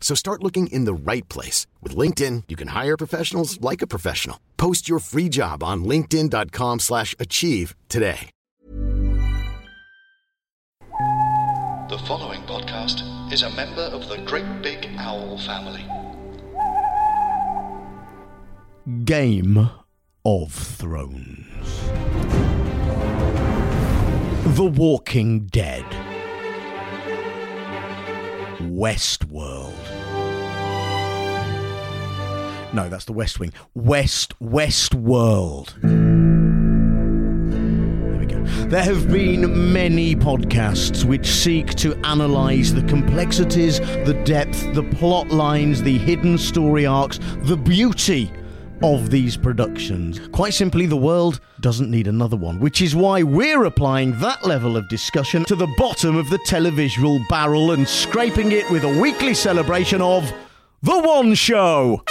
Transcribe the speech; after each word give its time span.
So 0.00 0.14
start 0.14 0.42
looking 0.42 0.68
in 0.68 0.86
the 0.86 0.94
right 0.94 1.28
place. 1.28 1.66
With 1.82 1.94
LinkedIn, 1.94 2.44
you 2.48 2.56
can 2.56 2.68
hire 2.68 2.96
professionals 2.96 3.60
like 3.60 3.82
a 3.82 3.86
professional. 3.86 4.40
Post 4.56 4.88
your 4.88 5.00
free 5.00 5.28
job 5.28 5.62
on 5.62 5.84
linkedin.com 5.84 6.78
slash 6.80 7.14
achieve 7.18 7.74
today. 7.90 8.30
The 11.90 11.98
following 12.06 12.42
podcast 12.42 13.32
is 13.32 13.42
a 13.42 13.50
member 13.50 13.80
of 13.80 14.08
the 14.08 14.18
Great 14.26 14.62
Big 14.62 14.86
Owl 14.98 15.38
family. 15.38 15.86
Game 19.04 19.70
of 20.24 20.52
Thrones. 20.52 21.80
The 24.56 24.64
Walking 24.64 25.46
Dead. 25.46 25.84
Westworld. 28.58 29.67
No, 32.72 32.88
that's 32.88 33.06
the 33.06 33.12
West 33.12 33.40
Wing. 33.40 33.52
West 33.74 34.38
Westworld. 34.40 35.74
There 38.10 38.18
we 38.18 38.26
go. 38.26 38.42
There 38.68 38.82
have 38.82 39.08
been 39.08 39.72
many 39.72 40.14
podcasts 40.14 41.04
which 41.04 41.26
seek 41.26 41.74
to 41.76 41.94
analyze 42.04 42.74
the 42.74 42.82
complexities, 42.82 43.80
the 43.80 44.20
depth, 44.24 44.74
the 44.74 44.82
plot 44.82 45.28
lines, 45.28 45.82
the 45.82 45.96
hidden 45.96 46.36
story 46.36 46.84
arcs, 46.84 47.18
the 47.42 47.56
beauty 47.56 48.30
of 48.82 49.10
these 49.10 49.36
productions. 49.36 50.20
Quite 50.28 50.54
simply, 50.54 50.86
the 50.86 50.96
world 50.96 51.40
doesn't 51.60 51.90
need 51.90 52.06
another 52.06 52.36
one, 52.36 52.60
which 52.60 52.80
is 52.82 52.94
why 52.94 53.22
we're 53.22 53.64
applying 53.64 54.16
that 54.20 54.44
level 54.46 54.76
of 54.76 54.88
discussion 54.88 55.44
to 55.46 55.56
the 55.56 55.66
bottom 55.78 56.16
of 56.16 56.30
the 56.30 56.38
televisual 56.40 57.26
barrel 57.28 57.72
and 57.72 57.88
scraping 57.88 58.52
it 58.52 58.70
with 58.70 58.84
a 58.84 59.00
weekly 59.00 59.34
celebration 59.34 60.00
of 60.00 60.32
The 60.82 61.00
One 61.00 61.34
Show. 61.34 62.04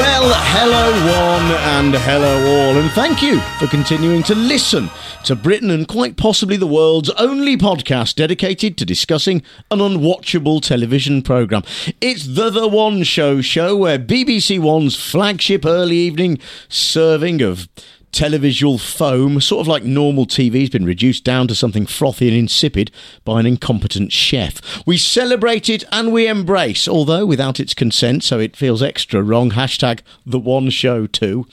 Well, 0.00 0.32
hello 0.34 0.92
one 1.12 1.52
and 1.76 1.94
hello 1.94 2.38
all, 2.46 2.78
and 2.78 2.90
thank 2.92 3.20
you 3.20 3.38
for 3.58 3.66
continuing 3.66 4.22
to 4.22 4.34
listen 4.34 4.88
to 5.24 5.36
Britain 5.36 5.70
and 5.70 5.86
quite 5.86 6.16
possibly 6.16 6.56
the 6.56 6.66
world's 6.66 7.10
only 7.18 7.58
podcast 7.58 8.14
dedicated 8.14 8.78
to 8.78 8.86
discussing 8.86 9.42
an 9.70 9.80
unwatchable 9.80 10.62
television 10.62 11.20
programme. 11.20 11.64
It's 12.00 12.26
the 12.26 12.48
The 12.48 12.66
One 12.66 13.02
Show 13.02 13.42
show 13.42 13.76
where 13.76 13.98
BBC 13.98 14.58
One's 14.58 14.96
flagship 14.96 15.66
early 15.66 15.96
evening 15.96 16.38
serving 16.70 17.42
of 17.42 17.68
televisual 18.12 18.80
foam, 18.80 19.40
sort 19.40 19.60
of 19.60 19.68
like 19.68 19.84
normal 19.84 20.26
TV, 20.26 20.60
has 20.60 20.70
been 20.70 20.84
reduced 20.84 21.24
down 21.24 21.48
to 21.48 21.54
something 21.54 21.86
frothy 21.86 22.28
and 22.28 22.36
insipid 22.36 22.90
by 23.24 23.40
an 23.40 23.46
incompetent 23.46 24.12
chef. 24.12 24.60
We 24.86 24.96
celebrate 24.96 25.68
it 25.68 25.84
and 25.92 26.12
we 26.12 26.26
embrace, 26.26 26.88
although 26.88 27.24
without 27.24 27.60
its 27.60 27.74
consent, 27.74 28.24
so 28.24 28.38
it 28.38 28.56
feels 28.56 28.82
extra 28.82 29.22
wrong. 29.22 29.52
Hashtag 29.52 30.00
the 30.26 30.38
one 30.38 30.70
show 30.70 31.06
too. 31.06 31.46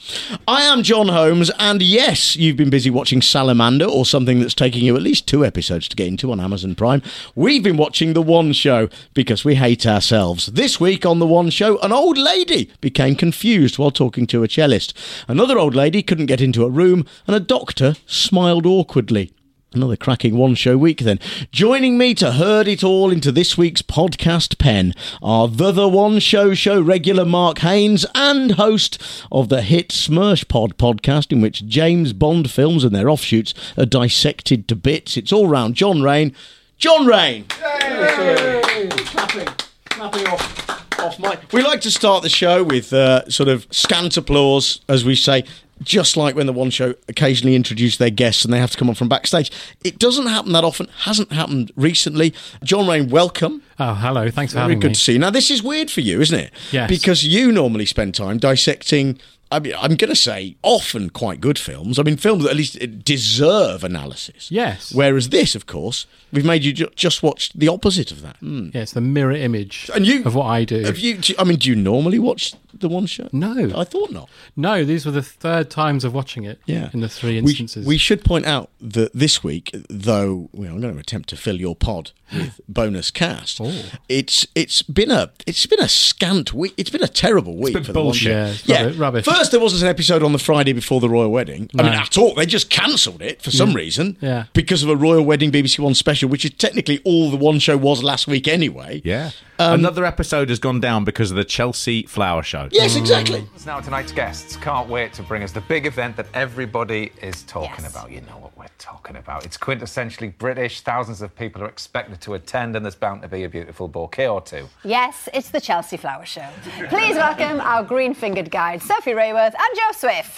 I 0.46 0.62
am 0.62 0.82
John 0.82 1.08
Holmes, 1.08 1.50
and 1.58 1.80
yes, 1.82 2.36
you've 2.36 2.56
been 2.56 2.70
busy 2.70 2.90
watching 2.90 3.22
Salamander 3.22 3.86
or 3.86 4.04
something 4.04 4.40
that's 4.40 4.54
taking 4.54 4.84
you 4.84 4.96
at 4.96 5.02
least 5.02 5.26
two 5.26 5.44
episodes 5.44 5.88
to 5.88 5.96
get 5.96 6.08
into 6.08 6.32
on 6.32 6.40
Amazon 6.40 6.74
Prime. 6.74 7.02
We've 7.34 7.62
been 7.62 7.76
watching 7.76 8.12
The 8.12 8.22
One 8.22 8.52
Show 8.52 8.88
because 9.14 9.44
we 9.44 9.54
hate 9.54 9.86
ourselves. 9.86 10.46
This 10.46 10.80
week 10.80 11.06
on 11.06 11.18
The 11.18 11.26
One 11.26 11.50
Show, 11.50 11.78
an 11.78 11.92
old 11.92 12.18
lady 12.18 12.70
became 12.80 13.14
confused 13.14 13.78
while 13.78 13.90
talking 13.90 14.26
to 14.28 14.42
a 14.42 14.48
cellist. 14.48 14.92
Another 15.28 15.58
old 15.58 15.74
lady 15.74 16.02
couldn't 16.02 16.26
get 16.26 16.40
into 16.48 16.64
a 16.64 16.70
room, 16.70 17.06
and 17.26 17.36
a 17.36 17.40
doctor 17.40 17.94
smiled 18.06 18.66
awkwardly. 18.66 19.32
Another 19.74 19.96
cracking 19.96 20.38
one 20.38 20.54
show 20.54 20.78
week 20.78 21.00
then. 21.00 21.20
Joining 21.52 21.98
me 21.98 22.14
to 22.14 22.32
herd 22.32 22.66
it 22.66 22.82
all 22.82 23.10
into 23.10 23.30
this 23.30 23.58
week's 23.58 23.82
podcast 23.82 24.58
pen 24.58 24.94
are 25.22 25.46
the 25.46 25.72
The 25.72 25.86
One 25.86 26.20
Show 26.20 26.54
show 26.54 26.80
regular 26.80 27.26
Mark 27.26 27.58
Haynes 27.58 28.06
and 28.14 28.52
host 28.52 28.98
of 29.30 29.50
the 29.50 29.60
hit 29.60 29.90
Smersh 29.90 30.48
Pod 30.48 30.78
podcast 30.78 31.32
in 31.32 31.42
which 31.42 31.66
James 31.66 32.14
Bond 32.14 32.50
films 32.50 32.82
and 32.82 32.96
their 32.96 33.10
offshoots 33.10 33.52
are 33.76 33.84
dissected 33.84 34.68
to 34.68 34.74
bits. 34.74 35.18
It's 35.18 35.34
all 35.34 35.48
round 35.48 35.74
John 35.74 36.00
Rain. 36.00 36.34
John 36.78 37.04
Rain! 37.04 37.44
Clapping, 37.48 39.46
clapping 39.84 40.26
off, 40.28 40.98
off 40.98 41.18
my. 41.18 41.36
We 41.52 41.60
like 41.62 41.82
to 41.82 41.90
start 41.90 42.22
the 42.22 42.30
show 42.30 42.64
with 42.64 42.90
uh, 42.94 43.28
sort 43.28 43.50
of 43.50 43.66
scant 43.70 44.16
applause, 44.16 44.80
as 44.88 45.04
we 45.04 45.14
say, 45.14 45.44
just 45.82 46.16
like 46.16 46.34
when 46.34 46.46
the 46.46 46.52
One 46.52 46.70
Show 46.70 46.94
occasionally 47.08 47.54
introduce 47.54 47.96
their 47.96 48.10
guests 48.10 48.44
and 48.44 48.52
they 48.52 48.58
have 48.58 48.70
to 48.72 48.78
come 48.78 48.88
on 48.88 48.94
from 48.94 49.08
backstage. 49.08 49.50
It 49.84 49.98
doesn't 49.98 50.26
happen 50.26 50.52
that 50.52 50.64
often. 50.64 50.88
Hasn't 51.04 51.32
happened 51.32 51.72
recently. 51.76 52.34
John 52.64 52.86
Rain, 52.86 53.08
welcome. 53.08 53.62
Oh, 53.78 53.94
hello. 53.94 54.30
Thanks 54.30 54.52
for 54.52 54.56
Very 54.58 54.64
having 54.64 54.80
good 54.80 54.88
me. 54.88 54.94
to 54.94 55.00
see 55.00 55.12
you. 55.14 55.18
Now, 55.18 55.30
this 55.30 55.50
is 55.50 55.62
weird 55.62 55.90
for 55.90 56.00
you, 56.00 56.20
isn't 56.20 56.38
it? 56.38 56.52
Yes. 56.72 56.88
Because 56.88 57.24
you 57.24 57.52
normally 57.52 57.86
spend 57.86 58.14
time 58.14 58.38
dissecting. 58.38 59.18
I 59.50 59.58
mean, 59.60 59.72
I'm 59.78 59.94
going 59.96 60.10
to 60.10 60.16
say 60.16 60.56
often 60.62 61.10
quite 61.10 61.40
good 61.40 61.58
films. 61.58 61.98
I 61.98 62.02
mean, 62.02 62.16
films 62.18 62.44
that 62.44 62.50
at 62.50 62.56
least 62.56 62.78
deserve 63.04 63.82
analysis. 63.82 64.50
Yes. 64.50 64.92
Whereas 64.94 65.30
this, 65.30 65.54
of 65.54 65.66
course, 65.66 66.06
we've 66.32 66.44
made 66.44 66.64
you 66.64 66.72
ju- 66.72 66.90
just 66.96 67.22
watch 67.22 67.52
the 67.54 67.68
opposite 67.68 68.10
of 68.12 68.20
that. 68.22 68.36
Hmm. 68.38 68.68
Yeah, 68.74 68.82
it's 68.82 68.92
the 68.92 69.00
mirror 69.00 69.32
image 69.32 69.90
And 69.94 70.06
you 70.06 70.22
of 70.24 70.34
what 70.34 70.46
I 70.46 70.64
do. 70.64 70.82
Have 70.84 70.98
you? 70.98 71.16
do 71.16 71.32
you- 71.32 71.36
I 71.38 71.44
mean, 71.44 71.58
do 71.58 71.68
you 71.70 71.76
normally 71.76 72.18
watch 72.18 72.54
the 72.74 72.88
one 72.88 73.06
show? 73.06 73.28
No. 73.32 73.72
I 73.74 73.84
thought 73.84 74.10
not. 74.12 74.28
No, 74.54 74.84
these 74.84 75.06
were 75.06 75.12
the 75.12 75.22
third 75.22 75.70
times 75.70 76.04
of 76.04 76.12
watching 76.12 76.44
it. 76.44 76.60
Yeah. 76.66 76.90
in 76.92 77.00
the 77.00 77.08
three 77.08 77.40
We- 77.40 77.50
instances. 77.50 77.86
We, 77.86 77.96
should 77.98 78.24
point 78.24 78.44
out 78.46 78.70
that 78.80 79.12
this 79.14 79.42
week, 79.42 79.74
though 79.88 80.50
well, 80.52 80.72
I'm 80.72 80.80
going 80.80 80.92
to 80.94 81.00
attempt 81.00 81.28
to 81.30 81.36
fill 81.36 81.56
your 81.58 81.74
pod 81.74 82.12
with 82.34 82.60
bonus 82.68 83.10
cast. 83.10 83.60
Oh. 83.60 83.72
It's 84.08 84.46
it's 84.54 84.82
been 84.82 85.10
a 85.10 85.30
it's 85.46 85.64
been 85.66 85.80
a 85.80 85.88
scant 85.88 86.52
week. 86.52 86.74
It's 86.76 86.90
been 86.90 87.02
a 87.02 87.08
terrible 87.08 87.56
week 87.56 87.72
been 87.74 87.84
for 87.84 87.92
the 87.92 87.98
one 88.00 88.06
bullshit. 88.08 88.56
show. 88.56 88.72
Yeah, 88.72 88.82
yeah, 88.82 88.90
rubbi- 88.90 88.98
rubbish. 89.00 89.24
First, 89.24 89.37
there 89.46 89.60
wasn't 89.60 89.82
an 89.82 89.88
episode 89.88 90.24
on 90.24 90.32
the 90.32 90.38
Friday 90.38 90.72
before 90.72 91.00
the 91.00 91.08
royal 91.08 91.30
wedding. 91.30 91.70
I 91.78 91.82
mean, 91.84 91.92
at 91.92 92.18
all. 92.18 92.34
They 92.34 92.46
just 92.46 92.70
cancelled 92.70 93.22
it 93.22 93.40
for 93.40 93.50
some 93.52 93.70
mm. 93.70 93.76
reason. 93.76 94.16
Yeah. 94.20 94.46
because 94.52 94.82
of 94.82 94.88
a 94.88 94.96
royal 94.96 95.24
wedding 95.24 95.52
BBC 95.52 95.78
One 95.78 95.94
special, 95.94 96.28
which 96.28 96.44
is 96.44 96.50
technically 96.52 97.00
all 97.04 97.30
the 97.30 97.36
one 97.36 97.60
show 97.60 97.76
was 97.76 98.02
last 98.02 98.26
week 98.26 98.48
anyway. 98.48 99.00
Yeah. 99.04 99.30
Um, 99.60 99.80
Another 99.80 100.04
episode 100.04 100.50
has 100.50 100.58
gone 100.58 100.80
down 100.80 101.04
because 101.04 101.30
of 101.30 101.36
the 101.36 101.44
Chelsea 101.44 102.04
Flower 102.04 102.42
Show. 102.42 102.68
Yes, 102.70 102.96
exactly. 102.96 103.40
Mm. 103.40 103.66
Now, 103.66 103.80
tonight's 103.80 104.12
guests 104.12 104.56
can't 104.56 104.88
wait 104.88 105.12
to 105.14 105.22
bring 105.22 105.42
us 105.42 105.52
the 105.52 105.60
big 105.62 105.86
event 105.86 106.16
that 106.16 106.26
everybody 106.32 107.12
is 107.22 107.42
talking 107.44 107.84
about. 107.84 108.10
You 108.10 108.20
know 108.22 108.38
what 108.38 108.56
we're 108.56 108.66
talking 108.78 109.16
about. 109.16 109.44
It's 109.44 109.58
quintessentially 109.58 110.36
British. 110.38 110.82
Thousands 110.82 111.22
of 111.22 111.34
people 111.34 111.62
are 111.62 111.68
expected 111.68 112.20
to 112.22 112.34
attend, 112.34 112.76
and 112.76 112.84
there's 112.84 112.94
bound 112.94 113.22
to 113.22 113.28
be 113.28 113.44
a 113.44 113.48
beautiful 113.48 113.88
bouquet 113.88 114.28
or 114.28 114.40
two. 114.40 114.68
Yes, 114.84 115.28
it's 115.34 115.50
the 115.50 115.60
Chelsea 115.60 115.96
Flower 115.96 116.24
Show. 116.24 116.48
Please 116.88 117.16
welcome 117.16 117.60
our 117.60 117.82
green 117.82 118.14
fingered 118.14 118.52
guide, 118.52 118.80
Sophie 118.80 119.14
Raworth 119.28 119.54
and 119.54 119.76
Joe 119.76 119.92
Swift. 119.92 120.34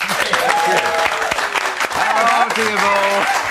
Hello 1.93 2.49
to 2.49 2.61
you. 2.61 3.51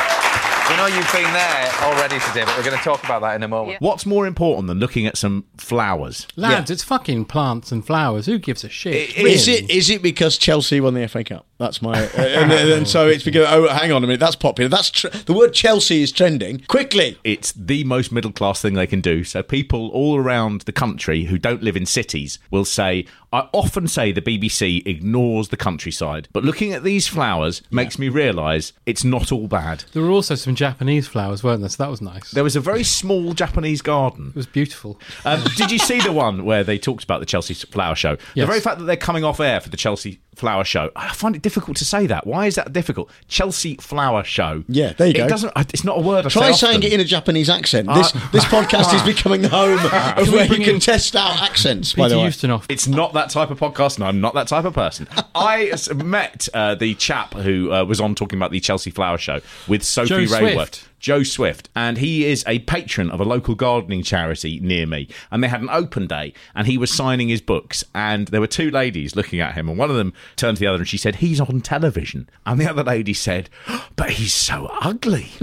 We 0.70 0.76
know 0.78 0.86
you've 0.86 1.12
been 1.12 1.34
there 1.34 1.72
already 1.82 2.20
today, 2.28 2.46
but 2.46 2.56
we're 2.58 2.64
going 2.64 2.78
to 2.78 2.84
talk 2.84 3.04
about 3.04 3.22
that 3.22 3.36
in 3.36 3.44
a 3.44 3.48
moment. 3.48 3.82
What's 3.82 4.06
more 4.06 4.28
important 4.28 4.68
than 4.68 4.80
looking 4.80 5.08
at 5.08 5.18
some 5.18 5.46
flowers? 5.58 6.28
Lads, 6.36 6.70
it's 6.70 6.84
fucking 6.84 7.26
plants 7.26 7.72
and 7.72 7.86
flowers. 7.86 8.26
Who 8.26 8.38
gives 8.38 8.64
a 8.64 8.70
shit? 8.70 9.18
Is 9.18 9.48
it 9.48 9.70
is 9.72 9.90
it 9.90 10.04
because 10.04 10.38
Chelsea 10.38 10.82
won 10.82 10.94
the 10.94 11.08
FA 11.08 11.24
Cup? 11.24 11.48
That's 11.60 11.82
my. 11.82 12.06
Uh, 12.06 12.22
and, 12.22 12.52
and 12.54 12.88
so 12.88 13.08
it's 13.08 13.24
because. 13.24 13.46
Oh, 13.50 13.68
hang 13.68 13.92
on 13.92 14.02
a 14.02 14.08
minute. 14.08 14.22
That's 14.22 14.38
popular. 14.38 14.70
That's 14.70 14.90
tr- 14.90 15.10
the 15.10 15.34
word 15.34 15.54
Chelsea 15.54 16.02
is 16.02 16.12
trending 16.12 16.62
quickly. 16.70 17.18
It's 17.26 17.52
the 17.52 17.84
most 17.84 18.14
middle 18.14 18.32
class 18.32 18.62
thing 18.62 18.76
they 18.76 18.88
can 18.88 19.02
do. 19.02 19.26
So 19.26 19.44
people 19.44 19.90
all 19.90 20.18
around 20.18 20.62
the 20.62 20.72
country 20.72 21.26
who 21.26 21.38
don't 21.38 21.62
live 21.62 21.76
in 21.76 21.86
cities 21.86 22.40
will 22.50 22.64
say, 22.64 23.06
I 23.34 23.50
often 23.52 23.88
say 23.88 24.12
the 24.14 24.22
BBC 24.22 24.88
ignores 24.88 25.50
the 25.50 25.58
countryside, 25.58 26.30
but 26.32 26.44
looking 26.44 26.74
at 26.74 26.84
these 26.84 27.08
flowers 27.08 27.62
makes 27.70 28.00
me 28.00 28.10
realise 28.10 28.74
it's 28.86 29.04
not 29.04 29.32
all 29.32 29.48
bad. 29.48 29.84
There 29.92 30.02
were 30.02 30.10
also 30.10 30.36
some 30.36 30.56
Japanese 30.56 31.08
flowers, 31.08 31.44
weren't 31.44 31.60
there? 31.60 31.70
So 31.70 31.84
that 31.84 31.92
was 31.92 32.02
nice. 32.02 32.32
There 32.32 32.44
was 32.44 32.56
a 32.56 32.62
very 32.62 32.84
small 32.84 33.34
Japanese 33.34 33.82
garden. 33.82 34.30
It 34.30 34.36
was 34.36 34.48
beautiful. 34.48 35.00
Um, 35.26 35.44
did 35.58 35.72
you 35.72 35.78
see 35.78 36.00
the 36.00 36.12
one 36.12 36.44
where 36.46 36.64
they 36.64 36.80
talked 36.80 37.04
about 37.04 37.20
the 37.20 37.26
Chelsea 37.26 37.54
Flower 37.54 37.96
Show? 37.96 38.18
The 38.34 38.46
very 38.46 38.62
fact 38.62 38.80
that 38.80 38.86
they're 38.86 38.96
coming 38.96 39.24
off 39.24 39.40
air 39.40 39.60
for 39.60 39.70
the 39.70 39.78
Chelsea 39.78 40.22
Flower 40.40 40.64
Show, 40.64 40.92
I 40.96 41.10
find 41.14 41.36
it 41.36 41.42
difficult 41.42 41.78
to 41.78 41.86
say 41.86 42.08
that. 42.08 42.26
Why 42.26 42.48
is 42.48 42.56
that 42.56 42.72
difficult? 42.74 43.10
Chelsea 43.28 43.76
Flower 43.76 44.24
Show. 44.24 44.64
Yeah, 44.68 44.94
there 44.94 45.08
you 45.08 45.14
it 45.14 45.18
go. 45.18 45.28
Doesn't. 45.28 45.52
It's 45.56 45.84
not 45.84 45.98
a 45.98 46.02
word. 46.02 46.26
I 46.26 46.30
Try 46.30 46.52
say 46.52 46.68
saying 46.68 46.78
often. 46.78 46.92
it 46.92 46.94
in 46.94 47.00
a 47.00 47.06
Japanese 47.06 47.50
accent. 47.50 47.88
This 47.94 48.12
this 48.32 48.46
podcast 48.56 48.94
is 48.96 49.04
becoming 49.04 49.42
the 49.42 49.50
home 49.50 49.78
of 50.18 50.28
we 50.28 50.34
where 50.36 50.46
you 50.46 50.64
can 50.64 50.80
test 50.80 51.16
out 51.16 51.42
accents. 51.42 51.94
By 51.94 52.04
Peter 52.04 52.10
the 52.10 52.16
way, 52.18 52.24
Houston 52.24 52.52
off. 52.52 52.66
It's 52.70 52.88
not 52.88 53.14
that 53.14 53.30
type 53.30 53.52
of 53.52 53.60
podcast, 53.60 53.96
and 53.96 54.06
I'm 54.06 54.22
not 54.22 54.34
that 54.34 54.48
type 54.48 54.66
of 54.66 54.74
person. 54.74 55.08
I 55.36 55.74
met 55.96 56.48
uh, 56.54 56.76
the 56.76 56.96
chap 56.96 57.34
who 57.34 57.72
uh, 57.72 57.84
was 57.84 58.00
on 58.02 58.16
talking 58.16 58.40
about 58.40 58.52
the 58.52 58.60
Chelsea 58.60 58.92
Flower 58.92 59.18
Show 59.18 59.42
with 59.68 59.84
Sophie 59.84 60.08
Joe 60.10 60.36
Raworth. 60.36 60.54
Swift. 60.54 60.89
Joe 61.00 61.24
Swift, 61.24 61.70
and 61.76 61.98
he 61.98 62.26
is 62.26 62.44
a 62.48 62.60
patron 62.60 63.10
of 63.10 63.20
a 63.20 63.26
local 63.26 63.56
gardening 63.56 64.04
charity 64.04 64.60
near 64.62 64.86
me. 64.86 65.08
And 65.32 65.44
they 65.44 65.48
had 65.48 65.62
an 65.62 65.70
open 65.70 66.08
day, 66.08 66.34
and 66.56 66.68
he 66.68 66.78
was 66.78 66.92
signing 66.92 67.30
his 67.30 67.42
books. 67.42 67.84
And 67.96 68.28
there 68.28 68.42
were 68.42 68.48
two 68.48 68.70
ladies 68.72 69.16
looking 69.16 69.40
at 69.40 69.56
him, 69.56 69.70
and 69.70 69.78
one 69.78 69.90
of 69.90 69.96
them 69.96 70.14
turned 70.36 70.58
to 70.58 70.62
the 70.62 70.68
other 70.68 70.80
and 70.80 70.88
she 70.88 70.98
said, 70.98 71.16
He's 71.18 71.40
on 71.40 71.62
television. 71.62 72.30
And 72.46 72.60
the 72.60 72.70
other 72.70 72.84
lady 72.84 73.14
said, 73.14 73.50
But 73.96 74.12
he's 74.12 74.34
so 74.34 74.68
ugly. 74.82 75.28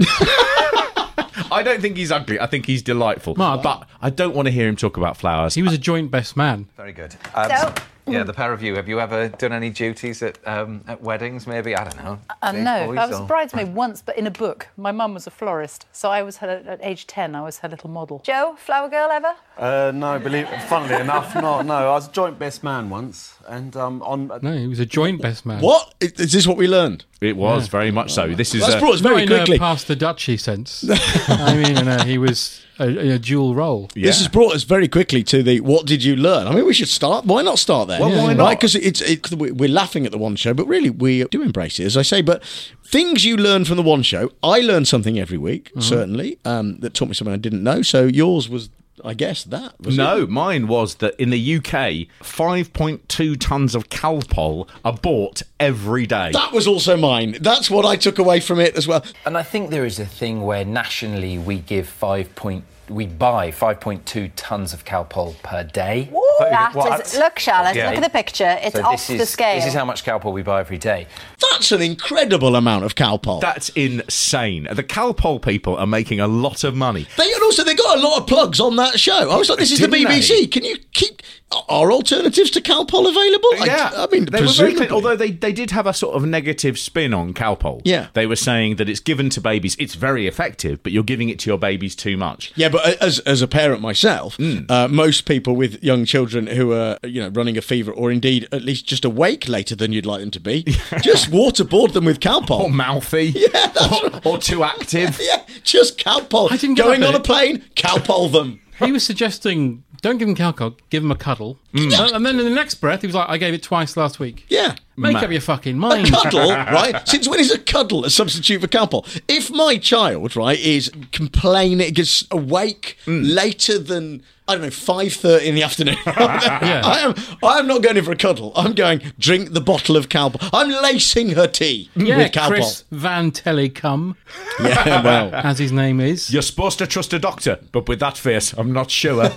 I 1.49 1.61
don't 1.63 1.81
think 1.81 1.97
he's 1.97 2.11
ugly. 2.11 2.39
I 2.39 2.47
think 2.47 2.65
he's 2.65 2.81
delightful. 2.81 3.35
Mark. 3.35 3.63
but 3.63 3.87
I 4.01 4.09
don't 4.09 4.35
want 4.35 4.47
to 4.47 4.51
hear 4.51 4.67
him 4.67 4.75
talk 4.75 4.97
about 4.97 5.17
flowers. 5.17 5.53
He 5.53 5.61
was 5.61 5.73
a 5.73 5.77
joint 5.77 6.11
best 6.11 6.35
man. 6.35 6.67
Very 6.75 6.93
good. 6.93 7.15
Um, 7.33 7.49
So- 7.49 7.73
yeah, 8.07 8.23
the 8.23 8.33
pair 8.33 8.53
of 8.53 8.61
you, 8.63 8.75
have 8.75 8.87
you 8.87 8.99
ever 8.99 9.29
done 9.29 9.53
any 9.53 9.69
duties 9.69 10.21
at 10.23 10.37
um, 10.47 10.83
at 10.87 11.01
weddings? 11.01 11.45
Maybe 11.47 11.75
I 11.75 11.83
don't 11.83 12.03
know. 12.03 12.19
Uh, 12.41 12.51
no, 12.51 12.87
boys, 12.87 12.97
I 12.97 13.05
was 13.07 13.19
or- 13.19 13.23
a 13.23 13.25
bridesmaid 13.25 13.73
once, 13.73 14.01
but 14.01 14.17
in 14.17 14.27
a 14.27 14.31
book. 14.31 14.67
My 14.77 14.91
mum 14.91 15.13
was 15.13 15.27
a 15.27 15.31
florist, 15.31 15.85
so 15.91 16.09
I 16.09 16.21
was 16.23 16.37
her 16.37 16.63
at 16.67 16.79
age 16.83 17.07
ten. 17.07 17.35
I 17.35 17.41
was 17.41 17.59
her 17.59 17.69
little 17.69 17.89
model. 17.89 18.21
Joe, 18.23 18.55
flower 18.57 18.89
girl 18.89 19.09
ever? 19.11 19.33
Uh, 19.57 19.91
no, 19.93 20.19
believe. 20.19 20.47
Funnily 20.67 20.95
enough, 21.01 21.33
not. 21.35 21.65
No, 21.65 21.73
I 21.75 21.91
was 21.91 22.07
a 22.07 22.11
joint 22.11 22.37
best 22.39 22.63
man 22.63 22.89
once, 22.89 23.35
and 23.47 23.75
um, 23.75 24.01
on. 24.03 24.31
No, 24.41 24.57
he 24.57 24.67
was 24.67 24.79
a 24.79 24.85
joint 24.85 25.21
best 25.21 25.45
man. 25.45 25.61
what 25.61 25.93
is 25.99 26.13
is 26.13 26.31
this? 26.31 26.47
What 26.47 26.57
we 26.57 26.67
learned? 26.67 27.05
It 27.21 27.35
was 27.35 27.67
very 27.67 27.91
much 27.91 28.11
so. 28.13 28.33
This 28.35 28.53
is 28.53 28.61
That's 28.61 28.75
uh, 28.75 28.79
brought 28.79 28.95
us 28.95 29.01
Not 29.01 29.09
very 29.11 29.23
in 29.23 29.27
quickly. 29.27 29.55
a 29.55 29.59
past 29.59 29.87
the 29.87 29.95
duchy 29.95 30.37
sense. 30.37 30.85
I 31.27 31.55
mean, 31.55 31.77
in 31.77 31.87
a, 31.87 32.03
he 32.03 32.17
was 32.19 32.61
a, 32.79 32.87
in 32.87 33.11
a 33.11 33.19
dual 33.19 33.55
role. 33.55 33.89
yeah. 33.95 34.05
This 34.07 34.19
has 34.19 34.27
brought 34.27 34.53
us 34.55 34.63
very 34.63 34.87
quickly 34.87 35.23
to 35.23 35.41
the 35.43 35.59
what 35.61 35.85
did 35.85 36.03
you 36.03 36.15
learn? 36.15 36.47
I 36.47 36.53
mean, 36.55 36.65
we 36.65 36.73
should 36.73 36.87
start. 36.89 37.25
Why 37.25 37.41
not 37.41 37.59
start 37.59 37.87
there? 37.87 37.99
Well, 37.99 38.09
why 38.11 38.33
not? 38.33 38.49
because 38.51 38.75
it's 38.75 39.01
it, 39.01 39.31
we- 39.31 39.51
we're 39.51 39.69
laughing 39.69 40.05
at 40.05 40.11
the 40.11 40.17
one 40.17 40.35
show, 40.35 40.53
but 40.53 40.67
really 40.67 40.89
we 40.89 41.23
do 41.25 41.41
embrace 41.41 41.79
it, 41.79 41.85
as 41.85 41.97
I 41.97 42.01
say. 42.03 42.21
But 42.21 42.43
things 42.85 43.25
you 43.25 43.37
learn 43.37 43.65
from 43.65 43.77
the 43.77 43.83
one 43.83 44.03
show, 44.03 44.31
I 44.43 44.59
learn 44.59 44.85
something 44.85 45.19
every 45.19 45.37
week, 45.37 45.69
Mm-hmm. 45.69 45.81
certainly, 45.81 46.37
um, 46.45 46.77
that 46.79 46.93
taught 46.93 47.07
me 47.09 47.13
something 47.13 47.33
I 47.33 47.37
didn't 47.37 47.63
know. 47.63 47.81
So 47.81 48.05
yours 48.05 48.47
was, 48.49 48.69
I 49.05 49.13
guess, 49.13 49.43
that. 49.45 49.79
Was 49.79 49.95
No, 49.97 50.23
it? 50.23 50.29
mine 50.29 50.67
was 50.67 50.95
that 50.95 51.15
in 51.19 51.29
the 51.29 51.55
UK, 51.57 52.07
5.2 52.23 53.39
tons 53.39 53.75
of 53.75 53.89
Calpol 53.89 54.67
are 54.83 54.93
bought 54.93 55.41
every 55.59 56.05
day. 56.07 56.31
that 56.33 56.51
was 56.51 56.67
also 56.67 56.97
mine. 56.97 57.37
That's 57.41 57.69
what 57.69 57.85
I 57.85 57.95
took 57.95 58.19
away 58.19 58.39
from 58.39 58.59
it 58.59 58.75
as 58.75 58.87
well. 58.87 59.03
And 59.25 59.37
I 59.37 59.43
think 59.43 59.69
there 59.69 59.85
is 59.85 59.99
a 59.99 60.05
thing 60.05 60.43
where 60.43 60.65
nationally 60.65 61.37
we 61.37 61.59
give 61.59 61.87
five 61.87 62.33
point 62.35 62.63
we 62.89 63.05
buy 63.05 63.51
5.2 63.51 64.31
tons 64.37 64.71
of 64.71 64.85
Calpol 64.85 65.35
per 65.43 65.61
day. 65.61 66.09
That 66.39 66.73
What? 66.73 67.05
is, 67.05 67.17
look, 67.17 67.37
Charlotte, 67.37 67.75
Yeah. 67.75 67.87
look 67.89 67.97
at 67.97 68.03
the 68.03 68.09
picture. 68.09 68.57
It's 68.61 68.77
So 68.77 68.85
off 68.85 68.91
this 68.93 69.09
is, 69.09 69.19
the 69.19 69.25
scale. 69.25 69.55
This 69.57 69.65
is 69.65 69.73
how 69.73 69.83
much 69.83 70.05
Calpol 70.05 70.31
we 70.31 70.41
buy 70.41 70.61
every 70.61 70.77
day. 70.77 71.07
That's 71.39 71.71
an 71.71 71.81
incredible 71.81 72.55
amount 72.55 72.85
of 72.85 72.95
Calpol. 72.95 73.41
That's 73.41 73.69
insane. 73.69 74.67
The 74.71 74.83
Calpol 74.83 75.41
people 75.41 75.75
are 75.77 75.87
making 75.87 76.19
a 76.19 76.27
lot 76.27 76.63
of 76.63 76.75
money. 76.75 77.07
They 77.17 77.31
and 77.31 77.43
also 77.43 77.63
they 77.63 77.75
got 77.75 77.97
a 77.97 78.01
lot 78.01 78.19
of 78.21 78.27
plugs 78.27 78.59
on 78.59 78.75
that 78.77 78.99
show. 78.99 79.29
I 79.29 79.35
was 79.37 79.49
like, 79.49 79.59
this 79.59 79.71
is 79.71 79.79
the 79.79 79.87
Didn't 79.87 80.07
BBC. 80.11 80.27
they? 80.29 80.47
Can 80.47 80.63
you 80.63 80.77
keep 80.93 81.21
are 81.69 81.91
alternatives 81.93 82.51
to 82.51 82.61
Calpol 82.61 83.07
available? 83.09 83.65
Yeah, 83.65 83.89
I, 83.95 84.07
mean, 84.11 84.25
they 84.25 84.41
were 84.41 84.47
very 84.47 84.71
presumably. 84.73 84.89
although 84.89 85.15
they, 85.15 85.31
they 85.31 85.53
did 85.53 85.71
have 85.71 85.87
a 85.87 85.93
sort 85.93 86.15
of 86.15 86.25
negative 86.25 86.77
spin 86.77 87.13
on 87.13 87.33
Calpol. 87.33 87.81
Yeah. 87.85 88.07
they 88.13 88.27
were 88.27 88.35
saying 88.35 88.75
that 88.77 88.89
it's 88.89 88.99
given 88.99 89.29
to 89.29 89.39
babies. 89.41 89.75
It's 89.79 89.95
very 89.95 90.27
effective, 90.27 90.83
but 90.83 90.91
you're 90.91 91.03
giving 91.03 91.29
it 91.29 91.39
to 91.39 91.49
your 91.49 91.57
babies 91.57 91.95
too 91.95 92.17
much. 92.17 92.51
Yeah, 92.55 92.67
but 92.69 93.01
as 93.01 93.19
as 93.19 93.41
a 93.41 93.47
parent 93.47 93.81
myself, 93.81 94.35
Hmm. 94.35 94.59
uh, 94.69 94.87
most 94.89 95.25
people 95.25 95.55
with 95.55 95.81
young 95.83 96.03
children 96.05 96.47
who 96.47 96.73
are 96.73 96.97
you 97.03 97.21
know 97.21 97.29
running 97.29 97.57
a 97.57 97.61
fever 97.61 97.91
or 97.91 98.11
indeed 98.11 98.47
at 98.51 98.63
least 98.63 98.85
just 98.85 99.05
awake 99.05 99.47
later 99.47 99.75
than 99.75 99.93
you'd 99.93 100.05
like 100.05 100.19
them 100.19 100.31
to 100.31 100.39
be, 100.41 100.63
just 101.01 101.26
waterboard 101.27 101.93
them 101.93 102.05
with 102.05 102.19
Calpol. 102.19 102.59
Or 102.61 102.69
mouthy, 102.69 103.25
Yeah, 103.35 103.67
that's 103.67 104.25
or, 104.25 104.33
or 104.33 104.37
too 104.37 104.63
active. 104.63 105.19
yeah, 105.23 105.43
just 105.63 105.97
Calpol. 105.97 106.51
I 106.51 106.57
didn't 106.57 106.75
get 106.75 106.85
Going 106.85 107.01
that 107.01 107.09
on 107.09 107.15
a 107.15 107.19
bit. 107.19 107.25
plane, 107.25 107.63
Calpol 107.75 108.31
them. 108.31 108.61
He 108.79 108.91
was 108.91 109.03
suggesting 109.03 109.83
don't 110.01 110.19
give 110.19 110.29
him 110.29 110.35
Calcog, 110.35 110.77
give 110.91 111.03
him 111.03 111.09
a 111.11 111.15
cuddle. 111.15 111.57
Uh, 111.75 112.09
and 112.13 112.23
then 112.23 112.37
in 112.39 112.45
the 112.45 112.51
next 112.51 112.75
breath, 112.75 113.01
he 113.01 113.07
was 113.07 113.15
like, 113.15 113.27
I 113.27 113.37
gave 113.37 113.55
it 113.55 113.63
twice 113.63 113.97
last 113.97 114.19
week. 114.19 114.45
Yeah. 114.49 114.75
Make 114.99 115.13
Ma- 115.13 115.19
up 115.19 115.31
your 115.31 115.41
fucking 115.41 115.77
mind. 115.77 116.07
A 116.07 116.11
mind. 116.11 116.23
cuddle, 116.23 116.49
right? 116.49 117.07
Since 117.07 117.27
when 117.27 117.39
is 117.39 117.51
a 117.51 117.59
cuddle 117.59 118.03
a 118.03 118.09
substitute 118.09 118.61
for 118.61 118.67
Calpol? 118.67 119.05
If 119.27 119.51
my 119.51 119.77
child, 119.77 120.35
right, 120.35 120.59
is 120.59 120.91
complaining, 121.11 121.93
gets 121.93 122.25
awake 122.31 122.97
mm. 123.05 123.35
later 123.35 123.77
than 123.77 124.23
I 124.47 124.53
don't 124.53 124.63
know 124.63 124.71
five 124.71 125.13
thirty 125.13 125.47
in 125.49 125.53
the 125.53 125.61
afternoon, 125.61 125.97
I 126.05 126.99
am 127.01 127.37
I 127.43 127.59
am 127.59 127.67
not 127.67 127.83
going 127.83 127.95
in 127.97 128.03
for 128.03 128.11
a 128.11 128.15
cuddle. 128.15 128.53
I'm 128.55 128.73
going 128.73 129.01
drink 129.19 129.51
the 129.53 129.61
bottle 129.61 129.95
of 129.95 130.09
Calpol. 130.09 130.49
I'm 130.51 130.69
lacing 130.81 131.29
her 131.31 131.47
tea 131.47 131.91
Yeah, 131.95 132.17
with 132.17 132.31
Calpol. 132.31 132.47
Chris 132.47 132.83
Van 132.89 133.29
Tulleken, 133.29 134.15
Yeah, 134.59 135.03
well, 135.03 135.35
as 135.35 135.59
his 135.59 135.71
name 135.71 135.99
is. 135.99 136.33
You're 136.33 136.41
supposed 136.41 136.79
to 136.79 136.87
trust 136.87 137.13
a 137.13 137.19
doctor, 137.19 137.59
but 137.71 137.87
with 137.87 137.99
that 137.99 138.17
face, 138.17 138.51
I'm 138.53 138.73
not 138.73 138.89
sure. 138.89 139.29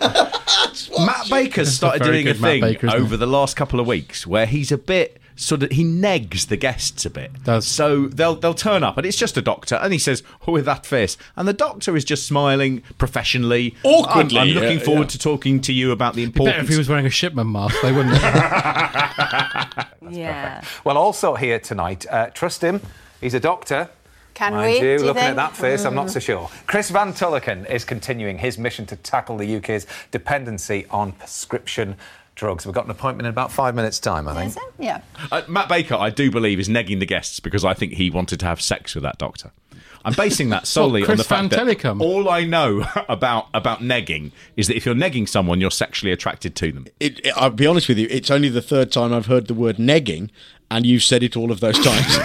Matt 0.99 1.29
Baker's 1.29 1.75
started 1.75 2.03
very 2.03 2.23
doing 2.23 2.37
a 2.37 2.41
Matt 2.41 2.51
thing 2.51 2.61
Baker, 2.63 2.87
isn't 2.87 3.01
over 3.01 3.19
the 3.19 3.27
last 3.27 3.57
couple 3.57 3.79
of 3.79 3.87
weeks 3.87 4.27
where 4.27 4.47
he's 4.47 4.73
a 4.73 4.79
bit 4.79 5.20
sort 5.41 5.63
of 5.63 5.71
he 5.71 5.85
negs 5.85 6.49
the 6.49 6.57
guests 6.57 7.05
a 7.07 7.11
bit. 7.11 7.43
Does. 7.45 7.67
So 7.67 8.07
they'll 8.09 8.37
they'll 8.37 8.55
turn 8.55 8.83
up 8.85 8.97
and 8.97 9.07
it's 9.07 9.17
just 9.17 9.37
a 9.37 9.43
doctor 9.43 9.77
and 9.77 9.93
he 9.93 9.99
says, 9.99 10.23
"Oh, 10.47 10.53
with 10.53 10.65
that 10.67 10.87
face," 10.87 11.17
and 11.37 11.49
the 11.49 11.53
doctor 11.53 11.97
is 11.97 12.05
just 12.05 12.27
smiling 12.27 12.83
professionally, 12.99 13.75
Awkwardly, 13.83 14.39
I'm, 14.39 14.49
I'm 14.49 14.55
looking 14.55 14.79
yeah, 14.79 14.85
forward 14.85 15.05
yeah. 15.05 15.09
to 15.09 15.19
talking 15.19 15.61
to 15.63 15.73
you 15.73 15.93
about 15.93 16.15
the 16.15 16.27
Better 16.27 16.61
if 16.61 16.69
he 16.69 16.77
was 16.77 16.89
wearing 16.89 17.07
a 17.07 17.11
shipman 17.11 17.51
mask, 17.51 17.77
they 17.83 17.93
wouldn't. 17.93 18.15
yeah. 20.11 20.63
Well, 20.85 20.97
also 20.97 21.35
here 21.35 21.59
tonight, 21.59 22.07
uh, 22.11 22.31
trust 22.31 22.63
him, 22.63 22.81
he's 23.21 23.35
a 23.35 23.41
doctor. 23.41 23.89
Can 24.35 24.55
Mind 24.55 24.67
we? 24.67 24.75
you, 24.75 24.81
do 24.81 24.87
you 24.87 24.99
looking 24.99 25.15
think? 25.15 25.31
at 25.31 25.37
that 25.37 25.57
face, 25.57 25.85
I'm 25.85 25.95
not 25.95 26.11
so 26.11 26.21
sure. 26.21 26.49
Chris 26.67 26.91
Van 26.91 27.13
Tulleken 27.13 27.69
is 27.69 27.85
continuing 27.85 28.39
his 28.39 28.59
mission 28.59 28.87
to 28.87 28.97
tackle 28.97 29.37
the 29.37 29.57
UK's 29.57 29.87
dependency 30.11 30.87
on 30.91 31.13
prescription 31.13 31.97
drugs. 32.35 32.65
We've 32.67 32.75
got 32.75 32.85
an 32.87 32.91
appointment 32.91 33.27
in 33.27 33.31
about 33.31 33.53
five 33.53 33.75
minutes' 33.75 33.99
time, 33.99 34.27
I 34.29 34.35
think. 34.35 34.49
Is 34.51 34.57
it? 34.57 34.63
Yeah. 34.79 35.01
Uh, 35.31 35.43
Matt 35.49 35.69
Baker, 35.69 35.95
I 35.95 36.11
do 36.11 36.31
believe, 36.31 36.59
is 36.59 36.69
negging 36.69 36.99
the 37.01 37.07
guests 37.07 37.41
because 37.41 37.65
I 37.65 37.75
think 37.75 37.95
he 37.95 38.11
wanted 38.11 38.41
to 38.41 38.47
have 38.47 38.61
sex 38.61 38.95
with 38.95 39.03
that 39.05 39.19
doctor. 39.19 39.51
I'm 40.05 40.15
basing 40.15 40.49
that 40.49 40.67
solely 40.67 41.05
on 41.05 41.17
the 41.19 41.25
fact 41.25 41.51
Van 41.55 41.67
that 41.67 41.79
Tulleken? 41.79 42.01
all 42.01 42.31
I 42.31 42.45
know 42.45 42.87
about 43.09 43.49
about 43.53 43.81
negging 43.81 44.33
is 44.57 44.67
that 44.69 44.77
if 44.77 44.87
you're 44.87 44.95
negging 44.95 45.29
someone, 45.29 45.61
you're 45.61 45.71
sexually 45.71 46.11
attracted 46.13 46.57
to 46.57 46.73
them. 46.73 46.87
it, 47.01 47.21
it- 47.25 47.35
I'll 47.37 47.51
be 47.51 47.67
honest 47.67 47.89
with 47.89 47.99
you. 47.99 48.07
It's 48.11 48.31
only 48.31 48.49
the 48.49 48.63
third 48.63 48.91
time 48.93 49.13
I've 49.13 49.27
heard 49.27 49.47
the 49.47 49.55
word 49.55 49.77
negging, 49.77 50.31
and 50.71 50.87
you've 50.87 51.03
said 51.03 51.23
it 51.23 51.37
all 51.37 51.51
of 51.53 51.61
those 51.61 51.79
times. 51.79 52.17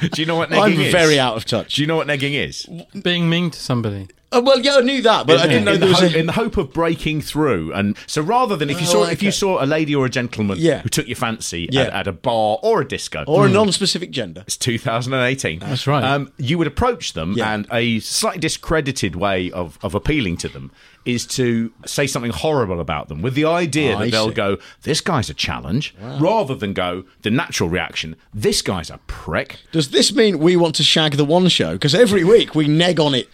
Do 0.12 0.22
you 0.22 0.26
know 0.26 0.36
what 0.36 0.48
negging 0.48 0.78
is? 0.78 0.86
I'm 0.86 0.92
very 0.92 1.18
out 1.20 1.36
of 1.36 1.44
touch. 1.44 1.74
Do 1.74 1.82
you 1.82 1.86
know 1.88 1.96
what 1.96 2.06
negging 2.06 2.32
is? 2.34 2.66
Being 3.02 3.28
mean 3.28 3.50
to 3.50 3.58
somebody. 3.58 4.08
Uh, 4.30 4.42
well, 4.44 4.60
yeah, 4.60 4.76
I 4.76 4.80
knew 4.82 5.00
that, 5.02 5.26
but 5.26 5.38
I 5.40 5.46
didn't 5.46 5.64
know 5.64 5.72
in 5.72 5.80
there 5.80 5.88
the 5.88 5.94
was 5.94 6.00
hope, 6.02 6.12
a. 6.14 6.18
in 6.18 6.26
the 6.26 6.32
hope 6.32 6.56
of 6.58 6.72
breaking 6.72 7.22
through. 7.22 7.72
And 7.72 7.96
so, 8.06 8.20
rather 8.20 8.56
than 8.56 8.68
if 8.68 8.78
you 8.80 8.86
Oh, 8.88 9.04
saw 9.04 9.04
if 9.08 9.22
you 9.22 9.30
saw 9.32 9.62
a 9.62 9.66
lady 9.66 9.94
or 9.94 10.04
a 10.04 10.10
gentleman 10.10 10.58
Yeah. 10.60 10.82
who 10.82 10.90
took 10.90 11.06
your 11.08 11.16
fancy 11.16 11.68
Yeah. 11.72 11.82
at, 11.82 11.92
at 11.94 12.06
a 12.08 12.12
bar 12.12 12.58
or 12.62 12.82
a 12.82 12.86
disco, 12.86 13.24
or 13.26 13.46
a 13.46 13.48
non-specific 13.48 14.10
gender. 14.10 14.42
It's 14.46 14.58
2018. 14.58 15.60
That's 15.60 15.86
right. 15.86 16.04
Um, 16.04 16.30
you 16.36 16.58
would 16.58 16.66
approach 16.66 17.14
them, 17.14 17.32
Yeah. 17.36 17.54
and 17.54 17.66
a 17.72 18.00
slightly 18.00 18.40
discredited 18.40 19.16
way 19.16 19.50
of, 19.50 19.78
of 19.82 19.94
appealing 19.94 20.36
to 20.38 20.48
them 20.48 20.72
is 21.04 21.24
to 21.26 21.72
say 21.86 22.06
something 22.06 22.32
horrible 22.32 22.80
about 22.80 23.08
them 23.08 23.22
with 23.22 23.32
the 23.34 23.44
idea 23.46 23.94
Oh, 23.94 23.98
that 24.00 24.04
I 24.08 24.10
they'll 24.10 24.28
see. 24.28 24.34
go, 24.34 24.58
This 24.82 25.00
guy's 25.00 25.30
a 25.30 25.34
challenge, 25.34 25.94
rather 26.20 26.54
than 26.54 26.74
go, 26.74 27.04
the 27.22 27.30
natural 27.30 27.70
reaction, 27.70 28.14
This 28.34 28.60
guy's 28.60 28.90
a 28.90 28.98
prick. 29.06 29.56
Does 29.72 29.88
this 29.90 30.12
mean 30.12 30.38
we 30.38 30.54
want 30.56 30.74
to 30.74 30.82
shag 30.82 31.12
the 31.12 31.24
one 31.24 31.48
show? 31.48 31.72
Because 31.72 31.94
every 31.94 32.24
week 32.24 32.54
we 32.54 32.68
neg 32.68 33.00
on 33.00 33.14
it. 33.14 33.26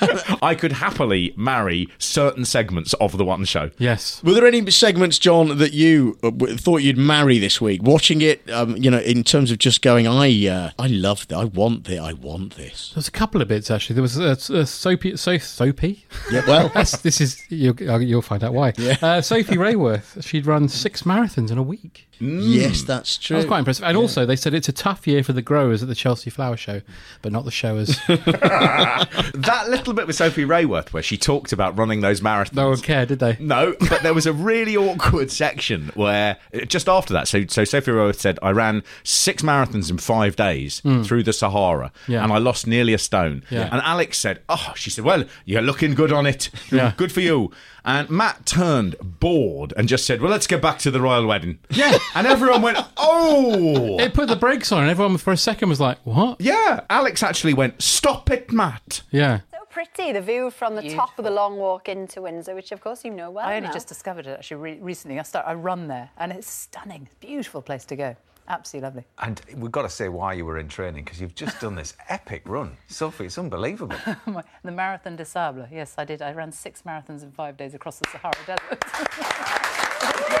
I 0.42 0.54
could 0.54 0.72
happily 0.72 1.32
marry 1.36 1.88
certain 1.98 2.44
segments 2.44 2.92
of 2.94 3.16
the 3.16 3.24
one 3.24 3.44
show. 3.44 3.70
Yes. 3.78 4.22
Were 4.22 4.34
there 4.34 4.46
any 4.46 4.70
segments, 4.70 5.18
John, 5.18 5.58
that 5.58 5.72
you 5.72 6.18
uh, 6.22 6.30
w- 6.30 6.56
thought 6.56 6.78
you'd 6.82 6.98
marry 6.98 7.38
this 7.38 7.60
week? 7.60 7.82
Watching 7.82 8.22
it, 8.22 8.48
um, 8.50 8.76
you 8.76 8.90
know, 8.90 8.98
in 8.98 9.24
terms 9.24 9.50
of 9.50 9.58
just 9.58 9.82
going, 9.82 10.06
I, 10.06 10.46
uh, 10.46 10.70
I 10.78 10.86
love 10.88 11.26
that. 11.28 11.36
I 11.36 11.44
want 11.44 11.84
this. 11.84 12.00
I 12.00 12.12
want 12.12 12.56
this. 12.56 12.92
There's 12.94 13.08
a 13.08 13.12
couple 13.12 13.40
of 13.42 13.48
bits 13.48 13.70
actually. 13.70 13.94
There 13.94 14.02
was 14.02 14.16
a, 14.18 14.30
a 14.54 14.66
Soapy, 14.66 15.16
so, 15.16 15.38
Soapy. 15.38 16.04
Yeah, 16.30 16.42
well, 16.46 16.68
That's, 16.74 16.98
this 16.98 17.20
is 17.20 17.42
you'll, 17.50 17.76
uh, 17.88 17.98
you'll 17.98 18.22
find 18.22 18.42
out 18.44 18.54
why. 18.54 18.72
Uh, 19.02 19.20
Sophie 19.20 19.56
Raworth. 19.56 20.24
She'd 20.24 20.46
run 20.46 20.68
six 20.68 21.02
marathons 21.02 21.50
in 21.50 21.58
a 21.58 21.62
week. 21.62 22.08
Yes, 22.20 22.82
mm. 22.82 22.86
that's 22.86 23.18
true. 23.18 23.34
That 23.34 23.38
was 23.38 23.46
quite 23.46 23.58
impressive. 23.60 23.84
And 23.84 23.96
also, 23.96 24.26
they 24.26 24.36
said 24.36 24.54
it's 24.54 24.68
a 24.68 24.72
tough 24.72 25.06
year 25.06 25.22
for 25.22 25.32
the 25.32 25.42
growers 25.42 25.82
at 25.82 25.88
the 25.88 25.94
Chelsea 25.94 26.30
Flower 26.30 26.56
Show, 26.56 26.82
but 27.22 27.32
not 27.32 27.44
the 27.44 27.50
showers. 27.50 27.98
That 29.34 29.68
little 29.68 29.94
bit 29.94 30.06
with 30.06 30.16
Sophie 30.16 30.44
Raworth 30.44 30.92
where 30.92 31.02
she 31.02 31.16
talked 31.16 31.52
about 31.52 31.76
running 31.76 32.00
those 32.00 32.20
marathons. 32.20 32.54
no 32.54 32.68
one 32.70 32.78
cared, 32.78 33.08
did 33.08 33.18
they? 33.18 33.36
No, 33.40 33.74
but 33.88 34.02
there 34.02 34.14
was 34.14 34.26
a 34.26 34.32
really 34.32 34.76
awkward 34.76 35.30
section 35.30 35.90
where 35.94 36.38
just 36.66 36.88
after 36.88 37.12
that, 37.12 37.28
so 37.28 37.44
so 37.48 37.64
Sophie 37.64 37.90
Raworth 37.90 38.18
said, 38.18 38.38
I 38.42 38.50
ran 38.50 38.82
six 39.02 39.42
marathons 39.42 39.90
in 39.90 39.98
five 39.98 40.36
days 40.36 40.80
hmm. 40.80 41.02
through 41.02 41.24
the 41.24 41.32
Sahara, 41.32 41.92
Yeah. 42.06 42.22
and 42.22 42.32
I 42.32 42.38
lost 42.38 42.66
nearly 42.66 42.94
a 42.94 42.98
stone. 42.98 43.42
Yeah. 43.50 43.68
And 43.70 43.82
Alex 43.82 44.18
said, 44.18 44.40
Oh, 44.48 44.72
she 44.76 44.90
said, 44.90 45.04
Well, 45.04 45.24
you're 45.44 45.62
looking 45.62 45.94
good 45.94 46.12
on 46.12 46.26
it. 46.26 46.50
Yeah. 46.70 46.92
Good 46.96 47.12
for 47.12 47.20
you. 47.20 47.50
And 47.84 48.08
Matt 48.08 48.46
turned 48.46 48.96
bored 49.00 49.74
and 49.76 49.88
just 49.88 50.06
said, 50.06 50.20
Well, 50.20 50.30
let's 50.30 50.46
get 50.46 50.62
back 50.62 50.78
to 50.80 50.90
the 50.90 51.00
royal 51.00 51.26
wedding. 51.26 51.58
Yeah. 51.70 51.98
And 52.14 52.26
everyone 52.26 52.62
went, 52.62 52.78
Oh. 52.96 53.98
It 53.98 54.14
put 54.14 54.28
the 54.28 54.36
brakes 54.36 54.70
on, 54.72 54.82
and 54.82 54.90
everyone 54.90 55.16
for 55.18 55.32
a 55.32 55.36
second 55.36 55.68
was 55.68 55.80
like, 55.80 55.98
"What?" 56.04 56.40
yeah. 56.40 56.80
Alex 56.90 57.22
actually 57.22 57.54
went, 57.54 57.80
Stop 57.82 58.30
it, 58.30 58.52
Matt. 58.52 59.02
Yeah. 59.10 59.40
So 59.52 59.58
pretty, 59.70 60.12
the 60.12 60.20
view 60.20 60.50
from 60.50 60.74
the 60.76 60.88
top 60.94 61.18
of 61.18 61.24
the 61.24 61.30
long 61.30 61.56
walk 61.56 61.88
into 61.88 62.22
Windsor, 62.22 62.54
which 62.54 62.70
of 62.72 62.80
course 62.80 63.04
you 63.04 63.10
know 63.10 63.30
well. 63.30 63.46
I 63.46 63.56
only 63.56 63.68
now. 63.68 63.74
just 63.74 63.88
discovered 63.88 64.26
it 64.26 64.38
actually 64.38 64.58
re- 64.58 64.78
recently. 64.80 65.18
I 65.18 65.22
start. 65.22 65.46
I 65.46 65.54
run 65.54 65.88
there, 65.88 66.10
and 66.18 66.32
it's 66.32 66.48
stunning. 66.48 67.08
Beautiful 67.20 67.62
place 67.62 67.84
to 67.86 67.96
go. 67.96 68.16
Absolutely 68.46 68.86
lovely. 68.86 69.04
And 69.20 69.40
we've 69.56 69.72
got 69.72 69.82
to 69.82 69.88
say 69.88 70.10
why 70.10 70.34
you 70.34 70.44
were 70.44 70.58
in 70.58 70.68
training 70.68 71.04
because 71.04 71.18
you've 71.18 71.34
just 71.34 71.60
done 71.60 71.74
this 71.74 71.94
epic 72.08 72.42
run. 72.44 72.76
Sophie, 72.88 73.24
it's 73.26 73.38
unbelievable. 73.38 73.96
the 74.62 74.70
Marathon 74.70 75.16
des 75.16 75.24
Sables. 75.24 75.68
Yes, 75.72 75.94
I 75.96 76.04
did. 76.04 76.20
I 76.20 76.32
ran 76.32 76.52
six 76.52 76.82
marathons 76.82 77.22
in 77.22 77.32
five 77.32 77.56
days 77.56 77.72
across 77.74 77.98
the 78.00 78.08
Sahara 78.10 78.34
Desert. 78.46 78.84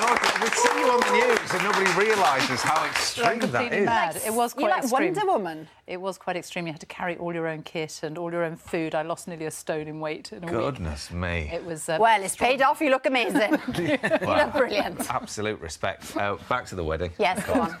nobody 0.00 0.26
knows. 0.26 0.40
We 0.40 0.48
see 0.56 0.78
you 0.80 0.90
on 0.90 1.00
the 1.00 1.12
news 1.12 1.52
and 1.54 1.62
nobody 1.62 1.90
realises 2.06 2.60
how 2.62 2.84
extreme 2.86 3.26
that 3.40 3.44
is. 3.44 3.50
completely 3.50 3.80
mad. 3.86 4.16
It 4.24 4.32
was 4.34 4.54
You're 4.56 4.68
quite 4.68 4.70
like 4.76 4.82
extreme. 4.84 5.14
Wonder 5.14 5.26
Woman. 5.32 5.68
It 5.86 6.00
was 6.00 6.18
quite 6.18 6.36
extreme. 6.36 6.66
You 6.66 6.72
had 6.72 6.80
to 6.80 6.86
carry 6.86 7.16
all 7.16 7.34
your 7.34 7.48
own 7.48 7.62
kit 7.62 8.00
and 8.04 8.16
all 8.16 8.30
your 8.32 8.44
own 8.44 8.56
food. 8.56 8.94
I 8.94 9.02
lost 9.02 9.26
nearly 9.28 9.46
a 9.46 9.50
stone 9.50 9.88
in 9.88 9.98
weight 10.00 10.32
in 10.32 10.38
a 10.44 10.46
week. 10.46 10.54
Goodness 10.54 11.10
me. 11.10 11.50
It 11.52 11.64
was. 11.64 11.88
Uh, 11.88 11.98
Well, 12.00 12.22
it's 12.22 12.36
paid 12.36 12.62
off. 12.62 12.80
You 12.80 12.90
look 12.90 13.06
amazing. 13.06 13.58
you 13.76 13.98
Wow. 14.22 14.44
look 14.46 14.52
brilliant. 14.54 15.10
Absolute 15.12 15.60
respect. 15.60 16.16
Uh, 16.16 16.36
back 16.48 16.66
to 16.66 16.74
the 16.76 16.84
wedding. 16.84 17.10
Yes, 17.18 17.44
go 17.46 17.54
on. 17.54 17.76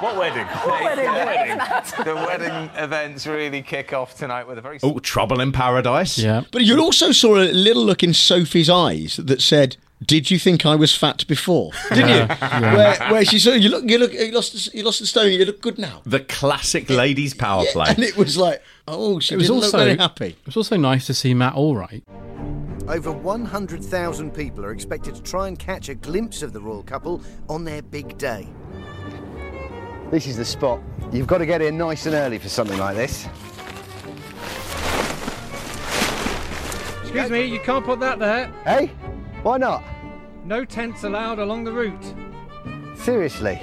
What 0.00 0.16
wedding? 0.18 0.46
The 2.04 2.14
wedding 2.14 2.70
events 2.76 3.26
really 3.26 3.62
kick 3.62 3.92
off 3.92 4.16
tonight 4.16 4.46
with 4.46 4.58
a 4.58 4.60
very. 4.60 4.78
Oh, 4.82 4.98
trouble 4.98 5.40
in 5.40 5.52
paradise. 5.52 6.18
Yeah. 6.18 6.42
But 6.52 6.62
you 6.64 6.78
also 6.80 7.12
saw 7.12 7.36
a 7.36 7.50
little 7.52 7.84
look 7.84 8.02
in 8.02 8.12
Sophie's 8.14 8.68
eyes 8.70 9.16
that 9.16 9.40
said, 9.40 9.65
"Did 10.06 10.30
you 10.30 10.38
think 10.38 10.64
I 10.64 10.74
was 10.76 10.94
fat 10.94 11.26
before?" 11.26 11.72
Didn't 11.90 12.08
you? 12.08 12.26
Where, 12.76 12.96
where 13.10 13.24
she 13.24 13.38
said, 13.38 13.62
"You 13.62 13.68
look, 13.70 13.84
you 13.88 13.98
look, 13.98 14.12
you 14.12 14.30
lost, 14.32 14.52
the- 14.52 14.76
you 14.76 14.84
lost 14.84 15.00
the 15.00 15.06
stone. 15.06 15.32
You 15.32 15.44
look 15.44 15.60
good 15.60 15.78
now." 15.78 16.02
The 16.04 16.20
classic 16.20 16.88
ladies' 16.90 17.34
power 17.34 17.64
play. 17.72 17.86
And 17.88 18.00
it 18.00 18.16
was 18.16 18.36
like, 18.36 18.62
oh, 18.88 19.18
she 19.20 19.34
It 19.34 19.38
was 19.38 19.46
didn't 19.48 19.62
also 19.64 19.78
look 19.78 19.86
very 19.86 19.96
happy. 19.98 20.26
It 20.38 20.46
was 20.46 20.56
also 20.56 20.76
nice 20.76 21.06
to 21.06 21.14
see 21.14 21.34
Matt 21.34 21.54
all 21.54 21.74
right. 21.76 22.02
Over 22.88 23.10
100,000 23.10 24.30
people 24.32 24.64
are 24.64 24.70
expected 24.72 25.16
to 25.16 25.22
try 25.22 25.48
and 25.48 25.58
catch 25.58 25.88
a 25.88 25.94
glimpse 25.94 26.42
of 26.42 26.52
the 26.52 26.60
royal 26.60 26.84
couple 26.84 27.20
on 27.48 27.64
their 27.64 27.82
big 27.82 28.16
day. 28.16 28.46
This 30.12 30.28
is 30.28 30.36
the 30.36 30.44
spot. 30.44 30.80
You've 31.12 31.26
got 31.26 31.38
to 31.38 31.46
get 31.46 31.60
in 31.60 31.76
nice 31.76 32.06
and 32.06 32.14
early 32.14 32.38
for 32.38 32.48
something 32.48 32.78
like 32.78 32.94
this. 32.94 33.26
Excuse 37.02 37.30
me, 37.30 37.44
you 37.46 37.58
can't 37.60 37.84
put 37.84 37.98
that 38.00 38.18
there. 38.20 38.52
Hey? 38.64 38.86
Why 39.42 39.56
not? 39.58 39.82
No 40.46 40.64
tents 40.64 41.02
allowed 41.02 41.38
along 41.40 41.64
the 41.64 41.72
route. 41.72 42.14
Seriously? 42.96 43.60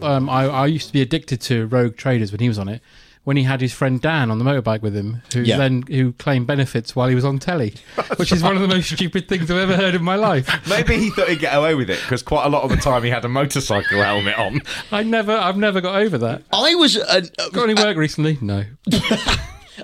Um, 0.00 0.30
I, 0.30 0.44
I 0.46 0.66
used 0.66 0.86
to 0.86 0.92
be 0.92 1.02
addicted 1.02 1.40
to 1.42 1.66
Rogue 1.66 1.96
Traders 1.96 2.30
when 2.30 2.40
he 2.40 2.48
was 2.48 2.58
on 2.58 2.68
it. 2.68 2.80
When 3.24 3.36
he 3.36 3.42
had 3.42 3.60
his 3.60 3.74
friend 3.74 4.00
Dan 4.00 4.30
on 4.30 4.38
the 4.38 4.44
motorbike 4.44 4.80
with 4.80 4.94
him, 4.96 5.20
who 5.34 5.40
Yeah. 5.42 5.58
then 5.58 5.82
who 5.82 6.12
claimed 6.12 6.46
benefits 6.46 6.96
while 6.96 7.08
he 7.08 7.14
was 7.14 7.26
on 7.26 7.38
telly, 7.40 7.74
which 8.16 8.32
is 8.32 8.42
one 8.42 8.54
of 8.56 8.62
the 8.62 8.68
most 8.68 8.88
stupid 8.90 9.28
things 9.28 9.50
I've 9.50 9.58
ever 9.58 9.76
heard 9.76 9.94
in 9.94 10.02
my 10.02 10.14
life. 10.14 10.48
Maybe 10.68 10.96
he 10.96 11.10
thought 11.10 11.28
he'd 11.28 11.40
get 11.40 11.54
away 11.54 11.74
with 11.74 11.90
it 11.90 12.00
because 12.00 12.22
quite 12.22 12.46
a 12.46 12.48
lot 12.48 12.62
of 12.62 12.70
the 12.70 12.76
time 12.76 13.02
he 13.02 13.10
had 13.10 13.24
a 13.26 13.28
motorcycle 13.28 14.00
helmet 14.02 14.38
on. 14.38 14.62
I 14.92 15.02
never, 15.02 15.32
I've 15.36 15.58
never 15.58 15.82
got 15.82 16.00
over 16.00 16.16
that. 16.18 16.42
I 16.52 16.74
was, 16.76 16.96
uh, 16.96 17.20
Got 17.52 17.64
any 17.68 17.74
work 17.74 17.98
recently? 17.98 18.38
No. 18.40 18.64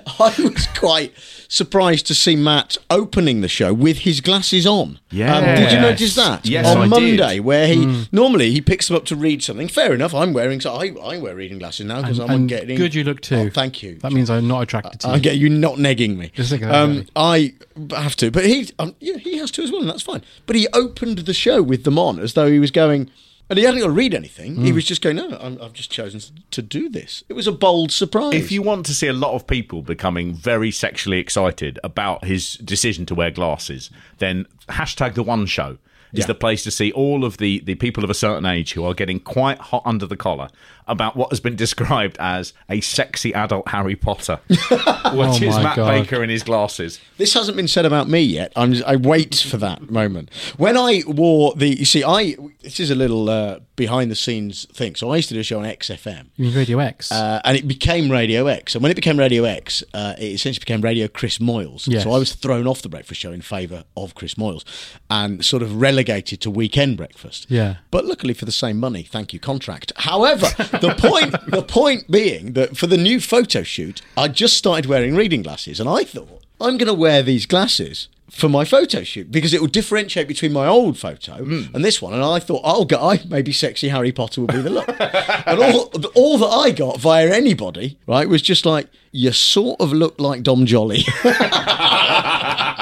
I 0.18 0.34
was 0.38 0.66
quite 0.78 1.12
surprised 1.48 2.06
to 2.06 2.14
see 2.14 2.36
Matt 2.36 2.76
opening 2.90 3.40
the 3.40 3.48
show 3.48 3.72
with 3.72 3.98
his 3.98 4.20
glasses 4.20 4.66
on. 4.66 4.98
Yeah, 5.10 5.36
Um, 5.36 5.44
did 5.44 5.72
you 5.72 5.80
notice 5.80 6.14
that? 6.16 6.46
Yes, 6.46 6.66
on 6.66 6.78
I 6.78 6.82
did. 6.82 6.90
Monday, 7.18 7.40
where 7.40 7.66
he 7.68 8.06
normally 8.10 8.50
he 8.50 8.60
picks 8.60 8.88
them 8.88 8.96
up 8.96 9.04
to 9.06 9.16
read 9.16 9.42
something. 9.42 9.68
Fair 9.68 9.94
enough. 9.94 10.14
I'm 10.14 10.32
wearing 10.32 10.60
so 10.60 10.74
I, 10.74 10.94
I 11.02 11.18
wear 11.18 11.34
reading 11.36 11.58
glasses 11.58 11.86
now 11.86 12.00
because 12.02 12.18
I'm 12.18 12.30
and 12.30 12.48
getting 12.48 12.76
good 12.76 12.94
you 12.94 13.04
look 13.04 13.20
too. 13.20 13.36
Oh, 13.36 13.50
thank 13.50 13.82
you. 13.82 13.96
That 13.96 14.12
means 14.12 14.30
I'm 14.30 14.48
not 14.48 14.62
attracted 14.62 15.00
to 15.00 15.08
you. 15.08 15.14
I 15.14 15.18
get 15.18 15.36
you 15.36 15.48
not 15.48 15.76
negging 15.76 16.16
me. 16.16 16.30
Just 16.34 16.50
think 16.50 16.64
um, 16.64 17.06
I 17.14 17.54
have 17.90 18.16
to, 18.16 18.30
but 18.30 18.44
he, 18.46 18.70
um, 18.78 18.94
yeah, 19.00 19.16
he 19.18 19.38
has 19.38 19.50
to 19.52 19.62
as 19.62 19.70
well, 19.70 19.80
and 19.80 19.90
that's 19.90 20.02
fine. 20.02 20.22
But 20.46 20.56
he 20.56 20.66
opened 20.72 21.18
the 21.18 21.34
show 21.34 21.62
with 21.62 21.84
them 21.84 21.98
on 21.98 22.18
as 22.18 22.34
though 22.34 22.50
he 22.50 22.58
was 22.58 22.70
going, 22.70 23.10
and 23.50 23.58
he 23.58 23.64
hadn't 23.64 23.80
got 23.80 23.86
to 23.86 23.92
read 23.92 24.14
anything. 24.14 24.56
He 24.64 24.70
Mm. 24.70 24.74
was 24.74 24.84
just 24.84 25.02
going, 25.02 25.16
no, 25.16 25.36
I'm, 25.40 25.58
I've 25.60 25.72
just 25.72 25.90
chosen 25.90 26.20
to 26.50 26.62
do 26.62 26.88
this. 26.88 27.22
It 27.28 27.34
was 27.34 27.46
a 27.46 27.52
bold 27.52 27.92
surprise. 27.92 28.34
If 28.34 28.50
you 28.50 28.62
want 28.62 28.86
to 28.86 28.94
see 28.94 29.06
a 29.06 29.12
lot 29.12 29.34
of 29.34 29.46
people 29.46 29.82
becoming 29.82 30.32
very 30.34 30.70
sexually 30.70 31.18
excited 31.18 31.78
about 31.84 32.24
his 32.24 32.54
decision 32.54 33.04
to 33.06 33.14
wear 33.14 33.30
glasses, 33.30 33.90
then 34.18 34.46
hashtag 34.68 35.14
the 35.14 35.22
one 35.22 35.46
show 35.46 35.78
is 36.12 36.20
Yeah. 36.20 36.26
the 36.26 36.34
place 36.36 36.62
to 36.62 36.70
see 36.70 36.92
all 36.92 37.24
of 37.24 37.38
the, 37.38 37.60
the 37.64 37.74
people 37.74 38.04
of 38.04 38.10
a 38.10 38.14
certain 38.14 38.46
age 38.46 38.72
who 38.74 38.84
are 38.84 38.94
getting 38.94 39.18
quite 39.20 39.58
hot 39.58 39.82
under 39.84 40.06
the 40.06 40.16
collar 40.16 40.48
about 40.86 41.16
what 41.16 41.30
has 41.30 41.40
been 41.40 41.56
described 41.56 42.16
as 42.20 42.52
a 42.68 42.80
sexy 42.80 43.32
adult 43.34 43.68
Harry 43.68 43.96
Potter, 43.96 44.40
which 44.48 44.58
Oh 44.70 45.38
is 45.40 45.56
Matt 45.56 45.76
God. 45.76 45.88
Baker 45.88 46.22
in 46.22 46.30
his 46.30 46.42
glasses. 46.42 47.00
This 47.16 47.34
hasn't 47.34 47.56
been 47.56 47.68
said 47.68 47.86
about 47.86 48.08
me 48.08 48.20
yet. 48.20 48.52
I'm 48.56 48.72
just, 48.72 48.84
I 48.86 48.96
wait 48.96 49.34
for 49.34 49.56
that 49.58 49.90
moment. 49.90 50.32
When 50.56 50.76
I 50.76 51.02
wore 51.06 51.54
the, 51.54 51.68
you 51.68 51.84
see, 51.84 52.04
I 52.04 52.36
this 52.62 52.80
is 52.80 52.90
a 52.90 52.94
little 52.94 53.28
uh, 53.28 53.60
behind 53.76 54.10
the 54.10 54.14
scenes 54.16 54.66
thing. 54.72 54.94
So 54.94 55.10
I 55.10 55.16
used 55.16 55.28
to 55.28 55.34
do 55.34 55.40
a 55.40 55.44
show 55.44 55.58
on 55.58 55.64
XFM. 55.64 56.26
You 56.36 56.46
mean 56.46 56.54
Radio 56.54 56.78
X? 56.78 57.10
Uh, 57.12 57.40
and 57.44 57.56
it 57.56 57.66
became 57.68 58.10
Radio 58.10 58.46
X. 58.46 58.74
And 58.74 58.82
when 58.82 58.90
it 58.90 58.94
became 58.94 59.18
Radio 59.18 59.44
X, 59.44 59.82
uh, 59.92 60.14
it 60.18 60.32
essentially 60.32 60.60
became 60.60 60.80
Radio 60.80 61.08
Chris 61.08 61.38
Moyles. 61.38 61.86
Yes. 61.86 62.04
So 62.04 62.12
I 62.12 62.18
was 62.18 62.34
thrown 62.34 62.66
off 62.66 62.82
the 62.82 62.88
breakfast 62.88 63.20
show 63.20 63.32
in 63.32 63.42
favour 63.42 63.84
of 63.96 64.14
Chris 64.14 64.34
Moyles 64.34 64.64
and 65.10 65.44
sort 65.44 65.62
of 65.62 65.80
relegated 65.80 66.40
to 66.42 66.50
weekend 66.50 66.96
breakfast. 66.96 67.46
Yeah. 67.50 67.76
But 67.90 68.04
luckily 68.04 68.34
for 68.34 68.44
the 68.44 68.52
same 68.52 68.78
money, 68.78 69.02
thank 69.02 69.32
you, 69.32 69.40
contract. 69.40 69.92
However, 69.96 70.46
the 70.80 70.94
point 70.98 71.32
the 71.50 71.62
point 71.62 72.10
being 72.10 72.52
that 72.52 72.76
for 72.76 72.86
the 72.86 72.96
new 72.96 73.20
photo 73.20 73.62
shoot, 73.62 74.02
I 74.16 74.28
just 74.28 74.56
started 74.56 74.86
wearing 74.86 75.14
reading 75.14 75.42
glasses, 75.42 75.80
and 75.80 75.88
I 75.88 76.04
thought 76.04 76.42
I'm 76.60 76.76
going 76.78 76.86
to 76.88 76.94
wear 76.94 77.22
these 77.22 77.46
glasses 77.46 78.08
for 78.30 78.48
my 78.48 78.64
photo 78.64 79.04
shoot 79.04 79.30
because 79.30 79.54
it 79.54 79.60
will 79.60 79.68
differentiate 79.68 80.26
between 80.26 80.52
my 80.52 80.66
old 80.66 80.98
photo 80.98 81.34
and 81.36 81.84
this 81.84 82.02
one. 82.02 82.12
And 82.12 82.22
I 82.24 82.40
thought, 82.40 82.62
oh, 82.64 82.84
go- 82.84 82.98
I 83.10 83.20
maybe 83.28 83.52
sexy 83.52 83.88
Harry 83.90 84.10
Potter 84.12 84.40
will 84.40 84.48
be 84.48 84.60
the 84.60 84.70
look. 84.70 84.88
and 84.98 85.60
all 85.60 85.92
all 86.14 86.38
that 86.38 86.46
I 86.48 86.70
got 86.72 86.98
via 86.98 87.32
anybody 87.32 87.96
right 88.06 88.28
was 88.28 88.42
just 88.42 88.66
like 88.66 88.88
you 89.12 89.30
sort 89.32 89.80
of 89.80 89.92
look 89.92 90.18
like 90.20 90.42
Dom 90.42 90.66
Jolly. 90.66 91.04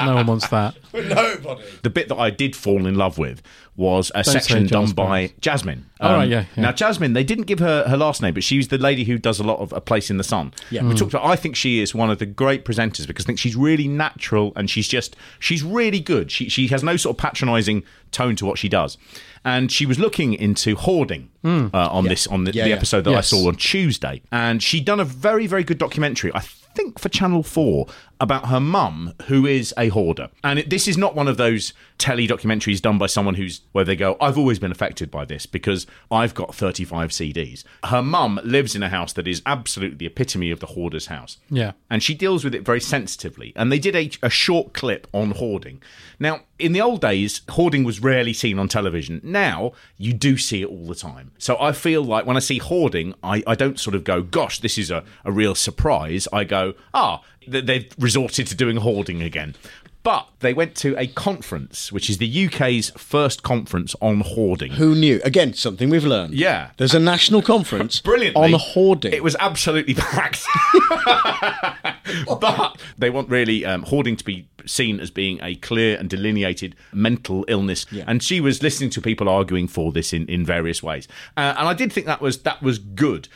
no 0.05 0.15
one 0.15 0.27
wants 0.27 0.47
that. 0.49 0.75
Nobody. 0.93 1.63
The 1.83 1.89
bit 1.89 2.09
that 2.09 2.17
I 2.17 2.29
did 2.29 2.55
fall 2.55 2.85
in 2.85 2.95
love 2.95 3.17
with 3.17 3.41
was 3.75 4.11
a 4.13 4.21
Don't 4.23 4.31
section 4.33 4.67
done 4.67 4.91
by 4.91 5.27
Perez. 5.27 5.31
Jasmine. 5.41 5.85
Oh, 5.99 6.13
right, 6.17 6.29
yeah, 6.29 6.45
yeah. 6.55 6.61
Now, 6.61 6.71
Jasmine, 6.71 7.13
they 7.13 7.23
didn't 7.23 7.45
give 7.45 7.57
her 7.59 7.87
her 7.87 7.97
last 7.97 8.21
name, 8.21 8.33
but 8.35 8.43
she's 8.43 8.67
the 8.67 8.77
lady 8.77 9.03
who 9.03 9.17
does 9.17 9.39
a 9.39 9.43
lot 9.43 9.59
of 9.59 9.73
A 9.73 9.81
Place 9.81 10.11
in 10.11 10.17
the 10.17 10.23
Sun. 10.23 10.53
Yeah. 10.69 10.83
We 10.83 10.93
Mm. 10.93 10.97
talked 10.99 11.13
about, 11.13 11.25
I 11.25 11.35
think 11.35 11.55
she 11.55 11.79
is 11.79 11.95
one 11.95 12.11
of 12.11 12.19
the 12.19 12.25
great 12.27 12.65
presenters 12.65 13.07
because 13.07 13.25
I 13.25 13.27
think 13.27 13.39
she's 13.39 13.55
really 13.55 13.87
natural 13.87 14.53
and 14.55 14.69
she's 14.69 14.87
just, 14.87 15.15
she's 15.39 15.63
really 15.63 15.99
good. 15.99 16.29
She, 16.31 16.49
she 16.49 16.67
has 16.67 16.83
no 16.83 16.97
sort 16.97 17.15
of 17.15 17.17
patronising 17.21 17.83
tone 18.11 18.35
to 18.35 18.45
what 18.45 18.59
she 18.59 18.69
does. 18.69 18.97
And 19.43 19.71
she 19.71 19.85
was 19.87 19.97
looking 19.99 20.33
into 20.33 20.75
hoarding 20.75 21.29
Mm. 21.43 21.73
uh, 21.73 21.89
on 21.91 22.05
this, 22.05 22.27
on 22.27 22.43
the, 22.45 22.53
Yeah, 22.53 22.63
the 22.63 22.69
yeah. 22.69 22.75
episode 22.75 23.03
that 23.05 23.11
Yes. 23.11 23.33
I 23.33 23.37
saw 23.37 23.47
on 23.49 23.55
Tuesday. 23.55 24.21
And 24.31 24.61
she'd 24.63 24.85
done 24.85 24.99
a 25.01 25.05
very, 25.05 25.47
very 25.47 25.63
good 25.65 25.77
documentary. 25.77 26.31
I 26.33 26.39
think 26.75 26.99
for 26.99 27.09
Channel 27.09 27.43
4 27.43 27.87
about 28.23 28.47
her 28.47 28.59
mum, 28.61 29.13
who 29.23 29.45
is 29.45 29.73
a 29.77 29.89
hoarder. 29.89 30.29
And 30.45 30.57
it, 30.57 30.69
this 30.69 30.87
is 30.87 30.97
not 30.97 31.13
one 31.13 31.27
of 31.27 31.35
those 31.35 31.73
telly 31.97 32.25
documentaries 32.25 32.81
done 32.81 32.97
by 32.97 33.05
someone 33.05 33.35
who's 33.35 33.61
where 33.73 33.83
they 33.83 33.97
go, 33.97 34.15
I've 34.21 34.37
always 34.37 34.59
been 34.59 34.71
affected 34.71 35.11
by 35.11 35.25
this 35.25 35.45
because 35.45 35.85
I've 36.09 36.33
got 36.33 36.55
35 36.55 37.09
CDs. 37.09 37.65
Her 37.83 38.01
mum 38.01 38.39
lives 38.45 38.75
in 38.75 38.81
a 38.81 38.87
house 38.87 39.11
that 39.13 39.27
is 39.27 39.41
absolutely 39.45 39.97
the 39.97 40.05
epitome 40.05 40.51
of 40.51 40.61
the 40.61 40.67
hoarder's 40.67 41.07
house. 41.07 41.37
Yeah. 41.49 41.73
And 41.89 42.01
she 42.01 42.13
deals 42.13 42.45
with 42.45 42.55
it 42.55 42.63
very 42.63 42.79
sensitively. 42.79 43.51
And 43.57 43.69
they 43.69 43.79
did 43.79 43.95
a, 43.95 44.09
a 44.21 44.29
short 44.29 44.73
clip 44.73 45.05
on 45.11 45.31
hoarding. 45.31 45.81
Now, 46.17 46.43
in 46.57 46.71
the 46.71 46.79
old 46.79 47.01
days, 47.01 47.41
hoarding 47.49 47.83
was 47.83 47.99
rarely 47.99 48.31
seen 48.31 48.57
on 48.57 48.69
television. 48.69 49.19
Now, 49.21 49.73
you 49.97 50.13
do 50.13 50.37
see 50.37 50.61
it 50.61 50.69
all 50.69 50.87
the 50.87 50.95
time. 50.95 51.31
So 51.37 51.57
I 51.59 51.73
feel 51.73 52.01
like 52.03 52.25
when 52.25 52.37
I 52.37 52.39
see 52.39 52.59
hoarding, 52.59 53.15
I, 53.21 53.43
I 53.45 53.55
don't 53.55 53.77
sort 53.77 53.95
of 53.95 54.05
go, 54.05 54.21
gosh, 54.21 54.59
this 54.59 54.77
is 54.77 54.89
a, 54.89 55.03
a 55.25 55.31
real 55.31 55.55
surprise. 55.55 56.25
I 56.31 56.45
go, 56.45 56.75
ah, 56.93 57.21
they've 57.47 57.91
resorted 57.97 58.47
to 58.47 58.55
doing 58.55 58.77
hoarding 58.77 59.21
again. 59.21 59.55
But 60.03 60.27
they 60.39 60.53
went 60.53 60.75
to 60.77 60.97
a 60.99 61.07
conference, 61.07 61.89
which 61.89 62.09
is 62.09 62.17
the 62.17 62.45
UK's 62.47 62.89
first 62.97 63.41
conference 63.41 63.95
on 64.01 64.19
hoarding. 64.19 64.73
Who 64.73 64.95
knew? 64.95 65.21
Again, 65.23 65.53
something 65.53 65.89
we've 65.89 66.03
learned. 66.03 66.33
Yeah. 66.33 66.71
There's 66.75 66.93
a 66.93 66.99
national 66.99 67.41
conference 67.41 68.01
Brilliantly. 68.03 68.53
on 68.53 68.59
hoarding. 68.59 69.13
It 69.13 69.23
was 69.23 69.37
absolutely 69.39 69.93
packed. 69.93 70.45
but 72.41 72.77
they 72.97 73.09
want 73.09 73.29
really 73.29 73.63
um, 73.65 73.83
hoarding 73.83 74.17
to 74.17 74.25
be 74.25 74.45
seen 74.65 74.99
as 74.99 75.09
being 75.09 75.39
a 75.41 75.55
clear 75.55 75.97
and 75.97 76.09
delineated 76.09 76.75
mental 76.91 77.45
illness. 77.47 77.85
And 78.05 78.21
she 78.21 78.41
was 78.41 78.61
listening 78.61 78.89
to 78.91 79.01
people 79.01 79.29
arguing 79.29 79.69
for 79.69 79.93
this 79.93 80.11
in, 80.11 80.27
in 80.27 80.45
various 80.45 80.83
ways. 80.83 81.07
Uh, 81.37 81.55
and 81.57 81.65
I 81.65 81.73
did 81.73 81.93
think 81.93 82.07
that 82.07 82.19
was 82.19 82.39
that 82.39 82.61
was 82.61 82.77
good. 82.77 83.29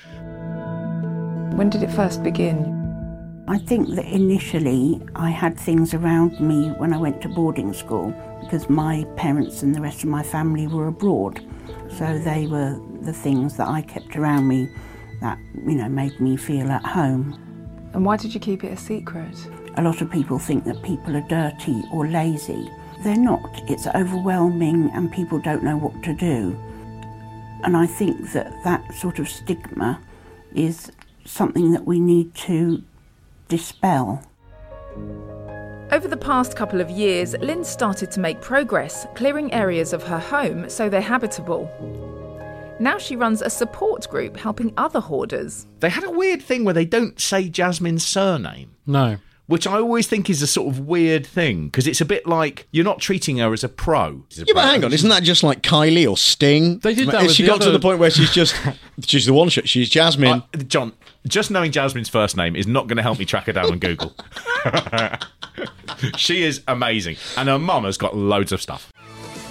When 1.56 1.70
did 1.70 1.82
it 1.82 1.92
first 1.92 2.24
begin? 2.24 2.87
I 3.50 3.58
think 3.58 3.96
that 3.96 4.04
initially 4.06 5.02
I 5.16 5.30
had 5.30 5.58
things 5.58 5.94
around 5.94 6.38
me 6.42 6.72
when 6.72 6.92
I 6.92 6.98
went 6.98 7.22
to 7.22 7.30
boarding 7.30 7.72
school 7.72 8.12
because 8.42 8.70
my 8.70 9.06
parents 9.16 9.64
and 9.64 9.74
the 9.74 9.80
rest 9.80 10.04
of 10.04 10.10
my 10.10 10.22
family 10.22 10.68
were 10.68 10.88
abroad. 10.88 11.40
So 11.98 12.20
they 12.20 12.48
were 12.48 12.78
the 13.04 13.14
things 13.14 13.56
that 13.56 13.70
I 13.70 13.84
kept 13.84 14.18
around 14.18 14.50
me 14.50 14.70
that, 15.22 15.40
you 15.66 15.76
know, 15.76 15.88
made 15.88 16.20
me 16.20 16.36
feel 16.36 16.70
at 16.70 16.84
home. 16.84 17.40
And 17.94 18.06
why 18.06 18.18
did 18.18 18.34
you 18.34 18.42
keep 18.42 18.66
it 18.66 18.74
a 18.74 18.78
secret? 18.78 19.34
A 19.78 19.82
lot 19.82 20.02
of 20.02 20.12
people 20.12 20.40
think 20.40 20.66
that 20.66 20.84
people 20.84 21.16
are 21.16 21.28
dirty 21.30 21.84
or 21.94 22.06
lazy. 22.06 22.70
They're 23.02 23.16
not. 23.16 23.62
It's 23.70 23.88
overwhelming 23.88 24.92
and 24.94 25.10
people 25.10 25.40
don't 25.40 25.64
know 25.64 25.78
what 25.78 26.04
to 26.04 26.14
do. 26.14 26.60
And 27.64 27.78
I 27.78 27.86
think 27.86 28.34
that 28.34 28.52
that 28.66 28.94
sort 28.94 29.20
of 29.20 29.30
stigma 29.30 30.02
is 30.54 30.92
something 31.24 31.72
that 31.72 31.86
we 31.86 32.02
need 32.02 32.36
to 32.36 32.84
dispel. 33.48 34.24
Over 35.92 36.08
the 36.10 36.18
past 36.18 36.56
couple 36.58 36.82
of 36.82 36.90
years, 36.90 37.34
Lynn 37.40 37.64
started 37.64 38.12
to 38.12 38.20
make 38.20 38.42
progress, 38.42 39.08
clearing 39.16 39.54
areas 39.54 39.94
of 39.94 40.04
her 40.04 40.20
home 40.20 40.70
so 40.70 40.90
they're 40.90 41.00
habitable. 41.02 41.72
Now 42.80 42.98
she 42.98 43.16
runs 43.16 43.42
a 43.42 43.50
support 43.50 44.08
group 44.10 44.38
helping 44.38 44.74
other 44.78 45.00
hoarders. 45.00 45.66
They 45.80 45.90
had 45.90 46.04
a 46.04 46.12
weird 46.12 46.42
thing 46.44 46.64
where 46.64 46.74
they 46.74 46.86
don't 46.86 47.20
say 47.20 47.50
Jasmine's 47.50 48.06
surname. 48.06 48.76
No. 48.86 49.18
Which 49.48 49.66
I 49.66 49.78
always 49.78 50.08
think 50.08 50.30
is 50.30 50.42
a 50.42 50.48
sort 50.48 50.68
of 50.68 50.82
weird 50.82 51.26
thing 51.26 51.68
because 51.68 51.88
it's 51.88 52.02
a 52.02 52.06
bit 52.06 52.28
like 52.28 52.68
you're 52.72 52.84
not 52.84 53.00
treating 53.00 53.38
her 53.38 53.54
as 53.54 53.64
a 53.64 53.70
pro. 53.70 54.26
Yeah, 54.32 54.44
but 54.54 54.66
hang 54.66 54.84
on, 54.84 54.92
isn't 54.92 55.10
that 55.10 55.24
just 55.24 55.42
like 55.42 55.64
Kylie 55.64 56.08
or 56.08 56.18
Sting? 56.18 56.80
They 56.80 56.94
did 56.94 57.08
that 57.08 57.22
Has 57.22 57.28
with 57.28 57.36
she 57.38 57.44
the 57.44 57.48
got 57.48 57.62
to 57.62 57.72
the 57.72 57.80
point 57.80 58.00
where 58.00 58.12
she's 58.12 58.30
just 58.30 58.54
she's 59.06 59.26
the 59.26 59.34
one 59.34 59.48
shot. 59.48 59.70
She's 59.70 59.90
Jasmine. 59.90 60.44
Uh, 60.54 60.58
John, 60.68 60.92
just 61.26 61.52
knowing 61.52 61.72
Jasmine's 61.72 62.10
first 62.10 62.38
name 62.38 62.56
is 62.56 62.68
not 62.68 62.88
going 62.88 62.98
to 62.98 63.04
help 63.04 63.20
me 63.20 63.26
track 63.26 63.46
her 63.46 63.54
down 63.54 63.72
on 63.72 63.80
Google. 63.80 64.14
she 66.18 66.44
is 66.44 66.62
amazing, 66.68 67.18
and 67.38 67.50
her 67.50 67.60
mum 67.60 67.86
has 67.86 67.98
got 67.98 68.16
loads 68.16 68.52
of 68.52 68.62
stuff. 68.62 68.92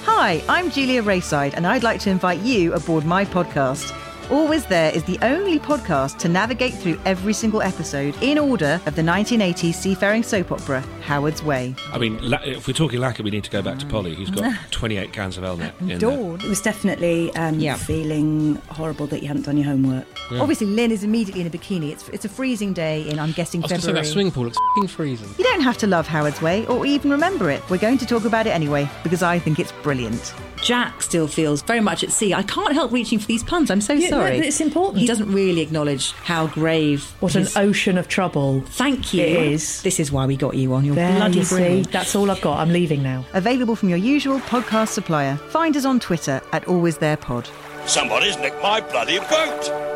Hi, 0.04 0.42
I'm 0.48 0.70
Julia 0.70 1.02
Raeside, 1.02 1.54
and 1.54 1.66
I'd 1.66 1.82
like 1.82 2.00
to 2.00 2.10
invite 2.10 2.40
you 2.40 2.72
aboard 2.74 3.04
my 3.04 3.24
podcast. 3.24 3.92
Always 4.28 4.66
There 4.66 4.90
is 4.92 5.04
the 5.04 5.18
only 5.22 5.60
podcast 5.60 6.18
to 6.18 6.28
navigate 6.28 6.74
through 6.74 6.98
every 7.04 7.32
single 7.32 7.62
episode 7.62 8.20
in 8.20 8.38
order 8.38 8.80
of 8.84 8.96
the 8.96 9.02
1980s 9.02 9.74
seafaring 9.74 10.24
soap 10.24 10.50
opera, 10.50 10.80
Howard's 11.02 11.44
Way. 11.44 11.76
I 11.92 11.98
mean, 11.98 12.18
if 12.22 12.66
we're 12.66 12.72
talking 12.74 12.98
lacquer, 12.98 13.22
we 13.22 13.30
need 13.30 13.44
to 13.44 13.50
go 13.50 13.62
back 13.62 13.78
to 13.78 13.86
Polly, 13.86 14.16
who's 14.16 14.30
got 14.30 14.52
28 14.72 15.12
cans 15.12 15.38
of 15.38 15.44
Elnett 15.44 15.80
in 15.80 15.98
there. 16.00 16.34
It 16.34 16.48
was 16.48 16.60
definitely 16.60 17.32
um, 17.36 17.60
feeling 17.76 18.56
horrible 18.70 19.06
that 19.08 19.22
you 19.22 19.28
hadn't 19.28 19.44
done 19.44 19.58
your 19.58 19.66
homework. 19.66 20.06
Yeah. 20.32 20.40
Obviously, 20.40 20.66
Lynn 20.66 20.90
is 20.90 21.04
immediately 21.04 21.42
in 21.42 21.46
a 21.46 21.50
bikini. 21.50 21.92
It's, 21.92 22.08
it's 22.08 22.24
a 22.24 22.28
freezing 22.28 22.72
day 22.72 23.08
in, 23.08 23.20
I'm 23.20 23.30
guessing, 23.30 23.60
I 23.60 23.62
was 23.62 23.70
going 23.70 23.80
to 23.80 23.82
say 23.82 23.88
February. 23.90 24.06
that 24.06 24.12
swimming 24.12 24.32
pool 24.32 24.44
looks 24.44 24.58
fing 24.74 24.88
freezing. 24.88 25.28
You 25.38 25.44
don't 25.44 25.60
have 25.60 25.78
to 25.78 25.86
love 25.86 26.08
Howard's 26.08 26.42
Way 26.42 26.66
or 26.66 26.84
even 26.84 27.12
remember 27.12 27.48
it. 27.48 27.62
We're 27.70 27.78
going 27.78 27.98
to 27.98 28.06
talk 28.06 28.24
about 28.24 28.48
it 28.48 28.50
anyway 28.50 28.90
because 29.04 29.22
I 29.22 29.38
think 29.38 29.60
it's 29.60 29.70
brilliant. 29.84 30.34
Jack 30.66 31.00
still 31.00 31.28
feels 31.28 31.62
very 31.62 31.78
much 31.80 32.02
at 32.02 32.10
sea. 32.10 32.34
I 32.34 32.42
can't 32.42 32.72
help 32.72 32.90
reaching 32.90 33.20
for 33.20 33.26
these 33.26 33.44
puns. 33.44 33.70
I'm 33.70 33.80
so 33.80 33.92
Yeah, 33.92 34.08
sorry. 34.08 34.38
but 34.38 34.46
it's 34.46 34.60
important. 34.60 34.98
He 34.98 35.06
doesn't 35.06 35.30
really 35.32 35.60
acknowledge 35.60 36.10
how 36.10 36.48
grave. 36.48 37.04
What 37.20 37.36
an 37.36 37.46
ocean 37.54 37.96
of 37.96 38.08
trouble. 38.08 38.62
Thank 38.70 39.14
you. 39.14 39.22
It 39.22 39.52
is. 39.52 39.80
This 39.82 40.00
is 40.00 40.10
why 40.10 40.26
we 40.26 40.36
got 40.36 40.56
you 40.56 40.74
on. 40.74 40.84
You're 40.84 40.96
There 40.96 41.14
bloody 41.18 41.38
you 41.38 41.84
That's 41.84 42.16
all 42.16 42.32
I've 42.32 42.40
got. 42.40 42.58
I'm 42.58 42.72
leaving 42.72 43.00
now. 43.00 43.24
Available 43.32 43.76
from 43.76 43.90
your 43.90 43.98
usual 43.98 44.40
podcast 44.40 44.88
supplier. 44.88 45.36
Find 45.36 45.76
us 45.76 45.84
on 45.84 46.00
Twitter 46.00 46.40
at 46.52 46.66
Always 46.66 46.98
There 46.98 47.16
Pod. 47.16 47.48
Somebody's 47.86 48.36
nicked 48.38 48.60
my 48.60 48.80
bloody 48.80 49.20
boat. 49.20 49.95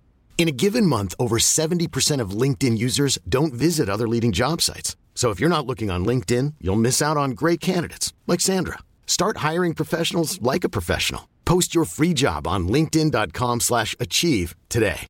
In 0.41 0.47
a 0.47 0.51
given 0.51 0.87
month, 0.87 1.13
over 1.19 1.37
70% 1.37 2.19
of 2.19 2.31
LinkedIn 2.31 2.75
users 2.75 3.19
don't 3.29 3.53
visit 3.53 3.87
other 3.87 4.07
leading 4.07 4.31
job 4.31 4.59
sites. 4.59 4.95
So 5.13 5.29
if 5.29 5.39
you're 5.39 5.55
not 5.55 5.67
looking 5.67 5.91
on 5.91 6.03
LinkedIn, 6.03 6.55
you'll 6.59 6.85
miss 6.87 6.99
out 6.99 7.15
on 7.15 7.37
great 7.41 7.59
candidates 7.59 8.11
like 8.25 8.41
Sandra. 8.41 8.79
Start 9.05 9.37
hiring 9.37 9.75
professionals 9.75 10.41
like 10.41 10.63
a 10.63 10.69
professional. 10.69 11.29
Post 11.45 11.75
your 11.75 11.85
free 11.85 12.15
job 12.15 12.47
on 12.47 12.67
linkedin.com 12.67 13.59
slash 13.59 13.95
achieve 13.99 14.55
today. 14.67 15.05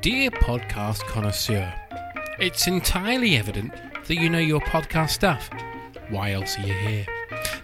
Dear 0.00 0.32
podcast 0.32 1.06
connoisseur, 1.06 1.72
it's 2.40 2.66
entirely 2.66 3.36
evident 3.36 3.72
that 4.08 4.16
you 4.16 4.28
know 4.28 4.40
your 4.40 4.60
podcast 4.62 5.10
stuff. 5.10 5.48
Why 6.10 6.32
else 6.32 6.58
are 6.58 6.66
you 6.66 6.74
here? 6.74 7.06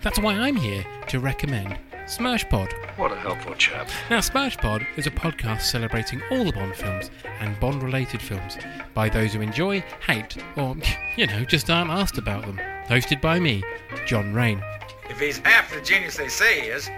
That's 0.03 0.19
why 0.19 0.35
I'm 0.35 0.57
here 0.57 0.85
to 1.09 1.21
recommend 1.21 1.79
Smershpod. 2.07 2.73
What 2.99 3.13
a 3.13 3.17
helpful 3.17 3.55
chap. 3.55 3.89
Now, 4.09 4.19
Smershpod 4.19 4.85
is 4.97 5.07
a 5.07 5.11
podcast 5.11 5.63
celebrating 5.63 6.23
all 6.31 6.45
the 6.45 6.53
Bond 6.53 6.75
films 6.75 7.11
and 7.39 7.59
Bond 7.61 7.83
related 7.83 8.21
films 8.21 8.57
by 8.95 9.09
those 9.09 9.35
who 9.35 9.43
enjoy, 9.43 9.85
hate, 10.07 10.37
or, 10.57 10.75
you 11.17 11.27
know, 11.27 11.45
just 11.45 11.71
aren't 11.71 11.91
asked 11.91 12.19
about 12.19 12.47
them. 12.47 12.59
Hosted 12.87 13.21
by 13.21 13.39
me, 13.39 13.63
John 14.07 14.35
Rain. 14.35 14.63
If 15.09 15.21
he's 15.21 15.39
half 15.39 15.73
the 15.73 15.81
genius 15.83 16.17
they 16.17 16.29
say 16.29 16.63
he 16.63 16.67
is, 16.69 16.91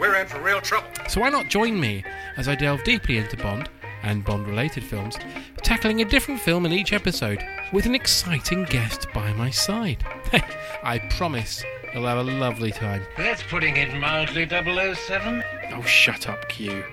we're 0.00 0.14
in 0.14 0.26
for 0.26 0.40
real 0.40 0.60
trouble. 0.60 0.88
So 1.08 1.20
why 1.20 1.30
not 1.30 1.48
join 1.48 1.78
me 1.78 2.04
as 2.36 2.48
I 2.48 2.54
delve 2.54 2.84
deeply 2.84 3.18
into 3.18 3.36
Bond 3.36 3.68
and 4.02 4.24
Bond 4.24 4.46
related 4.46 4.84
films, 4.84 5.16
tackling 5.62 6.00
a 6.00 6.04
different 6.04 6.40
film 6.40 6.64
in 6.64 6.72
each 6.72 6.92
episode 6.92 7.44
with 7.72 7.84
an 7.84 7.94
exciting 7.94 8.64
guest 8.64 9.08
by 9.12 9.32
my 9.34 9.50
side? 9.50 10.04
I 10.82 10.98
promise 10.98 11.62
you'll 11.92 12.06
have 12.06 12.18
a 12.18 12.22
lovely 12.22 12.70
time. 12.70 13.04
That's 13.16 13.42
putting 13.42 13.76
it 13.76 13.94
mildly, 13.98 14.48
007. 14.48 15.42
Oh, 15.72 15.82
shut 15.82 16.28
up, 16.28 16.48
Q. 16.48 16.84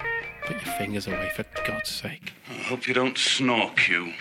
Put 0.46 0.66
your 0.66 0.76
fingers 0.76 1.08
away, 1.08 1.32
for 1.36 1.46
God's 1.66 1.90
sake. 1.90 2.34
I 2.50 2.54
hope 2.54 2.88
you 2.88 2.94
don't 2.94 3.18
snore, 3.18 3.72
Q. 3.76 4.14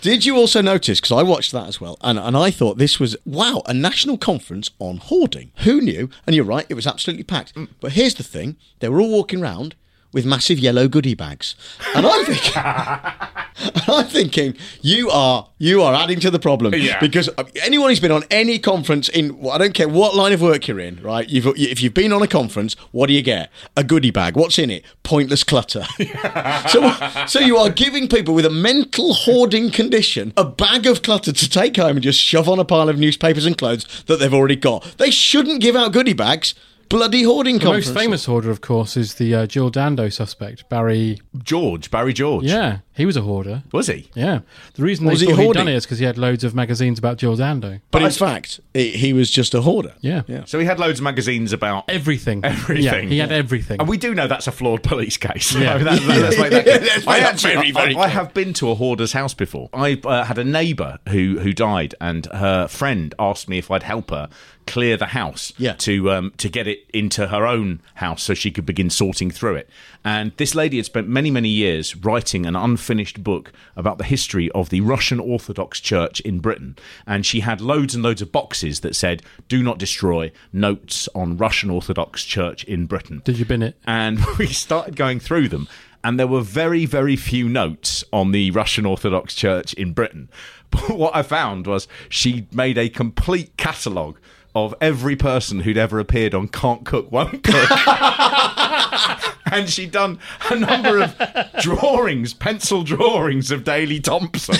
Did 0.00 0.24
you 0.24 0.36
also 0.36 0.62
notice? 0.62 1.00
Because 1.00 1.10
I 1.10 1.24
watched 1.24 1.50
that 1.50 1.66
as 1.66 1.80
well, 1.80 1.98
and, 2.02 2.20
and 2.20 2.36
I 2.36 2.52
thought 2.52 2.78
this 2.78 3.00
was 3.00 3.16
wow, 3.24 3.62
a 3.66 3.74
national 3.74 4.16
conference 4.16 4.70
on 4.78 4.98
hoarding. 4.98 5.50
Who 5.64 5.80
knew? 5.80 6.08
And 6.24 6.36
you're 6.36 6.44
right, 6.44 6.66
it 6.68 6.74
was 6.74 6.86
absolutely 6.86 7.24
packed. 7.24 7.54
Mm. 7.56 7.68
But 7.80 7.92
here's 7.92 8.14
the 8.14 8.22
thing: 8.22 8.56
they 8.78 8.88
were 8.88 9.00
all 9.00 9.10
walking 9.10 9.42
around 9.42 9.74
with 10.12 10.24
massive 10.24 10.58
yellow 10.58 10.88
goodie 10.88 11.14
bags, 11.14 11.54
and 11.94 12.06
I'm 12.06 12.24
thinking, 12.24 12.52
I'm 13.88 14.06
thinking, 14.06 14.56
you 14.82 15.10
are 15.10 15.48
you 15.58 15.82
are 15.82 15.94
adding 15.94 16.20
to 16.20 16.30
the 16.30 16.38
problem 16.38 16.74
Yeah. 16.74 17.00
because 17.00 17.28
uh, 17.36 17.44
anyone 17.64 17.90
who's 17.90 17.98
been 18.00 18.12
on 18.12 18.22
any 18.30 18.58
conference 18.58 19.08
in 19.08 19.36
I 19.50 19.58
don't 19.58 19.74
care 19.74 19.88
what 19.88 20.14
line 20.14 20.32
of 20.32 20.40
work 20.40 20.68
you're 20.68 20.78
in, 20.78 21.02
right? 21.02 21.28
You've, 21.28 21.46
if 21.56 21.82
you've 21.82 21.94
been 21.94 22.12
on 22.12 22.22
a 22.22 22.28
conference, 22.28 22.74
what 22.92 23.08
do 23.08 23.12
you 23.14 23.22
get? 23.22 23.50
A 23.76 23.82
goodie 23.82 24.12
bag. 24.12 24.36
What's 24.36 24.58
in 24.58 24.70
it? 24.70 24.84
Pointless 25.02 25.42
clutter. 25.42 25.84
so, 26.68 26.92
so 27.26 27.40
you 27.40 27.56
are 27.56 27.70
giving 27.70 28.08
people 28.08 28.34
with 28.34 28.46
a 28.46 28.50
mental 28.50 29.12
hoarding 29.14 29.70
condition 29.70 30.32
a 30.36 30.44
bag 30.44 30.86
of 30.86 31.02
clutter 31.02 31.32
to 31.32 31.50
take 31.50 31.76
home 31.76 31.96
and 31.96 32.02
just 32.02 32.20
shove 32.20 32.48
on 32.48 32.58
a 32.60 32.64
pile 32.64 32.88
of 32.88 32.98
newspapers 32.98 33.44
and 33.46 33.58
clothes 33.58 34.04
that 34.06 34.20
they've 34.20 34.34
already 34.34 34.56
got. 34.56 34.84
They 34.98 35.10
shouldn't 35.10 35.60
give 35.60 35.74
out 35.74 35.92
goodie 35.92 36.12
bags. 36.12 36.54
Bloody 36.88 37.22
hoarding 37.22 37.58
The 37.58 37.64
conference. 37.64 37.86
most 37.88 37.96
famous 37.96 38.24
hoarder, 38.24 38.50
of 38.50 38.60
course, 38.60 38.96
is 38.96 39.14
the 39.14 39.34
uh, 39.34 39.46
Jill 39.46 39.70
Dando 39.70 40.08
suspect, 40.08 40.68
Barry. 40.70 41.20
George, 41.42 41.90
Barry 41.90 42.12
George. 42.14 42.44
Yeah, 42.46 42.78
he 42.98 43.06
was 43.06 43.16
a 43.16 43.22
hoarder. 43.22 43.62
Was 43.72 43.86
he? 43.86 44.10
Yeah. 44.14 44.40
The 44.74 44.82
reason 44.82 45.06
Was 45.06 45.20
they 45.20 45.26
he 45.26 45.32
thought 45.32 45.38
he'd 45.38 45.44
hoarding? 45.44 45.60
done 45.64 45.68
it 45.72 45.76
is 45.76 45.86
because 45.86 45.98
he 45.98 46.04
had 46.04 46.18
loads 46.18 46.44
of 46.44 46.54
magazines 46.54 46.98
about 46.98 47.16
Jill 47.16 47.34
Dando. 47.36 47.80
But 47.90 48.02
in 48.02 48.10
fact, 48.10 48.60
he, 48.74 48.90
he 48.90 49.12
was 49.14 49.30
just 49.30 49.54
a 49.54 49.62
hoarder. 49.62 49.94
Yeah. 50.02 50.22
Yeah. 50.26 50.44
So 50.44 50.58
he 50.58 50.66
had 50.66 50.78
loads 50.78 50.98
of 51.00 51.04
magazines 51.04 51.54
about 51.54 51.84
Everything. 51.88 52.44
everything. 52.44 52.84
Yeah, 52.84 53.00
he 53.00 53.18
had 53.18 53.32
everything. 53.32 53.80
And 53.80 53.88
we 53.88 53.96
do 53.96 54.14
know 54.14 54.26
that's 54.28 54.46
a 54.46 54.52
flawed 54.52 54.82
police 54.82 55.16
case. 55.16 55.54
Yeah. 55.54 55.74
I 55.76 55.78
that- 55.78 56.00
that- 56.02 56.18
let's 56.20 56.38
make 56.38 56.50
that 56.50 56.64
clear. 56.64 56.80
Let's 56.80 57.06
make 57.06 57.08
I 57.08 57.20
that 57.20 57.32
actually, 57.34 57.54
very, 57.54 57.70
very 57.72 57.94
I, 57.94 57.98
I 58.00 58.02
clear. 58.04 58.08
have 58.08 58.34
been 58.34 58.52
to 58.54 58.70
a 58.70 58.74
hoarder's 58.74 59.12
house 59.12 59.32
before. 59.32 59.70
I 59.72 60.00
uh, 60.04 60.24
had 60.24 60.36
a 60.38 60.44
neighbour 60.44 60.98
who 61.08 61.38
who 61.38 61.52
died, 61.52 61.94
and 62.00 62.26
her 62.26 62.68
friend 62.68 63.14
asked 63.18 63.48
me 63.48 63.58
if 63.58 63.70
I'd 63.70 63.84
help 63.84 64.10
her 64.10 64.28
clear 64.66 64.98
the 64.98 65.06
house 65.06 65.52
Yeah. 65.56 65.72
to 65.74 66.10
um, 66.10 66.32
to 66.36 66.48
get 66.50 66.66
it 66.66 66.80
into 66.92 67.28
her 67.28 67.46
own 67.46 67.80
house 67.94 68.22
so 68.22 68.34
she 68.34 68.50
could 68.50 68.66
begin 68.66 68.90
sorting 68.90 69.30
through 69.30 69.54
it. 69.56 69.70
And 70.04 70.32
this 70.36 70.54
lady 70.54 70.76
had 70.76 70.84
spent 70.86 71.08
many 71.08 71.30
many 71.30 71.48
years 71.48 71.96
writing 71.96 72.44
an 72.44 72.54
unfinished 72.88 73.22
book 73.22 73.52
about 73.76 73.98
the 73.98 74.04
history 74.04 74.50
of 74.52 74.70
the 74.70 74.80
Russian 74.80 75.20
Orthodox 75.20 75.78
Church 75.78 76.20
in 76.20 76.40
Britain, 76.40 76.74
and 77.06 77.26
she 77.26 77.40
had 77.40 77.60
loads 77.60 77.94
and 77.94 78.02
loads 78.02 78.22
of 78.22 78.32
boxes 78.32 78.80
that 78.80 78.96
said 78.96 79.22
"Do 79.46 79.62
not 79.62 79.78
destroy" 79.78 80.32
notes 80.54 81.06
on 81.14 81.36
Russian 81.36 81.68
Orthodox 81.68 82.24
Church 82.24 82.64
in 82.64 82.86
Britain. 82.86 83.20
Did 83.26 83.38
you 83.38 83.44
bin 83.44 83.62
it? 83.62 83.76
and 83.86 84.18
we 84.38 84.46
started 84.46 84.96
going 84.96 85.20
through 85.20 85.48
them 85.48 85.68
and 86.02 86.18
there 86.18 86.26
were 86.26 86.40
very 86.40 86.86
very 86.86 87.16
few 87.16 87.48
notes 87.48 88.04
on 88.12 88.30
the 88.30 88.50
russian 88.52 88.86
orthodox 88.86 89.34
church 89.34 89.74
in 89.74 89.92
britain. 89.92 90.30
But 90.70 90.90
what 90.90 91.16
i 91.16 91.22
found 91.22 91.66
was 91.66 91.88
she 92.08 92.46
made 92.52 92.78
a 92.78 92.88
complete 92.88 93.56
catalogue 93.56 94.18
of 94.64 94.74
every 94.80 95.16
person 95.16 95.60
who'd 95.60 95.76
ever 95.78 95.98
appeared 95.98 96.34
on 96.34 96.48
can't 96.48 96.84
cook 96.84 97.10
won't 97.12 97.42
cook 97.44 97.70
and 99.52 99.68
she'd 99.70 99.90
done 99.90 100.18
a 100.50 100.56
number 100.56 101.00
of 101.02 101.16
drawings 101.60 102.34
pencil 102.34 102.82
drawings 102.82 103.50
of 103.50 103.64
daley 103.64 103.98
thompson 104.00 104.56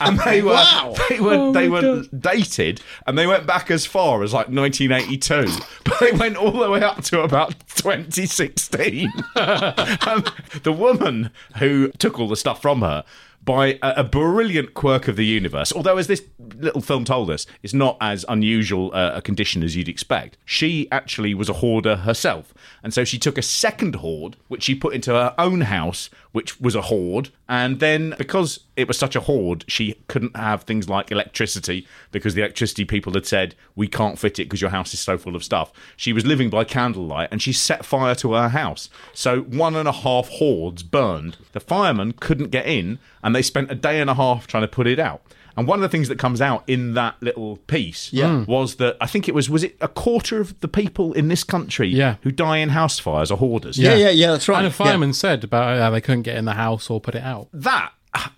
and 0.00 0.18
they 0.20 0.42
were 0.42 0.52
Wow. 0.54 0.94
they 1.08 1.20
were 1.20 1.34
Oh 1.34 1.52
they 1.52 1.68
were 1.68 1.80
God. 1.82 2.20
dated 2.20 2.80
and 3.06 3.16
they 3.18 3.26
went 3.26 3.46
back 3.46 3.70
as 3.70 3.86
far 3.86 4.22
as 4.22 4.32
like 4.32 4.48
1982 4.48 5.46
but 5.84 6.00
they 6.00 6.12
went 6.12 6.36
all 6.36 6.52
the 6.52 6.70
way 6.70 6.82
up 6.82 7.02
to 7.04 7.20
about 7.22 7.54
2016 7.76 9.10
and 9.36 10.32
the 10.62 10.72
woman 10.72 11.30
who 11.58 11.88
took 11.98 12.18
all 12.18 12.28
the 12.28 12.36
stuff 12.36 12.60
from 12.62 12.80
her 12.80 13.04
by 13.46 13.78
a, 13.80 13.94
a 13.98 14.04
brilliant 14.04 14.74
quirk 14.74 15.08
of 15.08 15.16
the 15.16 15.24
universe, 15.24 15.72
although 15.72 15.96
as 15.96 16.08
this 16.08 16.22
little 16.58 16.82
film 16.82 17.04
told 17.04 17.30
us, 17.30 17.46
it's 17.62 17.72
not 17.72 17.96
as 18.02 18.26
unusual 18.28 18.90
uh, 18.92 19.12
a 19.14 19.22
condition 19.22 19.62
as 19.62 19.74
you'd 19.74 19.88
expect. 19.88 20.36
She 20.44 20.88
actually 20.92 21.32
was 21.32 21.48
a 21.48 21.54
hoarder 21.54 21.96
herself, 21.96 22.52
and 22.82 22.92
so 22.92 23.04
she 23.04 23.18
took 23.18 23.38
a 23.38 23.42
second 23.42 23.94
hoard, 23.96 24.36
which 24.48 24.64
she 24.64 24.74
put 24.74 24.94
into 24.94 25.12
her 25.12 25.34
own 25.38 25.62
house, 25.62 26.10
which 26.32 26.60
was 26.60 26.74
a 26.74 26.82
hoard, 26.82 27.30
and 27.48 27.80
then 27.80 28.14
because 28.18 28.60
it 28.76 28.86
was 28.88 28.98
such 28.98 29.16
a 29.16 29.20
hoard, 29.20 29.64
she 29.68 29.94
couldn't 30.08 30.36
have 30.36 30.62
things 30.64 30.88
like 30.88 31.10
electricity 31.10 31.86
because 32.12 32.34
the 32.34 32.42
electricity 32.42 32.84
people 32.84 33.12
had 33.14 33.26
said 33.26 33.54
we 33.74 33.88
can't 33.88 34.18
fit 34.18 34.38
it 34.38 34.44
because 34.44 34.60
your 34.60 34.70
house 34.70 34.92
is 34.94 35.00
so 35.00 35.16
full 35.18 35.34
of 35.34 35.42
stuff. 35.44 35.72
She 35.96 36.12
was 36.12 36.26
living 36.26 36.50
by 36.50 36.64
candlelight, 36.64 37.28
and 37.32 37.40
she 37.40 37.52
set 37.52 37.84
fire 37.84 38.14
to 38.16 38.32
her 38.34 38.50
house. 38.50 38.88
So 39.14 39.40
one 39.42 39.74
and 39.76 39.88
a 39.88 39.92
half 39.92 40.28
hoards 40.28 40.82
burned. 40.82 41.38
The 41.52 41.60
firemen 41.60 42.12
couldn't 42.12 42.50
get 42.50 42.66
in, 42.66 42.98
and 43.22 43.34
they 43.34 43.42
spent 43.42 43.70
a 43.70 43.74
day 43.74 44.00
and 44.00 44.10
a 44.10 44.14
half 44.14 44.46
trying 44.46 44.62
to 44.64 44.68
put 44.68 44.86
it 44.86 44.98
out. 44.98 45.22
And 45.58 45.66
one 45.66 45.78
of 45.78 45.82
the 45.82 45.88
things 45.88 46.08
that 46.08 46.18
comes 46.18 46.42
out 46.42 46.64
in 46.66 46.92
that 46.92 47.14
little 47.22 47.56
piece 47.66 48.12
Yeah. 48.12 48.26
Mm. 48.28 48.46
was 48.46 48.74
that 48.76 48.98
I 49.00 49.06
think 49.06 49.26
it 49.26 49.34
was 49.34 49.48
was 49.48 49.64
it 49.64 49.74
a 49.80 49.88
quarter 49.88 50.38
of 50.38 50.60
the 50.60 50.68
people 50.68 51.14
in 51.14 51.28
this 51.28 51.44
country 51.44 51.88
Yeah. 51.88 52.16
who 52.24 52.30
die 52.30 52.58
in 52.58 52.68
house 52.68 52.98
fires 52.98 53.30
are 53.30 53.38
hoarders. 53.38 53.78
Yeah, 53.78 53.94
yeah, 53.94 54.10
yeah, 54.10 54.32
that's 54.32 54.48
right. 54.48 54.58
And 54.58 54.66
a 54.66 54.68
Yeah. 54.68 54.74
fireman 54.74 55.14
said 55.14 55.44
about 55.44 55.78
how 55.80 55.88
they 55.88 56.02
couldn't 56.02 56.22
get 56.24 56.36
in 56.36 56.44
the 56.44 56.52
house 56.52 56.90
or 56.90 57.00
put 57.00 57.14
it 57.14 57.22
out. 57.22 57.48
That 57.54 57.92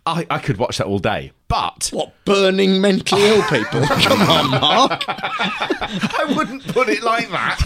I, 0.07 0.27
I 0.31 0.39
could 0.39 0.57
watch 0.57 0.79
that 0.79 0.87
all 0.87 0.99
day. 0.99 1.33
But 1.49 1.89
What, 1.95 2.13
burning 2.27 2.79
mentally 2.83 3.23
ill 3.27 3.43
people? 3.45 3.81
Come 3.87 4.21
on, 4.21 4.51
Mark. 4.51 5.03
I 5.09 6.35
wouldn't 6.37 6.67
put 6.69 6.91
it 6.91 7.03
like 7.03 7.31
that. 7.31 7.59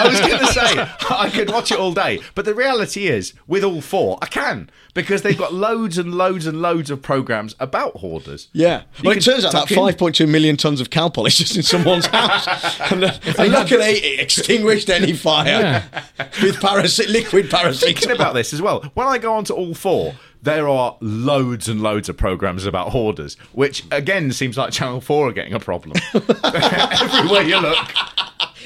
I 0.00 0.08
was 0.08 0.20
going 0.20 0.38
to 0.38 0.46
say 0.46 1.14
I 1.14 1.28
could 1.28 1.50
watch 1.50 1.70
it 1.70 1.78
all 1.78 1.92
day, 1.92 2.20
but 2.34 2.46
the 2.46 2.54
reality 2.54 3.08
is, 3.08 3.34
with 3.46 3.62
all 3.62 3.82
four, 3.82 4.18
I 4.22 4.26
can 4.26 4.70
because 4.94 5.20
they've 5.20 5.36
got 5.36 5.52
loads 5.52 5.98
and 5.98 6.14
loads 6.14 6.46
and 6.46 6.62
loads 6.62 6.90
of 6.90 7.02
programs 7.02 7.54
about 7.60 7.96
hoarders. 7.96 8.48
Yeah. 8.54 8.84
You 9.02 9.08
Well, 9.10 9.18
it 9.18 9.20
turns 9.22 9.44
out 9.44 9.52
that 9.52 9.70
in- 9.70 9.76
5.2 9.76 10.26
million 10.26 10.56
tons 10.56 10.80
of 10.80 10.88
cow 10.88 11.10
polish 11.10 11.38
is 11.38 11.48
just 11.48 11.56
in 11.58 11.62
someone's 11.62 12.06
house. 12.06 12.46
and 12.90 13.04
uh, 13.04 13.12
and 13.38 13.52
luckily, 13.52 13.84
it 13.84 14.20
extinguished 14.20 14.88
any 14.88 15.12
fire 15.12 15.84
with 16.42 16.56
parasi- 16.56 17.08
liquid 17.08 17.50
paracetamol. 17.50 17.80
Thinking 17.80 18.10
about 18.12 18.32
this 18.32 18.54
as 18.54 18.62
well, 18.62 18.80
when 18.94 19.06
I 19.06 19.18
go 19.18 19.34
on 19.34 19.44
to 19.44 19.54
all 19.54 19.74
four, 19.74 20.14
there 20.46 20.68
are 20.68 20.96
loads 21.00 21.68
and 21.68 21.82
loads 21.82 22.08
of 22.08 22.16
programs 22.16 22.66
about 22.66 22.90
hoarders, 22.90 23.34
which 23.52 23.84
again 23.90 24.30
seems 24.30 24.56
like 24.56 24.72
Channel 24.72 25.00
4 25.00 25.28
are 25.28 25.32
getting 25.32 25.52
a 25.52 25.58
problem. 25.58 25.96
Everywhere 26.14 27.42
you 27.42 27.60
look. 27.60 27.88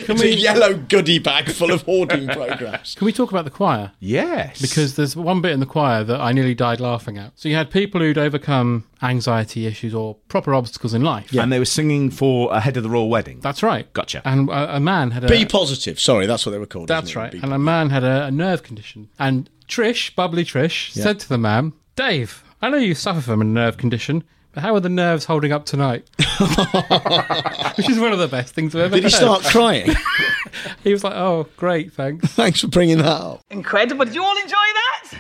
It's 0.08 0.22
a 0.22 0.34
yellow 0.34 0.74
goodie 0.76 1.18
bag 1.18 1.50
full 1.50 1.70
of 1.70 1.82
hoarding 1.82 2.26
programs. 2.28 2.94
Can 2.94 3.04
we 3.04 3.12
talk 3.12 3.30
about 3.30 3.44
the 3.44 3.50
choir? 3.50 3.92
Yes. 4.00 4.60
Because 4.60 4.96
there's 4.96 5.14
one 5.16 5.40
bit 5.40 5.52
in 5.52 5.60
the 5.60 5.66
choir 5.66 6.04
that 6.04 6.20
I 6.20 6.32
nearly 6.32 6.54
died 6.54 6.80
laughing 6.80 7.18
at. 7.18 7.32
So 7.38 7.48
you 7.48 7.54
had 7.56 7.70
people 7.70 8.00
who'd 8.00 8.18
overcome 8.18 8.86
anxiety 9.02 9.66
issues 9.66 9.94
or 9.94 10.14
proper 10.28 10.54
obstacles 10.54 10.94
in 10.94 11.02
life. 11.02 11.32
Yeah. 11.32 11.42
And 11.42 11.52
they 11.52 11.58
were 11.58 11.64
singing 11.64 12.10
for 12.10 12.52
Ahead 12.54 12.76
of 12.76 12.82
the 12.82 12.90
Royal 12.90 13.08
Wedding. 13.08 13.40
That's 13.40 13.62
right. 13.62 13.90
Gotcha. 13.92 14.22
And 14.24 14.48
a, 14.48 14.76
a 14.76 14.80
man 14.80 15.10
had 15.10 15.24
a. 15.24 15.28
Be 15.28 15.44
positive. 15.44 15.98
Sorry, 16.00 16.26
that's 16.26 16.44
what 16.46 16.52
they 16.52 16.58
were 16.58 16.66
called. 16.66 16.88
That's 16.88 17.16
right. 17.16 17.32
And 17.34 17.52
a 17.52 17.58
man 17.58 17.90
had 17.90 18.04
a, 18.04 18.26
a 18.26 18.30
nerve 18.30 18.62
condition. 18.62 19.08
And 19.18 19.48
Trish, 19.68 20.14
bubbly 20.14 20.44
Trish, 20.44 20.96
Yeah. 20.96 21.02
said 21.04 21.20
to 21.20 21.28
the 21.28 21.38
man, 21.38 21.72
Dave, 21.96 22.42
I 22.62 22.70
know 22.70 22.76
you 22.78 22.94
suffer 22.94 23.20
from 23.20 23.40
a 23.40 23.44
nerve 23.44 23.76
condition, 23.76 24.24
but 24.52 24.62
how 24.62 24.74
are 24.74 24.80
the 24.80 24.88
nerves 24.88 25.26
holding 25.26 25.52
up 25.52 25.64
tonight? 25.64 26.08
Which 27.76 27.88
is 27.90 27.98
one 27.98 28.12
of 28.12 28.18
the 28.18 28.28
best 28.30 28.54
things 28.54 28.74
I've 28.74 28.82
ever 28.82 28.96
Did 28.96 29.04
he 29.04 29.10
heard. 29.10 29.12
start 29.12 29.42
crying? 29.44 29.90
he 30.84 30.92
was 30.92 31.04
like, 31.04 31.14
oh, 31.14 31.46
great, 31.56 31.92
thanks. 31.92 32.28
Thanks 32.32 32.60
for 32.60 32.68
bringing 32.68 32.98
that 32.98 33.06
up. 33.06 33.44
Incredible. 33.50 34.04
Did 34.04 34.14
you 34.14 34.24
all 34.24 34.36
enjoy 34.36 34.48
that? 34.50 35.12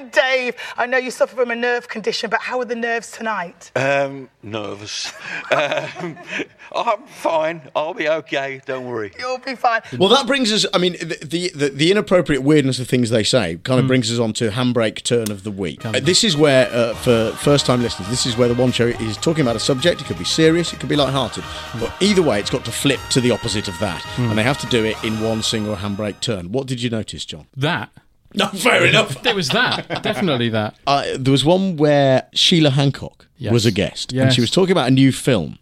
And 0.00 0.10
Dave, 0.12 0.54
I 0.76 0.86
know 0.86 0.98
you 0.98 1.10
suffer 1.10 1.34
from 1.36 1.50
a 1.50 1.56
nerve 1.56 1.88
condition, 1.88 2.30
but 2.30 2.40
how 2.40 2.58
are 2.58 2.64
the 2.64 2.74
nerves 2.74 3.10
tonight? 3.10 3.70
Um, 3.76 4.28
nervous. 4.42 5.12
um, 5.50 6.16
I'm 6.74 7.02
fine. 7.06 7.62
I'll 7.74 7.94
be 7.94 8.08
okay. 8.08 8.60
Don't 8.66 8.86
worry. 8.86 9.12
You'll 9.18 9.38
be 9.38 9.54
fine. 9.54 9.80
Well, 9.98 10.08
that 10.10 10.26
brings 10.26 10.52
us. 10.52 10.66
I 10.74 10.78
mean, 10.78 10.92
the 10.94 11.18
the, 11.24 11.50
the, 11.54 11.68
the 11.70 11.90
inappropriate 11.90 12.42
weirdness 12.42 12.78
of 12.78 12.88
things 12.88 13.10
they 13.10 13.24
say 13.24 13.56
kind 13.64 13.78
of 13.78 13.84
Hmm. 13.84 13.88
brings 13.88 14.12
us 14.12 14.18
on 14.18 14.32
to 14.34 14.50
handbrake 14.50 15.02
turn 15.02 15.30
of 15.30 15.44
the 15.44 15.50
week. 15.50 15.84
Uh, 15.86 15.92
this 16.00 16.24
is 16.24 16.36
where, 16.36 16.68
uh, 16.70 16.94
for 16.94 17.32
first 17.32 17.64
time 17.66 17.82
listeners, 17.82 18.08
this 18.08 18.26
is 18.26 18.36
where 18.36 18.48
the 18.48 18.54
one 18.54 18.72
show 18.72 18.86
is 18.86 19.16
talking 19.16 19.42
about 19.42 19.56
a 19.56 19.60
subject. 19.60 20.00
It 20.00 20.04
could 20.06 20.18
be 20.18 20.24
serious, 20.24 20.72
it 20.72 20.80
could 20.80 20.88
be 20.88 20.96
light-hearted, 20.96 21.44
but 21.80 21.92
either 22.00 22.22
way, 22.22 22.38
it's 22.40 22.50
got 22.50 22.64
to 22.66 22.72
flip 22.72 23.00
to 23.10 23.20
the 23.20 23.30
opposite 23.30 23.68
of 23.68 23.78
that, 23.80 24.02
Hmm. 24.02 24.30
and 24.30 24.38
they 24.38 24.42
have 24.42 24.58
to 24.58 24.66
do 24.66 24.84
it 24.84 25.02
in 25.02 25.20
one 25.22 25.42
single 25.42 25.76
handbrake 25.76 26.20
turn. 26.20 26.52
What 26.52 26.66
did 26.66 26.82
you 26.82 26.90
notice, 26.90 27.24
John? 27.24 27.46
That. 27.56 27.90
No, 28.38 28.46
fair 28.48 28.84
enough. 28.86 29.24
It 29.26 29.34
was 29.34 29.48
that. 29.50 30.02
Definitely 30.02 30.48
that. 30.50 30.74
Uh, 30.86 31.04
there 31.18 31.32
was 31.32 31.44
one 31.44 31.76
where 31.76 32.26
Sheila 32.32 32.70
Hancock 32.70 33.26
Yes. 33.36 33.52
was 33.52 33.66
a 33.66 33.70
guest, 33.70 34.12
and 34.12 34.32
she 34.32 34.40
was 34.40 34.50
talking 34.50 34.72
about 34.72 34.88
a 34.88 34.90
new 34.90 35.12
film 35.12 35.58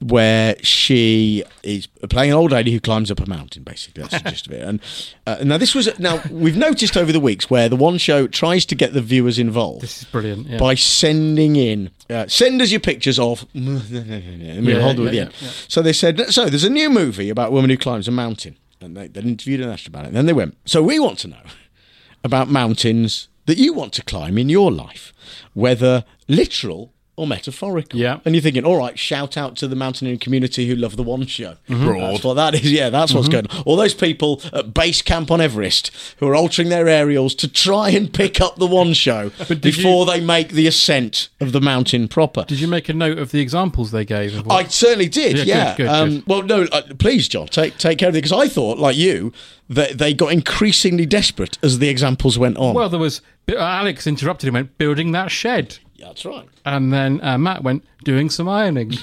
where 0.00 0.56
she 0.62 1.42
is 1.62 1.86
playing 2.10 2.30
an 2.30 2.36
old 2.36 2.52
lady 2.52 2.70
who 2.70 2.78
climbs 2.80 3.10
up 3.10 3.18
a 3.20 3.26
mountain. 3.28 3.62
Basically, 3.62 4.02
that's 4.02 4.22
the 4.22 4.30
gist 4.30 4.46
of 4.46 4.52
it. 4.52 4.62
And 4.62 4.80
uh, 5.26 5.38
now 5.42 5.56
this 5.58 5.74
was 5.74 5.98
now 5.98 6.22
we've 6.30 6.56
noticed 6.56 6.96
over 6.96 7.12
the 7.12 7.20
weeks 7.20 7.48
where 7.50 7.68
the 7.68 7.76
one 7.76 7.98
show 7.98 8.26
tries 8.26 8.64
to 8.66 8.74
get 8.74 8.92
the 8.92 9.00
viewers 9.00 9.38
involved. 9.38 9.82
This 9.82 9.98
is 10.02 10.04
brilliant 10.04 10.46
yeah. 10.48 10.58
by 10.58 10.74
sending 10.74 11.56
in 11.56 11.90
uh, 12.10 12.26
send 12.28 12.60
us 12.62 12.70
your 12.70 12.80
pictures 12.80 13.18
of. 13.18 13.46
I 13.54 13.58
mean, 13.58 14.64
Yeah, 14.64 14.80
hold 14.80 15.00
it 15.00 15.02
yeah, 15.02 15.06
at 15.06 15.12
the 15.12 15.20
end. 15.20 15.32
yeah, 15.40 15.46
yeah. 15.48 15.50
So 15.68 15.82
they 15.82 15.92
said, 15.92 16.20
so 16.32 16.46
there's 16.46 16.64
a 16.64 16.70
new 16.70 16.90
movie 16.90 17.30
about 17.30 17.48
a 17.48 17.52
woman 17.52 17.70
who 17.70 17.76
climbs 17.76 18.06
a 18.06 18.12
mountain, 18.12 18.56
and 18.80 18.96
they, 18.96 19.08
they 19.08 19.20
interviewed 19.22 19.60
an 19.60 19.70
actor 19.70 19.88
about 19.88 20.04
it. 20.04 20.08
And 20.08 20.16
then 20.16 20.26
they 20.26 20.32
went, 20.34 20.56
so 20.66 20.82
we 20.82 20.98
want 20.98 21.18
to 21.20 21.28
know 21.28 21.42
about 22.26 22.48
mountains 22.50 23.28
that 23.46 23.56
you 23.56 23.72
want 23.72 23.94
to 23.94 24.04
climb 24.04 24.36
in 24.36 24.50
your 24.50 24.70
life, 24.70 25.12
whether 25.54 26.04
literal 26.28 26.92
or 27.16 27.26
metaphorical. 27.26 27.98
Yeah. 27.98 28.18
And 28.24 28.34
you're 28.34 28.42
thinking, 28.42 28.64
all 28.64 28.76
right, 28.76 28.98
shout 28.98 29.36
out 29.38 29.56
to 29.56 29.66
the 29.68 29.74
mountaineering 29.74 30.18
community 30.18 30.68
who 30.68 30.74
love 30.76 30.96
the 30.96 31.02
One 31.02 31.24
Show. 31.26 31.56
Mhm. 31.68 31.98
That's 32.12 32.22
what 32.24 32.34
that 32.34 32.54
is. 32.54 32.70
Yeah, 32.70 32.90
that's 32.90 33.14
what's 33.14 33.28
Mhm. 33.28 33.32
going 33.32 33.46
on. 33.48 33.62
All 33.64 33.76
those 33.76 33.94
people 33.94 34.42
at 34.52 34.74
base 34.74 35.00
camp 35.02 35.30
on 35.30 35.40
Everest 35.40 35.90
who 36.18 36.26
are 36.28 36.34
altering 36.36 36.68
their 36.68 36.86
aerials 36.88 37.34
to 37.36 37.48
try 37.48 37.88
and 37.90 38.12
pick 38.12 38.40
up 38.40 38.56
the 38.58 38.66
One 38.66 38.92
Show 38.92 39.30
before 39.60 40.04
they 40.04 40.20
make 40.20 40.50
the 40.50 40.66
ascent 40.66 41.28
of 41.40 41.52
the 41.52 41.60
mountain 41.60 42.06
proper. 42.08 42.44
Did 42.46 42.60
you 42.60 42.68
make 42.68 42.88
a 42.88 42.92
note 42.92 43.18
of 43.18 43.30
the 43.32 43.40
examples 43.40 43.90
they 43.92 44.04
gave? 44.04 44.36
Of 44.38 44.50
I 44.50 44.64
certainly 44.64 45.08
did. 45.08 45.38
Yeah, 45.38 45.44
Yeah. 45.44 45.64
good, 45.76 45.76
good, 45.84 45.88
um, 45.88 46.10
good. 46.16 46.26
Well, 46.26 46.42
no, 46.42 46.62
uh, 46.70 46.82
please, 46.98 47.28
John, 47.28 47.46
take 47.48 47.78
take 47.78 47.98
care 47.98 48.10
of 48.10 48.14
it 48.14 48.18
because 48.22 48.32
I 48.32 48.46
thought, 48.48 48.78
like 48.78 48.96
you, 48.96 49.32
that 49.70 49.98
they 49.98 50.12
got 50.14 50.32
increasingly 50.32 51.06
desperate 51.06 51.56
as 51.62 51.78
the 51.78 51.88
examples 51.88 52.38
went 52.38 52.56
on. 52.58 52.74
Well, 52.74 52.88
there 52.88 53.00
was 53.00 53.20
Alex 53.56 54.06
interrupted 54.06 54.48
him. 54.48 54.54
Went 54.54 54.76
building 54.78 55.12
that 55.12 55.30
shed. 55.30 55.78
Yeah, 55.98 56.08
that's 56.08 56.26
right. 56.26 56.46
And 56.66 56.92
then 56.92 57.20
uh, 57.22 57.38
Matt 57.38 57.62
went 57.62 57.82
doing 58.04 58.28
some 58.28 58.48
ironing. 58.50 58.90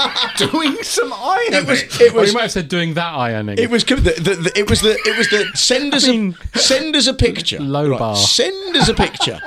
doing 0.36 0.82
some 0.82 1.12
ironing. 1.12 1.52
It 1.54 1.66
was. 1.68 2.00
It 2.00 2.12
or 2.12 2.20
was. 2.20 2.30
he 2.30 2.34
might 2.34 2.42
have 2.42 2.50
said 2.52 2.68
doing 2.68 2.94
that 2.94 3.14
ironing. 3.14 3.58
It 3.58 3.70
was. 3.70 3.84
The, 3.84 3.94
the, 3.94 4.34
the, 4.34 4.52
it 4.56 4.68
was 4.68 4.80
the. 4.80 4.98
It 5.04 5.16
was 5.16 5.28
the. 5.30 5.48
Send 5.54 5.94
us 5.94 6.08
a. 6.08 6.34
Send 6.58 6.96
us 6.96 7.06
a 7.06 7.14
picture. 7.14 7.60
Low 7.60 7.90
Right, 7.90 7.98
bar. 7.98 8.16
Send 8.16 8.76
us 8.76 8.88
a 8.88 8.94
picture. 8.94 9.40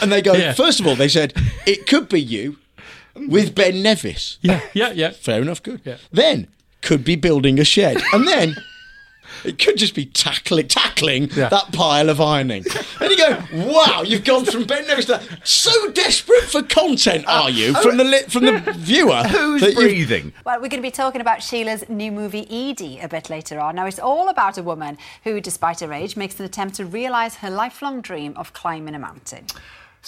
And 0.00 0.12
they 0.12 0.22
go. 0.22 0.34
Yeah. 0.34 0.52
First 0.52 0.78
of 0.78 0.86
all, 0.86 0.94
they 0.94 1.08
said 1.08 1.34
it 1.66 1.86
could 1.88 2.08
be 2.08 2.20
you 2.20 2.58
with 3.16 3.54
Ben 3.54 3.82
Nevis. 3.82 4.38
Yeah, 4.40 4.60
yeah, 4.72 4.92
yeah. 4.92 5.10
Fair 5.10 5.42
enough. 5.42 5.62
Good. 5.62 5.80
Yeah. 5.84 5.96
Then 6.12 6.46
could 6.80 7.02
be 7.04 7.16
building 7.16 7.58
a 7.58 7.64
shed, 7.64 8.00
and 8.12 8.26
then. 8.26 8.56
It 9.46 9.58
could 9.58 9.76
just 9.76 9.94
be 9.94 10.06
tackling 10.06 10.68
tackling 10.68 11.26
that 11.28 11.72
pile 11.72 12.08
of 12.10 12.20
ironing. 12.20 12.64
And 13.00 13.10
you 13.10 13.16
go, 13.16 13.42
wow, 13.52 14.02
you've 14.02 14.24
gone 14.24 14.44
from 14.44 14.64
Ben 14.64 14.86
Nevis 14.86 15.04
to 15.06 15.12
that. 15.12 15.46
So 15.46 15.90
desperate 15.92 16.44
for 16.44 16.62
content, 16.62 17.26
uh, 17.28 17.42
are 17.44 17.50
you? 17.50 17.74
From 17.74 17.96
the 17.96 18.04
li- 18.04 18.22
from 18.28 18.44
the 18.46 18.58
viewer. 18.76 19.22
Who's 19.24 19.60
that 19.62 19.70
you've- 19.70 19.80
breathing? 19.82 20.32
Well, 20.44 20.56
we're 20.56 20.68
going 20.68 20.82
to 20.82 20.88
be 20.88 20.90
talking 20.90 21.20
about 21.20 21.42
Sheila's 21.42 21.88
new 21.88 22.10
movie 22.12 22.46
Edie 22.50 22.98
a 23.00 23.08
bit 23.08 23.30
later 23.30 23.60
on. 23.60 23.76
Now, 23.76 23.86
it's 23.86 23.98
all 23.98 24.28
about 24.28 24.58
a 24.58 24.62
woman 24.62 24.98
who, 25.24 25.40
despite 25.40 25.80
her 25.80 25.92
age, 25.92 26.16
makes 26.16 26.38
an 26.40 26.46
attempt 26.46 26.76
to 26.76 26.84
realise 26.84 27.36
her 27.36 27.50
lifelong 27.50 28.00
dream 28.00 28.32
of 28.36 28.52
climbing 28.52 28.94
a 28.94 28.98
mountain. 28.98 29.46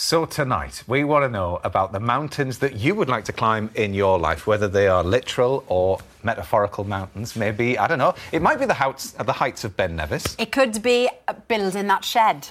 So 0.01 0.27
tonight, 0.27 0.85
we 0.87 1.03
want 1.03 1.25
to 1.25 1.29
know 1.29 1.59
about 1.65 1.91
the 1.91 1.99
mountains 1.99 2.59
that 2.59 2.77
you 2.77 2.95
would 2.95 3.09
like 3.09 3.25
to 3.25 3.33
climb 3.33 3.69
in 3.75 3.95
your 3.95 4.17
life, 4.17 4.47
whether 4.47 4.69
they 4.69 4.87
are 4.87 5.03
literal 5.03 5.65
or 5.67 5.99
metaphorical 6.23 6.85
mountains. 6.85 7.35
Maybe, 7.35 7.77
I 7.77 7.89
don't 7.89 7.99
know, 7.99 8.15
it 8.31 8.41
might 8.41 8.61
be 8.61 8.65
the 8.67 8.75
heights, 8.75 9.11
the 9.11 9.33
heights 9.33 9.65
of 9.65 9.77
Ben 9.77 9.97
Nevis. 9.97 10.37
It 10.39 10.53
could 10.53 10.81
be 10.85 11.11
building 11.49 11.89
that 11.89 12.05
shed. 12.05 12.51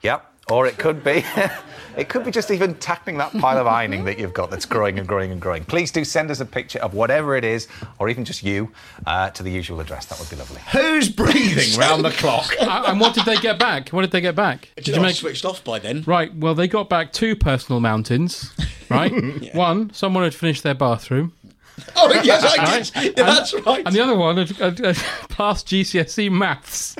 Yep. 0.00 0.32
Or 0.50 0.66
it 0.66 0.78
could 0.78 1.04
be, 1.04 1.24
it 1.96 2.08
could 2.08 2.24
be 2.24 2.30
just 2.30 2.50
even 2.50 2.74
tackling 2.76 3.18
that 3.18 3.32
pile 3.38 3.58
of 3.58 3.66
ironing 3.66 4.04
that 4.04 4.18
you've 4.18 4.32
got 4.32 4.50
that's 4.50 4.64
growing 4.64 4.98
and 4.98 5.06
growing 5.06 5.30
and 5.30 5.40
growing. 5.40 5.64
Please 5.64 5.90
do 5.90 6.04
send 6.04 6.30
us 6.30 6.40
a 6.40 6.46
picture 6.46 6.78
of 6.78 6.94
whatever 6.94 7.36
it 7.36 7.44
is, 7.44 7.68
or 7.98 8.08
even 8.08 8.24
just 8.24 8.42
you, 8.42 8.70
uh, 9.06 9.28
to 9.30 9.42
the 9.42 9.50
usual 9.50 9.78
address. 9.80 10.06
That 10.06 10.18
would 10.18 10.30
be 10.30 10.36
lovely. 10.36 10.60
Who's 10.72 11.08
breathing 11.10 11.78
round 11.78 12.04
the 12.04 12.10
clock? 12.10 12.54
Uh, 12.68 12.84
and 12.88 13.00
what 13.00 13.14
did 13.14 13.24
they 13.24 13.36
get 13.36 13.58
back? 13.58 13.90
What 13.90 14.02
did 14.02 14.10
they 14.10 14.20
get 14.20 14.34
back? 14.34 14.70
Did 14.76 14.88
you 14.88 15.00
make 15.00 15.14
switched 15.16 15.44
off 15.44 15.62
by 15.64 15.78
then? 15.78 16.02
Right. 16.06 16.34
Well, 16.34 16.54
they 16.54 16.68
got 16.68 16.88
back 16.90 17.12
two 17.12 17.34
personal 17.36 17.80
mountains. 17.80 18.52
Right. 18.90 19.54
One, 19.54 19.90
someone 19.92 20.24
had 20.24 20.34
finished 20.34 20.62
their 20.62 20.74
bathroom. 20.74 21.32
Oh 21.96 22.10
yes, 22.24 22.44
I 22.44 22.64
Right? 22.64 22.90
did. 22.94 23.18
Yeah, 23.18 23.24
that's 23.24 23.54
right. 23.64 23.86
And 23.86 23.94
the 23.94 24.00
other 24.00 24.16
one 24.16 24.36
had, 24.38 24.48
had, 24.50 24.78
had 24.78 24.96
passed 25.28 25.66
GCSE 25.68 26.30
maths. 26.30 26.96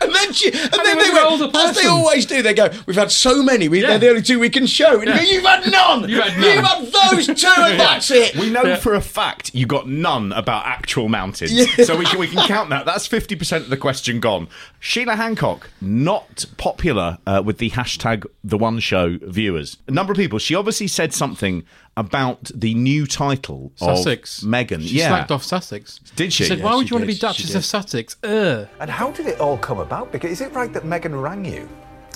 And 0.00 0.14
then, 0.14 0.32
she, 0.32 0.46
and 0.52 0.56
And 0.56 0.72
then 0.72 0.98
it 0.98 1.02
they 1.02 1.10
went, 1.40 1.56
as 1.56 1.76
they 1.76 1.86
always 1.86 2.24
do, 2.26 2.42
they 2.42 2.54
go, 2.54 2.68
We've 2.86 2.96
had 2.96 3.10
so 3.10 3.42
many, 3.42 3.68
we, 3.68 3.80
Yeah. 3.82 3.88
they're 3.88 3.98
the 3.98 4.08
only 4.10 4.22
two 4.22 4.38
we 4.38 4.50
can 4.50 4.66
show. 4.66 5.00
And 5.00 5.08
you 5.08 5.12
Yeah. 5.14 5.16
go, 5.16 5.30
You've 5.30 5.44
had 5.44 5.70
none! 5.72 6.08
You 6.08 6.20
had 6.20 6.38
none. 6.38 6.56
You've 6.56 6.64
had 6.64 7.10
those 7.16 7.26
two, 7.26 7.46
and 7.62 7.80
that's 7.80 8.10
it! 8.10 8.36
We 8.36 8.50
know 8.50 8.62
Yeah. 8.64 8.76
for 8.76 8.94
a 8.94 9.00
fact 9.00 9.54
you 9.54 9.66
got 9.66 9.88
none 9.88 10.32
about 10.32 10.66
actual 10.66 11.08
mountains. 11.08 11.52
Yeah. 11.52 11.84
So 11.84 11.96
we 11.96 12.04
can, 12.04 12.18
we 12.18 12.28
can 12.28 12.46
count 12.46 12.70
that. 12.70 12.86
That's 12.86 13.08
50% 13.08 13.56
of 13.58 13.68
the 13.70 13.76
question 13.76 14.20
gone. 14.20 14.48
Sheila 14.80 15.16
Hancock, 15.16 15.70
not 15.80 16.44
popular 16.56 17.18
uh, 17.26 17.42
with 17.44 17.58
the 17.58 17.70
hashtag 17.70 18.24
The 18.44 18.58
One 18.58 18.78
Show 18.78 19.18
viewers. 19.22 19.78
A 19.88 19.90
number 19.90 20.12
of 20.12 20.16
people, 20.16 20.38
she 20.38 20.54
obviously 20.54 20.86
said 20.88 21.12
something 21.12 21.64
about 21.98 22.50
the 22.54 22.74
new 22.74 23.06
title 23.06 23.72
Sussex. 23.74 24.42
of 24.42 24.48
Meghan. 24.48 24.82
She 24.82 24.98
yeah. 24.98 25.08
slacked 25.08 25.32
off 25.32 25.42
Sussex. 25.42 25.98
Did 26.14 26.32
she? 26.32 26.44
She 26.44 26.48
said, 26.48 26.58
Yeah, 26.58 26.64
"Why 26.64 26.76
would 26.76 26.86
she 26.86 26.90
you 26.90 26.96
want 26.96 27.02
to 27.02 27.14
be 27.14 27.18
Duchess 27.18 27.54
of 27.56 27.64
Sussex?" 27.64 28.16
Ugh. 28.22 28.68
And 28.78 28.88
how 28.88 29.10
did 29.10 29.26
it 29.26 29.40
all 29.40 29.58
come 29.58 29.80
about? 29.80 30.12
Because 30.12 30.30
is 30.30 30.40
it 30.40 30.52
right 30.52 30.72
that 30.72 30.84
Meghan 30.84 31.20
rang 31.20 31.44
you? 31.44 31.68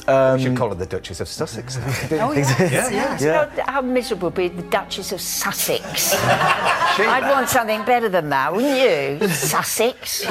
Um, 0.07 0.37
we 0.37 0.43
should 0.43 0.57
call 0.57 0.69
her 0.69 0.75
the 0.75 0.87
Duchess 0.87 1.21
of 1.21 1.29
Sussex. 1.29 1.77
Oh, 2.13 2.33
yes, 2.33 2.55
yeah, 2.59 2.71
yes. 2.71 3.23
yeah. 3.23 3.51
You 3.51 3.57
know, 3.57 3.65
how 3.67 3.81
miserable 3.83 4.29
would 4.29 4.35
be 4.35 4.49
the 4.49 4.63
Duchess 4.63 5.13
of 5.13 5.21
Sussex? 5.21 6.15
I'd 6.17 7.29
want 7.29 7.49
something 7.49 7.85
better 7.85 8.09
than 8.09 8.29
that, 8.31 8.53
wouldn't 8.53 9.21
you? 9.21 9.29
Sussex. 9.29 10.25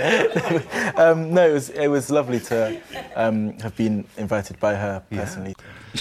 um, 0.96 1.32
no, 1.34 1.48
it 1.48 1.52
was 1.52 1.70
it 1.70 1.88
was 1.88 2.10
lovely 2.10 2.40
to 2.40 2.80
um, 3.14 3.58
have 3.60 3.76
been 3.76 4.06
invited 4.16 4.58
by 4.60 4.74
her 4.74 5.02
personally. 5.10 5.54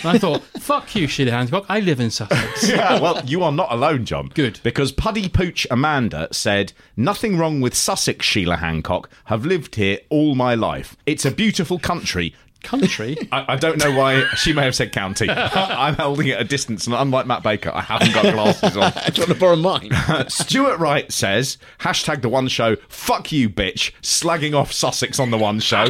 And 0.03 0.05
I 0.05 0.17
thought, 0.17 0.43
"Fuck 0.59 0.95
you, 0.95 1.07
Sheila 1.07 1.31
Hancock. 1.31 1.65
I 1.67 1.79
live 1.79 1.99
in 1.99 2.11
Sussex." 2.11 2.69
yeah, 2.69 2.99
well, 2.99 3.21
you 3.25 3.43
are 3.43 3.51
not 3.51 3.71
alone, 3.71 4.05
John. 4.05 4.29
Good. 4.33 4.59
Because 4.63 4.91
Puddy 4.91 5.27
Pooch 5.27 5.65
Amanda 5.71 6.27
said, 6.31 6.73
Nothing 6.95 7.37
wrong 7.37 7.59
with 7.59 7.73
Sussex, 7.73 8.25
Sheila 8.25 8.57
Hancock. 8.57 9.09
Have 9.25 9.45
lived 9.45 9.75
here 9.75 9.99
all 10.09 10.35
my 10.35 10.55
life. 10.55 10.95
It's 11.05 11.25
a 11.25 11.31
beautiful 11.31 11.79
country. 11.79 12.35
Country? 12.63 13.17
I, 13.31 13.53
I 13.53 13.55
don't 13.55 13.77
know 13.77 13.91
why 13.91 14.25
she 14.35 14.53
may 14.53 14.63
have 14.63 14.75
said 14.75 14.91
county. 14.91 15.29
I'm 15.31 15.95
holding 15.95 16.27
it 16.27 16.33
at 16.33 16.41
a 16.41 16.45
distance, 16.45 16.85
and 16.85 16.95
unlike 16.95 17.25
Matt 17.25 17.43
Baker, 17.43 17.71
I 17.73 17.81
haven't 17.81 18.13
got 18.13 18.33
glasses 18.33 18.77
on. 18.77 18.91
Do 19.13 19.21
you 19.21 19.27
want 19.27 19.33
to 19.33 19.35
borrow 19.35 19.55
mine? 19.55 20.29
Stuart 20.29 20.77
Wright 20.79 21.11
says, 21.11 21.57
hashtag 21.79 22.21
the 22.21 22.29
one 22.29 22.47
show, 22.47 22.75
fuck 22.87 23.31
you, 23.31 23.49
bitch, 23.49 23.91
slagging 24.01 24.53
off 24.53 24.71
Sussex 24.71 25.19
on 25.19 25.31
the 25.31 25.37
one 25.37 25.59
show. 25.59 25.87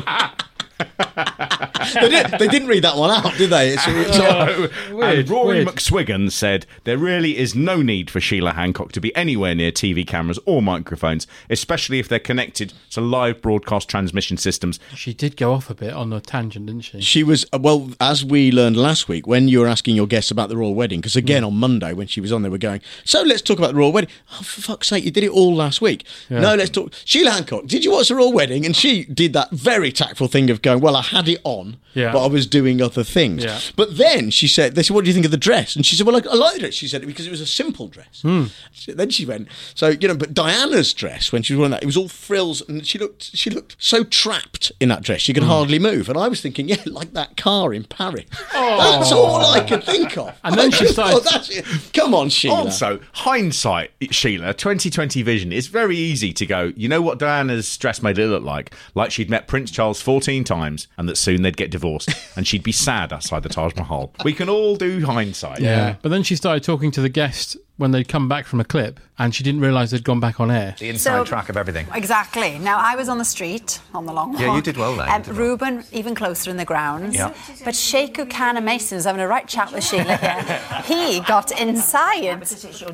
They, 0.80 2.10
did, 2.10 2.28
they 2.40 2.48
didn't 2.48 2.68
read 2.68 2.84
that 2.84 2.96
one 2.96 3.10
out, 3.10 3.34
did 3.38 3.50
they? 3.50 3.70
It's, 3.70 3.84
it's 3.88 4.18
No. 4.20 4.70
Weird, 4.96 5.20
and 5.20 5.30
Rory 5.30 5.64
weird. 5.64 5.68
McSwiggan 5.68 6.32
said 6.32 6.66
there 6.84 6.98
really 6.98 7.38
is 7.38 7.56
no 7.56 7.82
need 7.82 8.10
for 8.10 8.20
Sheila 8.20 8.52
Hancock 8.54 8.92
to 8.94 9.02
be 9.02 9.16
anywhere 9.16 9.56
near 9.56 9.72
TV 9.72 10.06
cameras 10.06 10.40
or 10.46 10.62
microphones, 10.62 11.28
especially 11.50 12.00
if 12.00 12.08
they're 12.08 12.20
connected 12.20 12.74
to 12.92 13.02
live 13.02 13.42
broadcast 13.42 13.90
transmission 13.90 14.38
systems. 14.38 14.80
She 14.96 15.14
did 15.14 15.38
go 15.38 15.54
off 15.54 15.70
a 15.70 15.76
bit 15.76 15.94
on 15.94 16.14
a 16.14 16.20
tangent, 16.22 16.68
didn't 16.68 16.82
she? 16.82 17.02
She 17.02 17.24
was 17.24 17.46
uh, 17.54 17.60
well, 17.62 17.92
as 18.00 18.24
we 18.24 18.52
learned 18.52 18.78
last 18.78 19.08
week 19.08 19.26
when 19.28 19.48
you 19.48 19.60
were 19.60 19.68
asking 19.68 19.96
your 19.96 20.08
guests 20.08 20.32
about 20.32 20.50
the 20.50 20.58
royal 20.58 20.76
wedding. 20.76 21.00
Because 21.00 21.16
again, 21.16 21.44
on 21.44 21.56
Monday 21.56 21.94
when 21.94 22.08
she 22.08 22.22
was 22.22 22.32
on, 22.32 22.42
they 22.44 22.50
were 22.50 22.58
going. 22.58 22.82
So 23.06 23.22
let's 23.22 23.42
talk 23.42 23.58
about 23.58 23.70
the 23.70 23.76
royal 23.80 23.92
wedding. 23.92 24.10
Oh, 24.34 24.42
for 24.44 24.62
fuck's 24.62 24.88
sake, 24.88 25.04
you 25.04 25.12
did 25.12 25.24
it 25.24 25.32
all 25.32 25.56
last 25.56 25.82
week. 25.82 26.06
Yeah. 26.30 26.42
No, 26.42 26.56
let's 26.56 26.70
talk. 26.70 26.94
Sheila 27.06 27.32
Hancock, 27.32 27.66
did 27.66 27.84
you 27.84 27.92
watch 27.92 28.10
the 28.10 28.16
royal 28.16 28.34
wedding? 28.34 28.66
And 28.66 28.76
she 28.76 29.06
did 29.06 29.34
that 29.34 29.52
very 29.52 29.92
tactful 29.92 30.28
thing 30.28 30.50
of 30.50 30.62
going, 30.62 30.69
well, 30.78 30.96
I 30.96 31.02
had 31.02 31.28
it 31.28 31.40
on, 31.44 31.78
Yeah. 31.94 32.12
but 32.12 32.24
I 32.24 32.28
was 32.28 32.46
doing 32.48 32.82
other 32.82 33.04
things. 33.04 33.44
Yeah. 33.44 33.60
But 33.76 33.98
then 33.98 34.30
she 34.30 34.48
said, 34.48 34.76
they 34.76 34.84
said, 34.84 34.94
what 34.94 35.04
do 35.06 35.10
you 35.10 35.14
think 35.14 35.26
of 35.26 35.32
the 35.32 35.38
dress? 35.38 35.76
And 35.76 35.86
she 35.86 35.96
said, 35.96 36.06
well, 36.06 36.16
I, 36.16 36.22
I 36.30 36.36
like 36.36 36.54
the 36.56 36.60
dress. 36.60 36.74
She 36.74 36.88
said, 36.88 37.06
because 37.06 37.26
it 37.28 37.32
was 37.32 37.42
a 37.42 37.46
simple 37.46 37.88
dress. 37.88 38.24
She- 38.72 38.92
Then 38.94 39.10
she 39.10 39.26
went, 39.26 39.48
so, 39.76 39.90
you 39.90 40.08
know, 40.08 40.16
but 40.16 40.34
Diana's 40.34 40.94
dress, 40.94 41.32
when 41.32 41.44
she 41.44 41.54
was 41.54 41.60
wearing 41.60 41.72
that, 41.72 41.84
it 41.84 41.86
was 41.86 41.98
all 41.98 42.08
frills 42.10 42.62
and 42.68 42.86
she 42.86 42.98
looked, 43.00 43.36
she 43.36 43.50
looked 43.50 43.76
so 43.80 44.04
trapped 44.04 44.72
in 44.80 44.90
that 44.90 45.02
dress, 45.04 45.22
she 45.22 45.34
could 45.34 45.44
Hmm. 45.44 45.50
hardly 45.50 45.80
move. 45.80 46.10
And 46.10 46.18
I 46.18 46.28
was 46.28 46.42
thinking, 46.42 46.68
yeah, 46.70 46.78
like 46.86 47.14
that 47.14 47.38
car 47.38 47.74
in 47.74 47.84
Paris. 47.86 48.26
That's 48.54 49.12
all 49.12 49.46
I 49.46 49.62
could 49.62 49.84
think 49.84 50.18
of. 50.18 50.36
And 50.44 50.56
then 50.58 50.72
she 50.72 50.86
I 50.86 50.90
started- 50.90 51.14
thought, 51.24 51.32
that's- 51.32 51.90
Come 51.94 52.14
on, 52.14 52.30
Sheila. 52.30 52.56
Also, 52.56 53.00
hindsight, 53.14 53.92
Sheila, 54.12 54.54
2020 54.54 55.22
vision, 55.24 55.52
it's 55.52 55.68
very 55.68 55.98
easy 55.98 56.34
to 56.34 56.46
go, 56.46 56.74
you 56.76 56.88
know 56.90 57.02
what 57.02 57.20
Diana's 57.20 57.78
dress 57.78 58.02
made 58.02 58.18
it 58.18 58.28
look 58.28 58.44
like? 58.44 58.74
Like 58.96 59.12
she'd 59.12 59.30
met 59.30 59.48
Prince 59.48 59.72
Charles 59.72 60.02
14 60.02 60.44
times 60.44 60.59
and 60.60 61.10
that 61.10 61.16
soon 61.16 61.42
they'd 61.42 61.58
get 61.58 61.72
divorced 61.72 62.10
and 62.36 62.48
she'd 62.48 62.64
be 62.64 62.72
sad 62.72 63.12
outside 63.14 63.44
the 63.44 63.50
Taj 63.50 63.76
Mahal. 63.76 64.14
We 64.24 64.34
can 64.34 64.50
all 64.50 64.76
do 64.76 65.06
hindsight. 65.06 65.62
Yeah. 65.62 65.96
But 66.02 66.10
then 66.10 66.24
she 66.24 66.36
started 66.36 66.64
talking 66.64 66.92
to 66.92 67.02
the 67.02 67.10
guest 67.10 67.58
when 67.80 67.92
they'd 67.92 68.10
come 68.10 68.28
back 68.28 68.46
from 68.46 68.60
a 68.60 68.66
clip 68.66 69.00
and 69.18 69.34
she 69.34 69.42
didn't 69.44 69.62
realise 69.62 69.92
they'd 69.92 70.04
gone 70.04 70.20
back 70.20 70.40
on 70.42 70.52
air. 70.52 70.76
The 70.80 70.90
inside 70.90 71.18
So- 71.20 71.24
track 71.24 71.48
of 71.48 71.56
everything. 71.56 71.88
Exactly. 71.96 72.60
Now, 72.60 72.78
I 72.78 72.96
was 72.98 73.08
on 73.08 73.18
the 73.18 73.26
street 73.26 73.80
on 73.94 74.06
the 74.06 74.12
long 74.12 74.34
walk. 74.34 74.42
Yeah, 74.42 74.54
you 74.54 74.62
did 74.62 74.76
well 74.76 74.96
there, 74.98 75.10
Um, 75.10 75.22
did 75.22 75.32
well. 75.38 75.48
Ruben, 75.48 75.84
even 75.94 76.14
closer 76.14 76.52
in 76.52 76.58
the 76.58 76.66
grounds. 76.66 77.16
Yeah. 77.16 77.32
But 77.64 77.74
Sheku 77.76 78.30
Kanneh-Mason 78.30 78.98
was 78.98 79.06
having 79.06 79.22
a 79.22 79.28
right 79.28 79.48
chat 79.48 79.72
with 79.72 79.84
Sheila 79.86 80.18
here. 80.18 80.62
he 80.84 81.22
got 81.22 81.52
inside. 81.60 82.46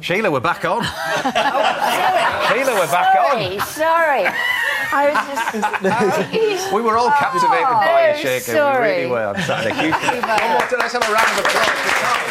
Sheila, 0.02 0.30
we're 0.30 0.40
back 0.40 0.64
on. 0.66 0.84
Sheila, 2.50 2.74
we're 2.76 2.92
back 2.92 3.14
Sorry, 3.16 3.60
sorry. 3.60 4.28
I 4.94 5.10
was 5.10 5.18
just. 5.52 6.72
We 6.74 6.82
were 6.82 6.98
all 6.98 7.10
captivated 7.12 7.50
by 7.66 8.14
Oh, 8.16 8.20
you, 8.20 8.26
Sheku. 8.26 8.54
We 8.54 8.88
really 8.88 9.08
were 9.10 9.26
on 9.26 9.36
Saturday. 9.42 9.76
Houston. 9.82 10.22
Come 10.22 10.30
on, 10.30 10.80
let's 10.80 10.94
have 10.94 11.04
a 11.04 11.14
round 11.14 11.40
of 11.40 11.46
applause 11.46 11.66
for 11.66 11.90
Tom. 12.06 12.25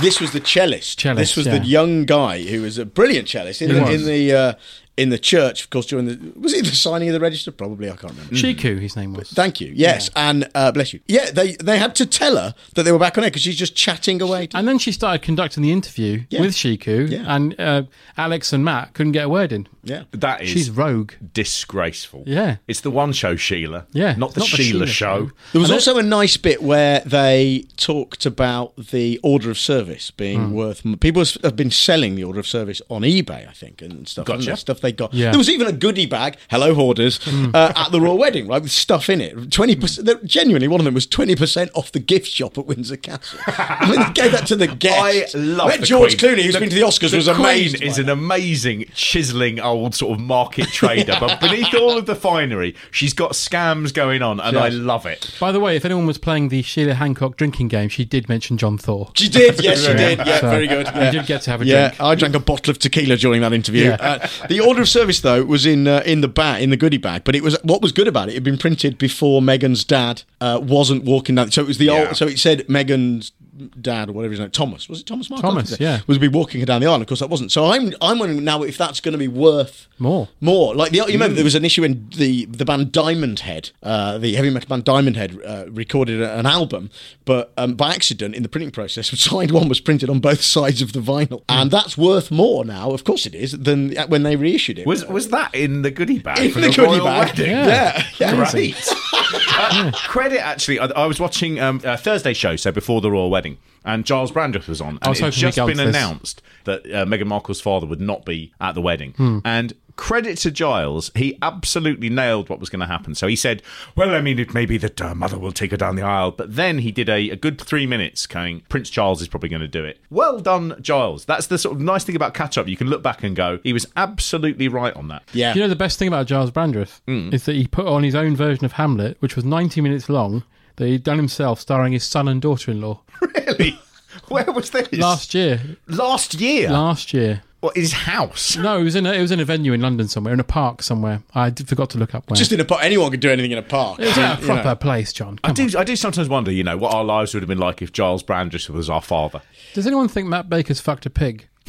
This 0.00 0.20
was 0.20 0.32
the 0.32 0.40
cellist. 0.40 1.00
Cellist, 1.00 1.18
this 1.18 1.36
was 1.36 1.46
yeah. 1.46 1.58
the 1.58 1.66
young 1.66 2.04
guy 2.04 2.42
who 2.42 2.62
was 2.62 2.78
a 2.78 2.86
brilliant 2.86 3.28
cellist 3.28 3.60
in 3.60 3.68
the, 3.68 3.92
in 3.92 4.06
the 4.06 4.32
uh, 4.32 4.54
in 4.96 5.08
the 5.08 5.18
church, 5.18 5.64
of 5.64 5.70
course. 5.70 5.86
During 5.86 6.06
the 6.06 6.32
was 6.38 6.52
it 6.52 6.64
the 6.66 6.72
signing 6.74 7.08
of 7.08 7.14
the 7.14 7.20
register? 7.20 7.50
Probably, 7.50 7.88
I 7.90 7.96
can't 7.96 8.12
remember. 8.12 8.34
Sheku, 8.34 8.78
his 8.78 8.94
name 8.96 9.14
was. 9.14 9.30
Thank 9.30 9.60
you. 9.60 9.72
Yes, 9.74 10.10
and 10.14 10.48
uh, 10.54 10.70
bless 10.72 10.92
you. 10.92 11.00
Yeah, 11.06 11.30
they 11.30 11.52
they 11.56 11.78
had 11.78 11.94
to 11.96 12.06
tell 12.06 12.36
her 12.36 12.54
that 12.74 12.82
they 12.82 12.92
were 12.92 12.98
back 12.98 13.16
on 13.16 13.24
air 13.24 13.30
because 13.30 13.42
she's 13.42 13.56
just 13.56 13.74
chatting 13.74 14.20
away. 14.20 14.48
To 14.48 14.56
And 14.58 14.68
then 14.68 14.78
she 14.78 14.92
started 14.92 15.22
conducting 15.22 15.62
the 15.62 15.72
interview 15.72 16.24
Yeah. 16.30 16.40
with 16.42 16.52
Sheku, 16.54 17.10
Yeah. 17.10 17.24
and 17.26 17.58
uh, 17.58 17.82
Alex 18.16 18.52
and 18.52 18.64
Matt 18.64 18.92
couldn't 18.94 19.12
get 19.12 19.24
a 19.24 19.28
word 19.28 19.50
in. 19.52 19.66
yeah, 19.82 20.02
That 20.12 20.42
is 20.42 20.50
She's 20.50 20.70
rogue. 20.70 21.12
disgraceful. 21.32 22.24
Yeah. 22.26 22.56
It's 22.68 22.80
the 22.80 22.90
one 22.90 23.12
show, 23.12 23.36
Sheila. 23.36 23.86
Yeah, 23.92 24.14
Not 24.16 24.34
the, 24.34 24.40
not 24.40 24.50
the 24.50 24.56
Sheila, 24.56 24.64
Sheila 24.64 24.86
show. 24.86 25.26
show. 25.26 25.32
There 25.52 25.60
was 25.60 25.70
And 25.70 25.74
also 25.76 25.98
a 25.98 26.02
nice 26.02 26.36
bit 26.36 26.62
where 26.62 27.00
they 27.06 27.64
talked 27.76 28.26
about 28.26 28.76
the 28.76 29.18
order 29.22 29.50
of 29.50 29.58
service 29.58 30.10
being 30.10 30.48
Hmm. 30.48 30.52
worth. 30.52 30.82
People 31.00 31.24
have 31.42 31.56
been 31.56 31.70
selling 31.70 32.14
the 32.14 32.24
order 32.24 32.40
of 32.40 32.46
service 32.46 32.82
on 32.88 33.02
eBay, 33.02 33.48
I 33.48 33.52
think, 33.52 33.80
and 33.82 34.08
stuff. 34.08 34.26
Gotcha. 34.26 34.50
they? 34.50 34.56
Stuff 34.56 34.80
they 34.82 34.92
got. 34.92 35.14
Yeah. 35.14 35.30
There 35.30 35.38
was 35.38 35.48
even 35.48 35.66
a 35.66 35.72
goodie 35.72 36.06
bag. 36.06 36.36
Hello, 36.50 36.74
hoarders! 36.74 37.18
Hmm. 37.24 37.50
Uh, 37.54 37.72
at 37.74 37.90
the 37.92 38.00
royal 38.00 38.18
wedding, 38.18 38.46
right, 38.48 38.60
with 38.60 38.70
stuff 38.72 39.08
in 39.08 39.20
it. 39.20 39.50
Twenty 39.50 39.74
percent. 39.76 40.24
Genuinely, 40.24 40.68
one 40.68 40.80
of 40.80 40.84
them 40.84 40.94
was 40.94 41.06
twenty 41.06 41.34
percent 41.36 41.70
off 41.74 41.90
the 41.92 41.98
gift 42.00 42.28
shop 42.28 42.58
at 42.58 42.66
Windsor 42.66 42.96
Castle. 42.96 43.38
I 43.46 43.90
mean, 43.90 44.00
they 44.00 44.12
gave 44.12 44.32
that 44.32 44.46
to 44.48 44.56
the 44.56 44.70
I 44.70 44.74
guests. 44.74 45.34
love 45.34 45.68
I 45.68 45.70
bet 45.70 45.80
the 45.80 45.86
George 45.86 46.18
Queen. 46.18 46.32
Clooney, 46.36 46.42
who's 46.42 46.54
The- 46.54 46.60
been 46.60 46.68
to 46.70 46.74
the 46.76 46.82
Oscars, 46.82 47.10
the 47.12 47.16
was 47.18 47.26
Queen 47.28 47.38
amazed. 47.40 47.82
Is 47.82 47.98
an 47.98 48.08
amazing, 48.08 48.86
chiselling 48.94 49.60
old 49.60 49.94
sort 49.94 50.18
of 50.18 50.24
market 50.24 50.66
trader, 50.72 51.16
but 51.20 51.40
beneath 51.40 51.72
all 51.74 51.96
of 51.96 52.06
the 52.06 52.14
finery, 52.14 52.74
she's 52.90 53.14
got 53.14 53.32
scams 53.32 53.92
going 53.94 54.22
on, 54.22 54.40
and 54.40 54.56
I 54.58 54.68
love 54.68 55.06
it. 55.06 55.34
By 55.40 55.52
the 55.52 55.60
way, 55.60 55.76
if 55.76 55.84
anyone 55.84 56.06
was 56.06 56.18
playing 56.18 56.48
the 56.48 56.62
Sheila 56.62 56.94
Hancock 56.94 57.36
drinking 57.36 57.68
game, 57.68 57.88
she 57.88 58.04
did 58.04 58.28
mention 58.28 58.58
John 58.58 58.78
Thaw. 58.78 59.10
She 59.14 59.28
did, 59.28 59.62
yes, 59.62 59.80
she 59.86 59.92
did. 59.94 60.18
Yeah, 60.18 60.40
So, 60.40 60.50
very 60.50 60.66
good. 60.66 60.86
you 60.88 61.10
did 61.20 61.26
get 61.26 61.42
to 61.42 61.50
have 61.50 61.62
a 61.62 61.64
yeah, 61.66 61.88
drink. 61.88 62.00
I 62.00 62.14
drank 62.14 62.34
a 62.34 62.40
bottle 62.40 62.70
of 62.70 62.78
tequila 62.78 63.16
during 63.16 63.40
that 63.42 63.52
interview. 63.52 63.84
Yeah. 63.84 63.96
Uh, 64.00 64.28
the 64.48 64.60
order 64.72 64.82
of 64.82 64.88
service, 64.88 65.20
though, 65.20 65.44
was 65.44 65.66
in 65.66 65.86
uh, 65.86 66.02
in 66.06 66.20
the 66.22 66.28
bag, 66.28 66.62
in 66.62 66.70
the 66.70 66.76
goodie 66.76 66.96
bag. 66.98 67.22
But 67.24 67.34
it 67.36 67.42
was 67.42 67.56
what 67.62 67.82
was 67.82 67.92
good 67.92 68.08
about 68.08 68.28
it. 68.28 68.32
It 68.32 68.34
had 68.36 68.44
been 68.44 68.58
printed 68.58 68.98
before 68.98 69.40
Meghan's 69.42 69.84
dad 69.84 70.22
uh, 70.40 70.58
wasn't 70.62 71.04
walking 71.04 71.34
down. 71.36 71.50
So 71.50 71.62
it 71.62 71.66
was 71.68 71.78
the 71.78 71.86
Yeah. 71.86 72.06
old. 72.08 72.16
So 72.16 72.26
it 72.26 72.38
said 72.38 72.66
Meghan's 72.68 73.32
dad 73.80 74.08
or 74.08 74.12
whatever 74.12 74.32
his 74.32 74.40
name, 74.40 74.50
Thomas. 74.50 74.88
Was 74.88 75.00
it 75.00 75.06
Thomas? 75.06 75.28
Mark? 75.28 75.42
Thomas, 75.42 75.78
yeah. 75.78 76.00
Was 76.06 76.18
be 76.18 76.28
walking 76.28 76.60
her 76.60 76.66
down 76.66 76.80
the 76.80 76.86
aisle. 76.86 77.00
Of 77.00 77.06
course, 77.06 77.20
that 77.20 77.28
wasn't. 77.30 77.52
So 77.52 77.66
I'm 77.66 77.92
I'm 78.00 78.18
wondering 78.18 78.44
now 78.44 78.62
if 78.62 78.78
that's 78.78 79.00
going 79.00 79.12
to 79.12 79.18
be 79.18 79.28
worth 79.28 79.88
More. 79.98 80.28
more. 80.40 80.74
Like 80.74 80.92
the, 80.92 80.98
you 80.98 81.04
remember 81.06 81.34
there 81.34 81.44
was 81.44 81.54
an 81.54 81.64
issue 81.64 81.84
in 81.84 82.08
the 82.16 82.46
the 82.46 82.64
band 82.64 82.92
Diamond 82.92 83.40
Head, 83.40 83.70
uh, 83.82 84.18
the 84.18 84.34
heavy 84.34 84.50
metal 84.50 84.68
band 84.68 84.84
Diamond 84.84 85.16
Head, 85.16 85.38
uh, 85.44 85.64
recorded 85.70 86.22
an 86.22 86.46
album, 86.46 86.90
but 87.24 87.52
um, 87.56 87.74
by 87.74 87.92
accident 87.94 88.34
in 88.34 88.42
the 88.42 88.48
printing 88.48 88.70
process, 88.70 89.08
side 89.20 89.50
one 89.50 89.68
was 89.68 89.80
printed 89.80 90.08
on 90.08 90.20
both 90.20 90.40
sides 90.42 90.80
of 90.82 90.92
the 90.92 91.00
vinyl, 91.00 91.42
and 91.48 91.70
that's 91.70 91.98
worth 91.98 92.30
more 92.30 92.64
now. 92.64 92.90
Of 92.92 93.04
course, 93.04 93.26
it 93.26 93.34
is 93.34 93.52
than 93.52 93.94
when 94.08 94.22
they 94.22 94.36
reissued 94.36 94.78
it. 94.78 94.86
Was 94.86 95.04
was 95.06 95.28
that 95.28 95.54
in 95.54 95.82
the 95.82 95.90
goodie 95.90 96.18
bag 96.18 96.38
In 96.38 96.52
for 96.52 96.60
the 96.60 96.68
the, 96.68 96.74
goodie 96.74 96.88
royal 96.88 97.04
bag. 97.04 97.28
wedding? 97.28 97.50
Yeah. 97.50 98.06
Yeah. 98.18 98.50
great. 98.50 98.94
Uh, 99.34 99.90
credit 99.94 100.40
actually. 100.44 100.78
I, 100.78 100.86
I 100.86 101.06
was 101.06 101.18
watching 101.20 101.58
um, 101.60 101.80
a 101.84 101.96
Thursday 101.96 102.32
show, 102.34 102.56
so 102.56 102.72
before 102.72 103.00
the 103.00 103.10
royal 103.10 103.30
wedding, 103.30 103.58
and 103.84 104.04
Giles 104.04 104.32
Brandreth 104.32 104.68
was 104.68 104.80
on, 104.80 104.98
I 105.02 105.08
was 105.08 105.18
and 105.20 105.26
hoping 105.34 105.48
it's 105.48 105.56
just 105.56 105.66
been 105.66 105.76
this. 105.76 105.88
announced 105.94 106.42
that 106.64 106.84
uh, 106.86 107.04
Meghan 107.04 107.26
Markle's 107.26 107.60
father 107.60 107.86
would 107.86 108.00
not 108.00 108.24
be 108.24 108.52
at 108.60 108.74
the 108.74 108.80
wedding, 108.82 109.12
Hmm. 109.12 109.38
and. 109.44 109.72
Credit 110.02 110.36
to 110.38 110.50
Giles, 110.50 111.12
he 111.14 111.38
absolutely 111.42 112.10
nailed 112.10 112.48
what 112.48 112.58
was 112.58 112.68
going 112.68 112.80
to 112.80 112.86
happen. 112.86 113.14
So 113.14 113.28
he 113.28 113.36
said, 113.36 113.62
"Well, 113.94 114.16
I 114.16 114.20
mean, 114.20 114.40
it 114.40 114.52
may 114.52 114.66
be 114.66 114.76
that 114.78 115.00
uh, 115.00 115.14
mother 115.14 115.38
will 115.38 115.52
take 115.52 115.70
her 115.70 115.76
down 115.76 115.94
the 115.94 116.02
aisle," 116.02 116.32
but 116.32 116.56
then 116.56 116.78
he 116.78 116.90
did 116.90 117.08
a, 117.08 117.30
a 117.30 117.36
good 117.36 117.60
three 117.60 117.86
minutes, 117.86 118.26
going, 118.26 118.62
"Prince 118.68 118.90
Charles 118.90 119.22
is 119.22 119.28
probably 119.28 119.48
going 119.48 119.62
to 119.62 119.68
do 119.68 119.84
it." 119.84 120.00
Well 120.10 120.40
done, 120.40 120.74
Giles. 120.82 121.24
That's 121.26 121.46
the 121.46 121.56
sort 121.56 121.76
of 121.76 121.80
nice 121.80 122.02
thing 122.02 122.16
about 122.16 122.34
catch 122.34 122.58
up. 122.58 122.66
You 122.66 122.76
can 122.76 122.88
look 122.88 123.00
back 123.04 123.22
and 123.22 123.36
go, 123.36 123.60
he 123.62 123.72
was 123.72 123.86
absolutely 123.96 124.66
right 124.66 124.92
on 124.96 125.06
that. 125.06 125.22
Yeah. 125.32 125.54
You 125.54 125.60
know 125.60 125.68
the 125.68 125.76
best 125.76 126.00
thing 126.00 126.08
about 126.08 126.26
Giles 126.26 126.50
Brandreth 126.50 127.00
Mm. 127.06 127.32
is 127.32 127.44
that 127.44 127.54
he 127.54 127.68
put 127.68 127.86
on 127.86 128.02
his 128.02 128.16
own 128.16 128.34
version 128.34 128.64
of 128.64 128.72
Hamlet, 128.72 129.16
which 129.20 129.36
was 129.36 129.44
90 129.44 129.80
minutes 129.82 130.08
long, 130.08 130.42
that 130.76 130.88
he'd 130.88 131.04
done 131.04 131.16
himself, 131.18 131.60
starring 131.60 131.92
his 131.92 132.02
son 132.02 132.26
and 132.26 132.42
daughter-in-law 132.42 133.00
Really? 133.20 133.78
Where 134.28 134.50
was 134.50 134.70
this? 134.70 134.92
last 134.94 135.32
year. 135.32 135.60
Last 135.86 136.34
year? 136.40 136.70
Last 136.70 137.12
year. 137.14 137.42
What, 137.62 137.76
his 137.76 137.92
house? 137.92 138.56
No, 138.56 138.80
it 138.80 138.82
was 138.82 138.96
in 138.96 139.06
a, 139.06 139.12
it 139.12 139.20
was 139.20 139.30
in 139.30 139.38
a 139.38 139.44
venue 139.44 139.72
in 139.72 139.80
London 139.80 140.08
somewhere, 140.08 140.34
in 140.34 140.40
a 140.40 140.44
park 140.44 140.82
somewhere. 140.82 141.22
I 141.32 141.48
did, 141.48 141.68
forgot 141.68 141.90
to 141.90 141.98
look 141.98 142.12
up 142.12 142.28
where. 142.28 142.34
Just 142.36 142.50
in 142.50 142.58
a 142.58 142.64
park. 142.64 142.80
Anyone 142.82 143.12
could 143.12 143.20
do 143.20 143.30
anything 143.30 143.52
in 143.52 143.58
a 143.58 143.62
park. 143.62 144.00
it 144.00 144.06
was 144.06 144.18
at 144.18 144.38
a 144.38 144.42
You 144.42 144.48
know. 144.48 144.54
proper 144.54 144.74
place, 144.74 145.12
John. 145.12 145.38
I 145.44 145.52
do, 145.52 145.68
I 145.78 145.84
do 145.84 145.94
sometimes 145.94 146.28
wonder, 146.28 146.50
you 146.50 146.64
know, 146.64 146.76
what 146.76 146.92
our 146.92 147.04
lives 147.04 147.34
would 147.34 147.42
have 147.44 147.48
been 147.48 147.58
like 147.58 147.80
if 147.80 147.92
Giles 147.92 148.24
Brandreth 148.24 148.68
was 148.68 148.90
our 148.90 149.00
father. 149.00 149.42
Does 149.74 149.86
anyone 149.86 150.08
think 150.08 150.26
Matt 150.26 150.48
Baker's 150.48 150.80
fucked 150.80 151.06
a 151.06 151.10
pig? 151.10 151.46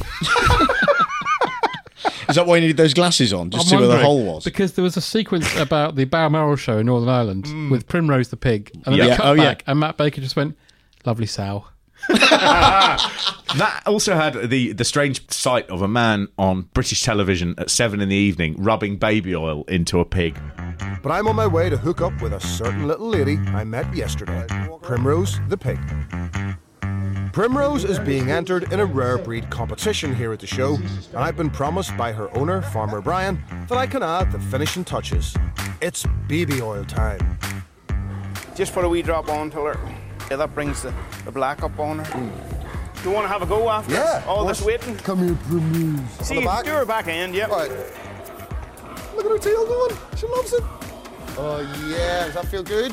Is 2.28 2.36
that 2.36 2.46
why 2.46 2.56
you 2.56 2.62
needed 2.62 2.76
those 2.76 2.94
glasses 2.94 3.32
on? 3.32 3.50
Just 3.50 3.66
I'm 3.72 3.78
to 3.78 3.84
see 3.84 3.88
where 3.88 3.96
the 3.98 4.02
hole 4.04 4.24
was. 4.24 4.44
Because 4.44 4.72
there 4.72 4.82
was 4.82 4.96
a 4.96 5.00
sequence 5.00 5.54
about 5.56 5.94
the 5.94 6.04
Balmoral 6.06 6.56
show 6.56 6.78
in 6.78 6.86
Northern 6.86 7.08
Ireland 7.08 7.44
mm. 7.44 7.70
with 7.70 7.86
Primrose 7.86 8.28
the 8.30 8.36
pig, 8.36 8.70
and 8.74 8.86
then 8.86 8.94
Yeah. 8.94 9.04
they 9.10 9.16
cut 9.16 9.26
Oh, 9.26 9.32
yeah. 9.34 9.54
and 9.66 9.78
Matt 9.78 9.96
Baker 9.96 10.20
just 10.20 10.34
went, 10.34 10.56
"Lovely 11.04 11.26
sow." 11.26 11.66
That 13.54 13.84
also 13.86 14.16
had 14.16 14.50
the, 14.50 14.72
the 14.72 14.84
strange 14.84 15.30
sight 15.30 15.70
of 15.70 15.80
a 15.80 15.86
man 15.86 16.26
on 16.36 16.62
British 16.74 17.04
television 17.04 17.54
at 17.56 17.70
seven 17.70 18.00
in 18.00 18.08
the 18.08 18.16
evening 18.16 18.56
rubbing 18.58 18.96
baby 18.96 19.36
oil 19.36 19.62
into 19.68 20.00
a 20.00 20.04
pig. 20.04 20.36
But 21.04 21.12
I'm 21.12 21.28
on 21.28 21.36
my 21.36 21.46
way 21.46 21.70
to 21.70 21.76
hook 21.76 22.00
up 22.00 22.20
with 22.20 22.32
a 22.32 22.40
certain 22.40 22.88
little 22.88 23.06
lady 23.06 23.36
I 23.36 23.62
met 23.62 23.94
yesterday, 23.94 24.44
Primrose 24.82 25.38
the 25.48 25.56
pig. 25.56 25.78
Primrose 27.32 27.84
is 27.84 28.00
being 28.00 28.30
entered 28.30 28.72
in 28.72 28.80
a 28.80 28.86
rare 28.86 29.18
breed 29.18 29.50
competition 29.50 30.14
here 30.16 30.32
at 30.32 30.40
the 30.40 30.48
show, 30.48 30.74
and 30.74 31.16
I've 31.16 31.36
been 31.36 31.50
promised 31.50 31.96
by 31.96 32.10
her 32.10 32.36
owner, 32.36 32.60
Farmer 32.60 33.00
Brian, 33.00 33.40
that 33.68 33.78
I 33.78 33.86
can 33.86 34.02
add 34.02 34.32
the 34.32 34.40
finishing 34.40 34.84
touches. 34.84 35.36
It's 35.80 36.04
baby 36.26 36.60
oil 36.60 36.84
time. 36.84 37.38
Just 38.56 38.72
put 38.74 38.84
a 38.84 38.88
wee 38.88 39.02
drop 39.02 39.28
on 39.28 39.50
to 39.50 39.64
her. 39.64 39.93
Yeah, 40.30 40.36
that 40.36 40.54
brings 40.54 40.82
the, 40.82 40.92
the 41.24 41.30
black 41.32 41.62
up 41.62 41.78
on 41.78 41.98
her. 41.98 42.30
Do 43.02 43.08
you 43.10 43.14
want 43.14 43.24
to 43.24 43.28
have 43.28 43.42
a 43.42 43.46
go 43.46 43.68
after 43.68 43.92
Yeah, 43.92 44.22
all 44.26 44.42
of 44.42 44.48
this 44.48 44.60
course. 44.60 44.66
waiting? 44.86 44.96
Come 44.96 45.18
here, 45.24 45.36
Primrose. 45.48 46.00
See, 46.26 46.36
On 46.38 46.42
the 46.42 46.46
back? 46.48 46.64
do 46.64 46.70
her 46.70 46.84
back 46.86 47.06
end, 47.08 47.34
yep. 47.34 47.50
Right. 47.50 47.70
Look 49.14 49.26
at 49.26 49.30
her 49.30 49.38
tail 49.38 49.66
going. 49.66 49.96
She 50.16 50.26
loves 50.26 50.52
it. 50.54 50.62
Oh, 51.36 51.60
yeah. 51.88 52.24
Does 52.26 52.34
that 52.34 52.46
feel 52.46 52.62
good? 52.62 52.92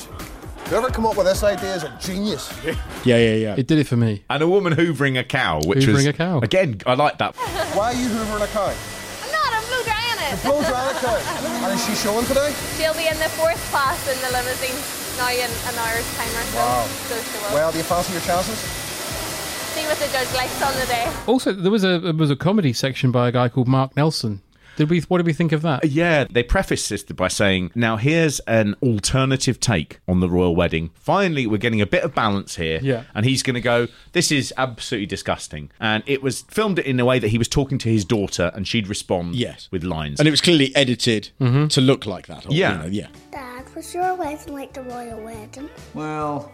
Whoever 0.68 0.90
come 0.90 1.06
up 1.06 1.16
with 1.18 1.26
this 1.28 1.44
idea 1.44 1.76
is 1.76 1.84
a 1.84 1.98
genius. 2.02 2.52
Yeah, 3.04 3.18
yeah, 3.18 3.34
yeah. 3.34 3.56
It 3.58 3.66
did 3.66 3.80
it 3.80 3.88
for 3.88 3.98
me. 3.98 4.24
And 4.30 4.44
a 4.44 4.48
woman 4.48 4.74
hoovering 4.74 5.18
a 5.20 5.24
cow, 5.24 5.60
which 5.66 5.88
was 5.88 6.06
Hoovering 6.06 6.10
a 6.10 6.14
cow. 6.14 6.38
again, 6.40 6.80
I 6.86 6.94
like 6.94 7.18
that. 7.18 7.36
Why 7.74 7.86
are 7.90 7.94
you 7.96 8.08
hoovering 8.10 8.44
a 8.44 8.48
cow? 8.54 8.70
I'm 8.70 9.32
not, 9.32 9.50
I'm 9.58 9.64
blow 9.66 9.82
drying 9.82 10.20
it. 10.22 10.44
Blow 10.44 10.62
drying 10.62 10.96
a 10.96 11.00
cow. 11.00 11.66
And 11.66 11.74
is 11.74 11.84
she 11.88 11.96
showing 11.96 12.26
today? 12.28 12.54
She'll 12.78 12.94
be 12.94 13.08
in 13.08 13.18
the 13.18 13.30
fourth 13.34 13.58
class 13.72 13.98
in 14.06 14.22
the 14.22 14.30
limousine 14.38 14.78
now 15.18 15.30
in 15.32 15.50
an 15.50 15.76
hour's 15.78 16.08
timer. 16.16 16.44
So, 16.52 16.58
Wow. 16.58 16.88
so. 17.08 17.54
Well, 17.54 17.72
do 17.72 17.78
you 17.78 17.84
fancy 17.84 18.14
your 18.14 18.22
chances? 18.22 18.58
See 18.58 19.86
what 19.86 19.98
the 19.98 20.08
judge 20.08 20.34
likes 20.36 20.62
on 20.62 20.74
the 20.80 20.86
day. 20.86 21.12
Also, 21.28 21.54
there 21.54 21.72
was 21.72 21.84
a 21.84 22.00
there 22.00 22.14
was 22.14 22.30
a 22.32 22.36
comedy 22.36 22.74
section 22.74 23.12
by 23.12 23.30
a 23.30 23.32
guy 23.32 23.48
called 23.50 23.68
Mark 23.68 23.96
Nelson. 23.96 24.42
Did 24.78 24.90
we? 24.90 25.02
What 25.02 25.18
did 25.18 25.26
we 25.26 25.34
think 25.34 25.52
of 25.52 25.62
that? 25.64 25.84
Yeah, 25.86 26.26
they 26.30 26.44
preface 26.44 26.88
this 26.90 27.04
by 27.04 27.28
saying, 27.28 27.72
"Now 27.76 27.98
here's 27.98 28.40
an 28.42 28.76
alternative 28.82 29.60
take 29.60 30.00
on 30.08 30.22
the 30.22 30.30
royal 30.30 30.56
wedding. 30.56 30.92
Finally, 30.94 31.46
we're 31.46 31.58
getting 31.58 31.82
a 31.82 31.86
bit 31.86 32.04
of 32.04 32.16
balance 32.16 32.56
here." 32.56 32.80
Yeah. 32.82 33.04
and 33.14 33.26
he's 33.26 33.44
going 33.44 33.54
to 33.56 33.62
go, 33.62 33.88
"This 34.14 34.32
is 34.32 34.54
absolutely 34.58 35.08
disgusting." 35.08 35.72
And 35.80 36.04
it 36.06 36.24
was 36.24 36.42
filmed 36.44 36.80
in 36.80 37.00
a 37.00 37.06
way 37.06 37.20
that 37.20 37.28
he 37.30 37.38
was 37.38 37.48
talking 37.50 37.78
to 37.80 37.90
his 37.90 38.06
daughter, 38.06 38.50
and 38.56 38.66
she'd 38.68 38.88
respond, 38.88 39.36
Yes. 39.36 39.68
with 39.72 39.84
lines. 39.84 40.20
And 40.20 40.28
it 40.28 40.32
was 40.32 40.42
clearly 40.42 40.74
edited 40.76 41.30
mm-hmm. 41.40 41.68
to 41.68 41.82
look 41.82 42.06
like 42.06 42.28
that. 42.28 42.46
or, 42.46 42.54
Yeah. 42.54 42.72
you 42.72 42.80
know, 42.80 42.86
yeah. 43.34 43.51
Dad, 43.72 43.76
was 43.76 43.94
your 43.94 44.16
wedding 44.16 44.54
like 44.54 44.74
the 44.74 44.82
royal 44.84 45.22
wedding? 45.22 45.70
Well, 45.94 46.52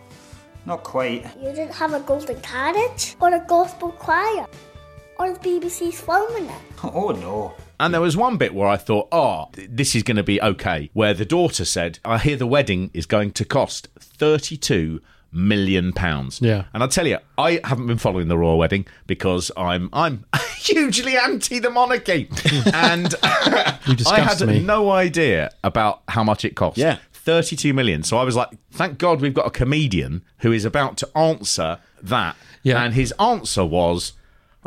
not 0.65 0.83
quite. 0.83 1.25
You 1.37 1.49
didn't 1.49 1.73
have 1.73 1.93
a 1.93 1.99
golden 2.01 2.39
carriage 2.41 3.15
or 3.19 3.33
a 3.33 3.43
gospel 3.47 3.91
choir 3.91 4.45
or 5.19 5.33
the 5.33 5.39
BBC's 5.39 6.01
filming 6.01 6.45
it. 6.45 6.61
Oh 6.83 7.09
no. 7.09 7.53
And 7.79 7.93
there 7.93 8.01
was 8.01 8.17
one 8.17 8.37
bit 8.37 8.53
where 8.53 8.67
I 8.67 8.77
thought, 8.77 9.07
oh, 9.11 9.49
th- 9.53 9.69
this 9.71 9.95
is 9.95 10.01
going 10.03 10.17
to 10.17 10.23
be 10.23 10.41
okay. 10.41 10.89
Where 10.93 11.13
the 11.13 11.25
daughter 11.25 11.63
said, 11.65 11.99
I 12.03 12.17
hear 12.17 12.35
the 12.35 12.47
wedding 12.47 12.89
is 12.93 13.05
going 13.05 13.31
to 13.33 13.45
cost 13.45 13.87
32 13.99 14.99
million 15.31 15.93
pounds. 15.93 16.41
Yeah. 16.41 16.65
And 16.73 16.81
I'll 16.81 16.89
tell 16.89 17.07
you, 17.07 17.17
I 17.37 17.59
haven't 17.63 17.87
been 17.87 17.97
following 17.97 18.27
the 18.27 18.37
royal 18.37 18.57
wedding 18.57 18.87
because 19.05 19.51
I'm 19.57 19.89
I'm 19.93 20.25
hugely 20.57 21.17
anti 21.17 21.59
the 21.59 21.69
monarchy. 21.69 22.29
and 22.73 23.13
I 23.23 24.19
had 24.19 24.41
me. 24.47 24.59
no 24.59 24.91
idea 24.91 25.51
about 25.63 26.01
how 26.07 26.23
much 26.23 26.45
it 26.45 26.55
cost. 26.55 26.77
Yeah. 26.77 26.97
32 27.27 27.73
million. 27.73 28.03
So 28.03 28.17
I 28.17 28.23
was 28.23 28.37
like, 28.37 28.51
thank 28.71 28.97
God 28.99 29.19
we've 29.19 29.33
got 29.33 29.45
a 29.45 29.51
comedian 29.51 30.23
who 30.37 30.53
is 30.53 30.63
about 30.63 30.95
to 30.99 31.17
answer 31.17 31.79
that. 32.01 32.37
Yeah. 32.63 32.81
And 32.81 32.93
his 32.93 33.13
answer 33.19 33.65
was, 33.65 34.13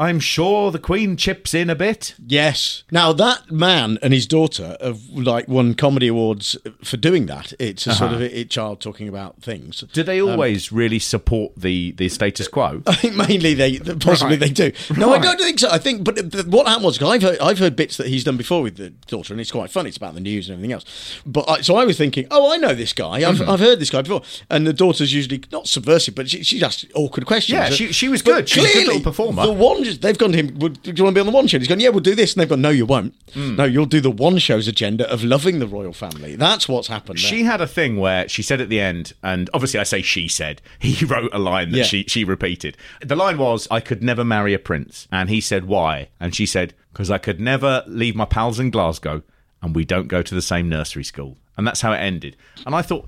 I'm 0.00 0.18
sure 0.18 0.70
the 0.70 0.78
Queen 0.78 1.16
chips 1.18 1.52
in 1.52 1.68
a 1.68 1.74
bit. 1.74 2.14
Yes. 2.26 2.84
Now 2.90 3.12
that 3.12 3.50
man 3.50 3.98
and 4.02 4.14
his 4.14 4.26
daughter 4.26 4.76
have 4.80 5.02
like 5.10 5.46
won 5.46 5.74
comedy 5.74 6.08
awards 6.08 6.56
for 6.82 6.96
doing 6.96 7.26
that. 7.26 7.52
It's 7.58 7.86
a 7.86 7.94
sort 7.94 8.12
Uh-huh. 8.12 8.24
of 8.24 8.32
a, 8.32 8.38
a 8.40 8.44
child 8.46 8.80
talking 8.80 9.08
about 9.08 9.42
things. 9.42 9.84
Do 9.92 10.02
they 10.02 10.22
Um, 10.22 10.30
always 10.30 10.72
really 10.72 10.98
support 10.98 11.52
the, 11.54 11.92
the 11.92 12.08
status 12.08 12.48
quo? 12.48 12.82
I 12.86 12.94
think 12.94 13.14
mainly 13.14 13.52
they 13.52 13.78
possibly 13.78 14.38
Right. 14.38 14.40
they 14.40 14.48
do. 14.70 14.72
No, 14.96 15.12
I 15.12 15.18
don't 15.18 15.38
think 15.38 15.58
so. 15.58 15.68
I 15.70 15.76
think, 15.76 16.02
but 16.02 16.16
th- 16.32 16.46
what 16.46 16.66
happened 16.66 16.86
was 16.86 17.02
I've 17.02 17.20
heard, 17.20 17.38
I've 17.38 17.58
heard 17.58 17.76
bits 17.76 17.98
that 17.98 18.06
he's 18.06 18.24
done 18.24 18.38
before 18.38 18.62
with 18.62 18.76
the 18.76 18.90
daughter, 19.06 19.34
and 19.34 19.40
it's 19.40 19.52
quite 19.52 19.70
funny. 19.70 19.88
It's 19.88 19.98
about 19.98 20.14
the 20.14 20.20
news 20.20 20.48
and 20.48 20.54
everything 20.54 20.72
else. 20.72 20.86
But 21.26 21.46
I, 21.46 21.60
so 21.60 21.76
I 21.76 21.84
was 21.84 21.98
thinking, 21.98 22.26
oh, 22.30 22.50
I 22.50 22.56
know 22.56 22.74
this 22.74 22.94
guy. 22.94 23.16
I've, 23.28 23.36
Mhm. 23.36 23.48
I've 23.48 23.60
heard 23.60 23.78
this 23.80 23.90
guy 23.90 24.00
before. 24.00 24.22
And 24.48 24.66
the 24.66 24.72
daughter's 24.72 25.12
usually 25.12 25.42
not 25.52 25.68
subversive, 25.68 26.14
but 26.14 26.30
she, 26.30 26.42
she 26.42 26.62
asked 26.64 26.86
awkward 26.94 27.26
questions. 27.26 27.52
Yeah, 27.58 27.68
she- 27.68 27.92
she 27.92 28.08
was 28.08 28.22
good. 28.22 28.48
She's 28.48 28.64
a 28.64 28.72
good 28.72 28.86
little 28.86 29.02
performer. 29.02 29.44
The 29.44 29.52
one 29.52 29.84
they've 29.98 30.16
gone 30.16 30.32
to 30.32 30.38
him. 30.38 30.58
"Would- 30.58 30.82
Do 30.82 30.92
you 30.94 31.04
want 31.04 31.14
to 31.14 31.18
be 31.18 31.20
on 31.20 31.26
the 31.26 31.32
one 31.32 31.46
show? 31.46 31.58
He's 31.58 31.66
gone. 31.68 31.80
Yeah, 31.80 31.88
we'll 31.90 32.00
do 32.00 32.14
this. 32.14 32.32
And 32.34 32.40
they've 32.40 32.48
gone. 32.48 32.60
No, 32.60 32.70
you 32.70 32.86
won't. 32.86 33.14
Mm. 33.34 33.56
No, 33.56 33.64
you'll 33.64 33.86
do 33.86 34.00
the 34.00 34.10
one 34.10 34.38
show's 34.38 34.68
agenda 34.68 35.10
of 35.10 35.24
loving 35.24 35.58
the 35.58 35.66
royal 35.66 35.92
family. 35.92 36.36
That's 36.36 36.68
what's 36.68 36.88
happened. 36.88 37.18
there. 37.18 37.28
She 37.28 37.42
had 37.44 37.60
a 37.60 37.66
thing 37.66 37.96
where 37.98 38.28
she 38.28 38.42
said 38.42 38.60
at 38.60 38.68
the 38.68 38.80
end, 38.80 39.12
and 39.22 39.50
obviously 39.54 39.80
I 39.80 39.84
say 39.84 40.02
she 40.02 40.28
said, 40.28 40.60
he 40.78 41.04
wrote 41.04 41.30
a 41.32 41.38
line 41.38 41.70
that 41.72 41.78
Yeah. 41.78 41.84
she, 41.84 42.04
she 42.08 42.24
repeated. 42.24 42.76
The 43.04 43.16
line 43.16 43.38
was, 43.38 43.66
I 43.70 43.80
could 43.80 44.02
never 44.02 44.24
marry 44.24 44.54
a 44.54 44.58
prince. 44.58 45.08
And 45.10 45.28
he 45.30 45.40
said, 45.40 45.64
why? 45.66 46.08
And 46.20 46.34
she 46.34 46.46
said, 46.46 46.74
because 46.92 47.10
I 47.10 47.18
could 47.18 47.40
never 47.40 47.82
leave 47.86 48.14
my 48.16 48.24
pals 48.24 48.58
in 48.60 48.70
Glasgow 48.70 49.22
and 49.62 49.74
we 49.76 49.84
don't 49.84 50.08
go 50.08 50.22
to 50.22 50.34
the 50.34 50.42
same 50.42 50.68
nursery 50.68 51.04
school. 51.04 51.36
And 51.56 51.66
that's 51.66 51.82
how 51.82 51.92
it 51.92 51.98
ended. 51.98 52.36
And 52.66 52.74
I 52.74 52.82
thought, 52.82 53.06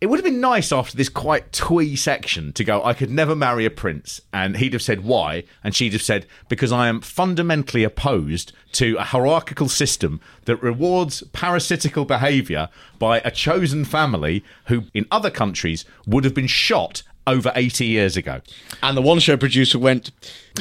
it 0.00 0.06
would 0.06 0.18
have 0.18 0.24
been 0.24 0.40
nice 0.40 0.72
after 0.72 0.96
this 0.96 1.10
quite 1.10 1.52
twee 1.52 1.94
section 1.94 2.54
to 2.54 2.64
go, 2.64 2.82
I 2.82 2.94
could 2.94 3.10
never 3.10 3.36
marry 3.36 3.66
a 3.66 3.70
prince. 3.70 4.22
And 4.32 4.56
he'd 4.56 4.72
have 4.72 4.80
said, 4.80 5.04
why? 5.04 5.44
And 5.62 5.74
she'd 5.74 5.92
have 5.92 6.02
said, 6.02 6.26
because 6.48 6.72
I 6.72 6.88
am 6.88 7.02
fundamentally 7.02 7.84
opposed 7.84 8.52
to 8.72 8.96
a 8.96 9.04
hierarchical 9.04 9.68
system 9.68 10.20
that 10.46 10.62
rewards 10.62 11.22
parasitical 11.32 12.06
behaviour 12.06 12.70
by 12.98 13.20
a 13.20 13.30
chosen 13.30 13.84
family 13.84 14.42
who, 14.66 14.84
in 14.94 15.06
other 15.10 15.30
countries, 15.30 15.84
would 16.06 16.24
have 16.24 16.34
been 16.34 16.46
shot 16.46 17.02
over 17.26 17.52
80 17.54 17.86
years 17.86 18.16
ago. 18.16 18.40
And 18.82 18.96
the 18.96 19.02
one 19.02 19.18
show 19.18 19.36
producer 19.36 19.78
went, 19.78 20.10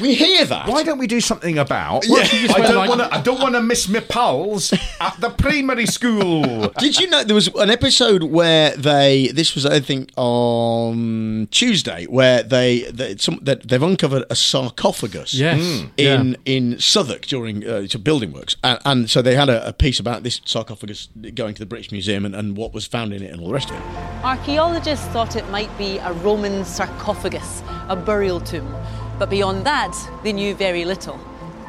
We 0.01 0.13
hear 0.13 0.45
that. 0.45 0.67
Why 0.67 0.83
don't 0.83 0.97
we 0.97 1.07
do 1.07 1.21
something 1.21 1.57
about? 1.57 2.05
Yeah. 2.07 2.27
I 2.53 2.67
don't 2.67 2.87
want 2.87 3.01
to. 3.01 3.13
I 3.13 3.21
don't 3.21 3.39
want 3.41 3.55
to 3.55 3.61
miss 3.61 3.87
my 3.87 4.01
pals 4.01 4.73
at 4.99 5.15
the 5.19 5.29
primary 5.29 5.85
school. 5.85 6.69
Did 6.79 6.99
you 6.99 7.09
know 7.09 7.23
there 7.23 7.35
was 7.35 7.47
an 7.55 7.69
episode 7.69 8.23
where 8.23 8.75
they? 8.75 9.29
This 9.29 9.55
was, 9.55 9.65
I 9.65 9.79
think, 9.79 10.11
on 10.17 11.47
Tuesday, 11.51 12.05
where 12.05 12.43
they, 12.43 12.81
they 12.91 13.17
some, 13.17 13.39
that 13.43 13.67
they've 13.67 13.81
uncovered 13.81 14.25
a 14.29 14.35
sarcophagus. 14.35 15.33
Yes. 15.33 15.59
Mm. 15.59 15.91
in 15.97 16.29
Yeah. 16.29 16.35
in 16.45 16.79
Southwark 16.79 17.25
during 17.25 17.67
uh, 17.67 17.87
building 18.03 18.31
works, 18.31 18.55
and, 18.63 18.79
and 18.85 19.09
so 19.09 19.21
they 19.21 19.35
had 19.35 19.49
a, 19.49 19.67
a 19.67 19.73
piece 19.73 19.99
about 19.99 20.23
this 20.23 20.41
sarcophagus 20.45 21.09
going 21.35 21.53
to 21.55 21.59
the 21.59 21.65
British 21.65 21.91
Museum 21.91 22.25
and, 22.25 22.35
and 22.35 22.57
what 22.57 22.73
was 22.73 22.85
found 22.85 23.13
in 23.13 23.23
it 23.23 23.31
and 23.31 23.41
all 23.41 23.47
the 23.47 23.53
rest 23.53 23.69
of 23.69 23.75
it. 23.77 23.83
Archaeologists 24.23 25.05
thought 25.07 25.35
it 25.35 25.47
might 25.49 25.75
be 25.77 25.97
a 25.99 26.13
Roman 26.13 26.48
sarcophagus, 26.65 27.63
a 27.87 27.95
burial 27.95 28.39
tomb. 28.39 28.75
But 29.17 29.29
beyond 29.29 29.65
that, 29.65 29.95
they 30.23 30.33
knew 30.33 30.53
very 30.55 30.85
little. 30.85 31.17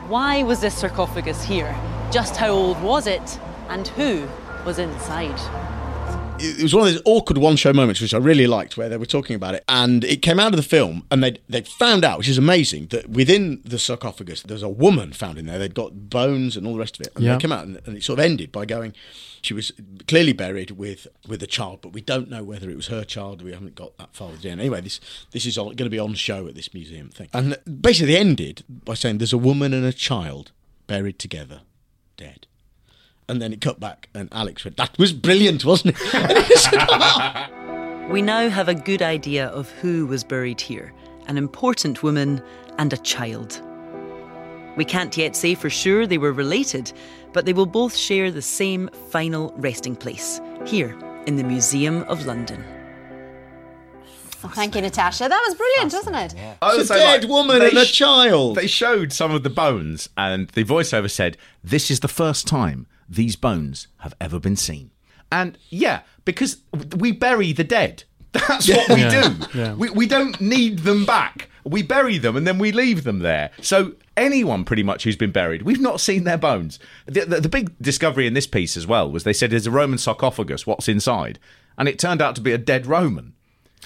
Why 0.08 0.42
was 0.42 0.60
this 0.60 0.78
sarcophagus 0.78 1.42
here? 1.44 1.74
Just 2.10 2.36
how 2.36 2.48
old 2.50 2.82
was 2.82 3.06
it? 3.06 3.38
And 3.68 3.86
who 3.88 4.28
was 4.64 4.78
inside? 4.78 5.38
It 6.42 6.62
was 6.62 6.74
one 6.74 6.86
of 6.88 6.92
those 6.92 7.02
awkward 7.04 7.38
one 7.38 7.56
show 7.56 7.72
moments 7.72 8.00
which 8.00 8.14
I 8.14 8.18
really 8.18 8.46
liked 8.46 8.76
where 8.76 8.88
they 8.88 8.96
were 8.96 9.06
talking 9.06 9.36
about 9.36 9.54
it. 9.54 9.64
And 9.68 10.04
it 10.04 10.22
came 10.22 10.40
out 10.40 10.52
of 10.52 10.56
the 10.56 10.62
film 10.62 11.04
and 11.10 11.22
they 11.22 11.38
they 11.48 11.62
found 11.62 12.04
out 12.04 12.18
which 12.18 12.28
is 12.28 12.38
amazing 12.38 12.86
that 12.88 13.08
within 13.10 13.60
the 13.64 13.78
sarcophagus 13.78 14.42
there's 14.42 14.62
a 14.62 14.68
woman 14.68 15.12
found 15.12 15.38
in 15.38 15.46
there. 15.46 15.58
They'd 15.58 15.74
got 15.74 16.10
bones 16.10 16.56
and 16.56 16.66
all 16.66 16.74
the 16.74 16.78
rest 16.78 16.96
of 16.98 17.06
it. 17.06 17.12
And 17.14 17.24
Yeah. 17.24 17.34
they 17.34 17.40
came 17.40 17.52
out 17.52 17.64
and, 17.66 17.80
and 17.86 17.96
it 17.96 18.02
sort 18.02 18.18
of 18.18 18.24
ended 18.24 18.50
by 18.52 18.64
going 18.66 18.94
she 19.42 19.54
was 19.54 19.72
clearly 20.06 20.32
buried 20.34 20.72
with 20.72 21.06
with 21.26 21.42
a 21.42 21.46
child 21.46 21.80
but 21.82 21.92
we 21.92 22.00
don't 22.00 22.28
know 22.28 22.42
whether 22.44 22.68
it 22.70 22.76
was 22.76 22.88
her 22.88 23.04
child. 23.04 23.42
We 23.42 23.52
haven't 23.52 23.74
got 23.74 23.96
that 23.98 24.14
far 24.14 24.30
with 24.30 24.42
DNA 24.42 24.52
anyway 24.60 24.80
this 24.80 25.00
this 25.30 25.46
is 25.46 25.56
going 25.56 25.76
to 25.76 25.88
be 25.90 25.98
on 25.98 26.14
show 26.14 26.46
at 26.46 26.54
this 26.54 26.72
museum 26.74 27.08
thing. 27.08 27.28
And 27.32 27.56
basically 27.80 28.12
they 28.14 28.20
ended 28.20 28.64
by 28.68 28.94
saying 28.94 29.18
there's 29.18 29.32
a 29.32 29.38
woman 29.38 29.72
and 29.72 29.84
a 29.84 29.92
child 29.92 30.52
buried 30.86 31.18
together 31.18 31.60
dead 32.16 32.46
and 33.30 33.40
then 33.40 33.52
it 33.52 33.60
cut 33.60 33.80
back, 33.80 34.08
and 34.14 34.28
Alex 34.32 34.64
went, 34.64 34.76
"That 34.76 34.98
was 34.98 35.12
brilliant, 35.12 35.64
wasn't 35.64 35.96
it?" 35.98 37.50
We 38.10 38.22
now 38.22 38.48
have 38.48 38.68
a 38.68 38.74
good 38.74 39.02
idea 39.02 39.46
of 39.50 39.70
who 39.70 40.04
was 40.04 40.24
buried 40.24 40.60
here 40.60 40.92
an 41.28 41.38
important 41.38 42.02
woman 42.02 42.42
and 42.76 42.92
a 42.92 42.96
child. 42.96 43.62
We 44.76 44.84
can't 44.84 45.16
yet 45.16 45.36
say 45.36 45.54
for 45.54 45.70
sure 45.70 46.08
they 46.08 46.18
were 46.18 46.32
related, 46.32 46.92
but 47.32 47.46
they 47.46 47.52
will 47.52 47.66
both 47.66 47.94
share 47.94 48.32
the 48.32 48.42
same 48.42 48.90
final 49.10 49.54
resting 49.58 49.94
place 49.94 50.40
here 50.66 50.98
in 51.28 51.36
the 51.36 51.44
Museum 51.44 52.02
of 52.04 52.26
London. 52.26 52.64
Oh, 54.42 54.48
thank 54.48 54.74
you, 54.74 54.80
Natasha. 54.80 55.28
That 55.28 55.44
was 55.46 55.54
brilliant, 55.54 55.92
wasn't 55.92 56.16
it? 56.16 56.34
I 56.62 56.70
It's 56.74 56.84
a 56.84 56.86
say, 56.86 56.98
dead 56.98 57.28
woman 57.28 57.62
and 57.62 57.78
a 57.78 57.84
child. 57.84 58.56
They 58.56 58.66
showed 58.66 59.12
some 59.12 59.32
of 59.32 59.44
the 59.44 59.50
bones, 59.50 60.08
and 60.16 60.48
the 60.48 60.64
voiceover 60.64 61.10
said, 61.10 61.36
"This 61.62 61.92
is 61.92 62.00
the 62.00 62.08
first 62.08 62.48
time 62.48 62.86
these 63.10 63.36
bones 63.36 63.88
have 63.98 64.14
ever 64.20 64.38
been 64.40 64.56
seen." 64.56 64.90
And 65.32 65.58
yeah, 65.68 66.00
because 66.24 66.58
we 66.96 67.12
bury 67.12 67.52
the 67.52 67.64
dead. 67.64 68.04
That's 68.32 68.68
what 68.68 68.88
we 68.88 69.00
Yeah. 69.00 69.22
do. 69.28 69.58
Yeah. 69.58 69.74
We 69.74 69.90
we 69.90 70.06
don't 70.06 70.40
need 70.40 70.80
them 70.80 71.04
back. 71.04 71.48
We 71.64 71.82
bury 71.82 72.16
them 72.18 72.36
and 72.36 72.46
then 72.46 72.58
we 72.58 72.72
leave 72.72 73.04
them 73.04 73.18
there. 73.18 73.50
So 73.60 73.94
anyone 74.16 74.64
pretty 74.64 74.82
much 74.82 75.04
who's 75.04 75.16
been 75.16 75.30
buried, 75.32 75.62
we've 75.62 75.80
not 75.80 76.00
seen 76.00 76.24
their 76.24 76.38
bones. 76.38 76.78
The, 77.06 77.26
the, 77.26 77.40
the 77.42 77.48
big 77.50 77.76
discovery 77.82 78.26
in 78.26 78.32
this 78.34 78.46
piece 78.46 78.76
as 78.76 78.86
well 78.86 79.10
was 79.10 79.24
they 79.24 79.32
said 79.34 79.50
there's 79.50 79.66
a 79.66 79.70
Roman 79.70 79.98
sarcophagus. 79.98 80.66
What's 80.66 80.88
inside? 80.88 81.38
And 81.76 81.86
it 81.88 81.98
turned 81.98 82.22
out 82.22 82.34
to 82.36 82.40
be 82.40 82.52
a 82.52 82.58
dead 82.58 82.86
Roman. 82.86 83.34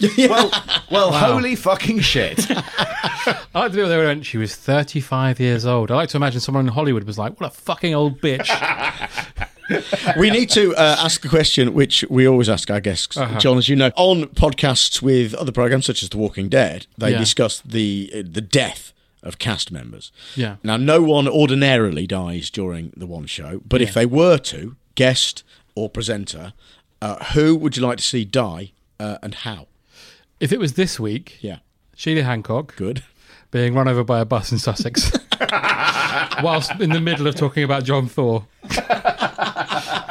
Well, 0.19 0.51
well, 0.91 1.11
Wow. 1.11 1.33
holy 1.35 1.55
fucking 1.57 2.01
shit. 2.01 2.47
I 2.51 3.37
like 3.55 3.71
to 3.73 3.77
be 3.77 3.83
where 3.83 3.89
they 3.89 3.97
went, 3.99 4.27
she 4.27 4.39
was 4.39 4.55
35 4.57 5.39
years 5.41 5.65
old. 5.65 5.91
I 5.91 5.95
like 5.97 6.09
to 6.11 6.17
imagine 6.17 6.41
someone 6.41 6.67
in 6.67 6.73
Hollywood 6.73 7.05
was 7.05 7.19
like, 7.19 7.41
what 7.41 7.47
a 7.53 7.55
fucking 7.55 7.95
old 7.95 8.21
bitch. 8.21 8.49
we 10.19 10.31
need 10.31 10.51
to 10.51 10.75
uh, 10.77 10.97
ask 10.99 11.25
a 11.25 11.29
question 11.29 11.73
which 11.75 12.05
we 12.11 12.27
always 12.27 12.49
ask 12.49 12.71
our 12.71 12.81
guests, 12.81 13.17
Uh-huh. 13.17 13.39
John. 13.39 13.57
As 13.59 13.69
you 13.69 13.77
know, 13.77 13.91
on 13.97 14.25
podcasts 14.27 15.01
with 15.01 15.33
other 15.35 15.53
programs 15.53 15.87
such 15.87 16.03
as 16.03 16.09
The 16.11 16.19
Walking 16.19 16.49
Dead, 16.49 16.87
they 16.99 17.13
Yeah. 17.13 17.19
discuss 17.19 17.61
the 17.65 18.11
uh, 18.15 18.23
the 18.31 18.41
death 18.41 18.93
of 19.23 19.39
cast 19.39 19.73
members. 19.73 20.13
Yeah. 20.35 20.57
Now, 20.63 20.77
no 20.77 21.03
one 21.03 21.27
ordinarily 21.29 22.07
dies 22.07 22.51
during 22.51 22.93
the 22.97 23.07
one 23.07 23.25
show, 23.27 23.63
but 23.67 23.81
if 23.81 23.95
they 23.95 24.05
were 24.05 24.37
to, 24.39 24.77
guest 24.97 25.43
or 25.75 25.89
presenter, 25.89 26.53
uh, 27.01 27.17
who 27.33 27.57
would 27.57 27.77
you 27.77 27.83
like 27.87 27.97
to 27.99 28.05
see 28.05 28.25
die 28.27 28.73
uh, 29.01 29.17
and 29.23 29.35
how? 29.37 29.67
If 30.41 30.53
it 30.53 30.59
was 30.59 30.75
this 30.75 30.99
week, 31.01 31.39
yeah, 31.41 31.59
Sheila 31.97 32.23
Hancock, 32.23 32.77
good, 32.77 33.03
being 33.51 33.75
run 33.75 33.89
over 33.89 34.05
by 34.05 34.21
a 34.21 34.25
bus 34.25 34.53
in 34.53 34.59
Sussex, 34.59 35.13
whilst 36.43 36.71
in 36.81 36.91
the 36.91 37.01
middle 37.01 37.27
of 37.27 37.35
talking 37.35 37.63
about 37.65 37.85
John 37.85 38.09
Thaw. 38.09 38.43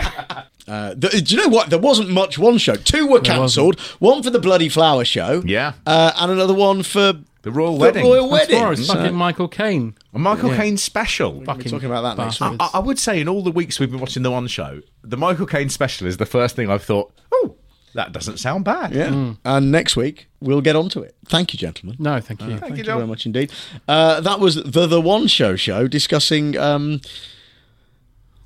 Uh, 0.66 0.96
th- 0.96 1.26
do 1.26 1.36
you 1.36 1.42
know 1.42 1.50
what? 1.50 1.70
There 1.70 1.78
wasn't 1.78 2.10
much 2.10 2.40
one 2.40 2.58
show. 2.58 2.76
Two 2.76 3.06
were 3.06 3.20
cancelled. 3.20 3.78
One 4.00 4.24
for 4.24 4.30
the 4.30 4.40
Bloody 4.40 4.70
Flower 4.70 5.04
Show. 5.04 5.44
Yeah. 5.46 5.74
Uh, 5.86 6.14
and 6.18 6.32
another 6.32 6.54
one 6.54 6.84
for 6.84 7.14
The 7.42 7.52
Royal 7.52 7.74
The 7.74 7.80
Wedding. 7.82 8.04
Royal 8.06 8.30
That's 8.30 8.32
Wedding. 8.32 8.56
tomorrow, 8.56 8.72
it's 8.72 8.88
So- 8.88 8.94
fucking 8.94 9.14
Michael 9.14 9.50
Caine. 9.50 9.94
A 10.14 10.20
Michael 10.20 10.52
Yeah. 10.52 10.58
Caine 10.58 10.78
special. 10.78 11.42
We'll 11.42 11.56
be 11.58 11.70
talking 11.70 11.90
about 11.90 12.02
that 12.04 12.18
next 12.24 12.42
I, 12.42 12.52
week. 12.52 12.62
I- 12.62 12.70
I 12.76 12.80
would 12.80 12.98
say 12.98 13.20
in 13.20 13.28
all 13.28 13.44
the 13.44 13.52
weeks 13.52 13.78
we've 13.78 13.92
been 13.92 14.00
watching 14.00 14.24
the 14.24 14.32
one 14.32 14.48
show, 14.48 14.82
the 15.04 15.18
Michael 15.18 15.46
Caine 15.46 15.68
special 15.70 16.08
is 16.08 16.16
the 16.16 16.26
first 16.26 16.56
thing 16.56 16.70
I've 16.72 16.84
thought. 16.84 17.12
Oh, 17.34 17.56
that 17.94 18.12
doesn't 18.12 18.38
sound 18.38 18.66
bad. 18.66 18.94
Yeah. 18.94 19.34
And 19.46 19.72
next 19.72 19.96
week, 19.96 20.28
we'll 20.40 20.62
get 20.62 20.76
onto 20.76 21.02
it. 21.02 21.16
Thank 21.26 21.54
you, 21.54 21.60
gentlemen. 21.60 21.96
No, 22.00 22.20
thank 22.20 22.42
you. 22.42 22.48
Uh, 22.48 22.50
Thank 22.50 22.62
thank 22.62 22.72
you, 22.78 22.84
you 22.84 22.84
very 22.86 23.08
much 23.08 23.26
indeed. 23.26 23.52
Uh, 23.88 24.20
that 24.22 24.40
was 24.40 24.56
the 24.56 24.88
The 24.88 25.02
One 25.02 25.28
Show 25.28 25.56
show 25.56 25.88
discussing, 25.88 26.58
um, 26.58 27.02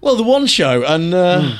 well, 0.01 0.15
The 0.15 0.23
One 0.23 0.47
Show. 0.47 0.83
And, 0.83 1.13
uh, 1.13 1.57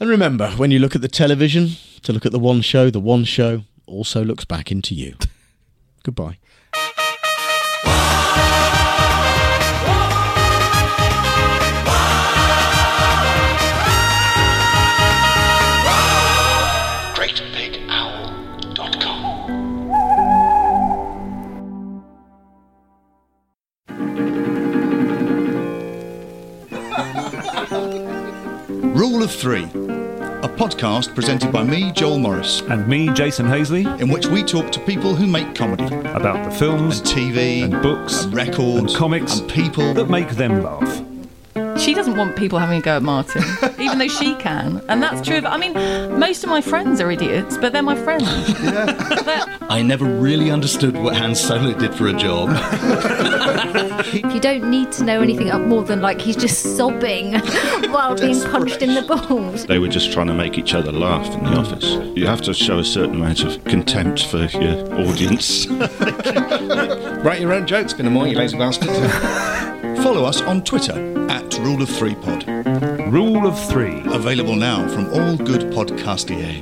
and 0.00 0.08
remember, 0.10 0.50
when 0.52 0.70
you 0.70 0.78
look 0.78 0.94
at 0.94 1.02
the 1.02 1.08
television, 1.08 1.70
to 2.02 2.12
look 2.12 2.24
at 2.26 2.32
The 2.32 2.38
One 2.38 2.60
Show, 2.60 2.90
The 2.90 3.00
One 3.00 3.24
Show 3.24 3.62
also 3.86 4.24
looks 4.24 4.44
back 4.44 4.70
into 4.70 4.94
you. 4.94 5.14
Goodbye. 6.04 6.38
Three, 29.44 29.64
a 29.64 30.48
podcast 30.56 31.14
presented 31.14 31.52
by 31.52 31.64
me, 31.64 31.92
Joel 31.92 32.18
Morris. 32.18 32.62
And 32.62 32.88
me, 32.88 33.10
Jason 33.12 33.44
Hazeley. 33.44 33.84
In 34.00 34.08
which 34.08 34.26
we 34.26 34.42
talk 34.42 34.72
to 34.72 34.80
people 34.80 35.14
who 35.14 35.26
make 35.26 35.54
comedy. 35.54 35.84
About 35.84 36.50
the 36.50 36.56
films, 36.58 37.00
and 37.00 37.08
TV, 37.10 37.62
and 37.62 37.82
books, 37.82 38.24
and 38.24 38.32
records, 38.32 38.78
and 38.78 38.94
comics, 38.94 39.40
and 39.40 39.50
people 39.50 39.92
that 39.92 40.08
make 40.08 40.30
them 40.30 40.62
laugh. 40.62 41.03
She 42.04 42.10
doesn't 42.10 42.18
want 42.18 42.36
people 42.36 42.58
having 42.58 42.80
a 42.80 42.82
go 42.82 42.96
at 42.96 43.02
Martin, 43.02 43.42
even 43.80 43.96
though 43.96 44.08
she 44.08 44.34
can. 44.34 44.82
And 44.90 45.02
that's 45.02 45.26
true. 45.26 45.38
of- 45.38 45.46
I 45.46 45.56
mean, 45.56 45.72
most 46.20 46.44
of 46.44 46.50
my 46.50 46.60
friends 46.60 47.00
are 47.00 47.10
idiots, 47.10 47.56
but 47.56 47.72
they're 47.72 47.82
my 47.82 47.94
friends. 47.96 48.26
I 49.70 49.80
never 49.82 50.04
really 50.04 50.50
understood 50.50 50.98
what 50.98 51.16
Han 51.16 51.34
Solo 51.34 51.72
did 51.72 51.94
for 51.94 52.08
a 52.08 52.12
job. 52.12 52.50
You 54.14 54.38
don't 54.40 54.70
need 54.70 54.92
to 54.92 55.04
know 55.04 55.20
anything 55.22 55.50
up 55.50 55.62
more 55.62 55.82
than 55.82 56.02
like 56.02 56.20
he's 56.20 56.36
just 56.36 56.76
sobbing 56.76 57.34
while 57.90 58.14
being 58.16 58.40
punched 58.42 58.82
in 58.82 58.94
the 58.94 59.02
balls. 59.02 59.64
They 59.66 59.78
were 59.78 59.88
just 59.88 60.12
trying 60.12 60.26
to 60.26 60.34
make 60.34 60.58
each 60.58 60.74
other 60.74 60.92
laugh 60.92 61.26
in 61.34 61.44
the 61.44 61.56
office. 61.56 61.84
You 62.16 62.26
have 62.26 62.42
to 62.42 62.52
show 62.54 62.78
a 62.78 62.84
certain 62.84 63.14
amount 63.16 63.42
of 63.44 63.62
contempt 63.64 64.26
for 64.26 64.44
your 64.44 64.92
audience. 65.00 65.66
Write 65.68 67.40
your 67.40 67.52
own 67.54 67.66
jokes, 67.66 67.92
been 67.94 68.06
a 68.06 68.10
more, 68.10 68.26
you 68.26 68.36
lazy 68.36 68.58
bastard. 68.58 68.90
Follow 70.04 70.26
us 70.26 70.42
on 70.42 70.62
Twitter 70.62 70.92
at 71.30 71.58
Rule 71.60 71.80
of 71.80 71.88
Three 71.88 72.14
Pod. 72.14 72.46
Rule 73.10 73.46
of 73.46 73.58
Three. 73.70 74.02
Available 74.04 74.54
now 74.54 74.86
from 74.86 75.06
all 75.06 75.34
good 75.38 75.62
podcastier. 75.72 76.60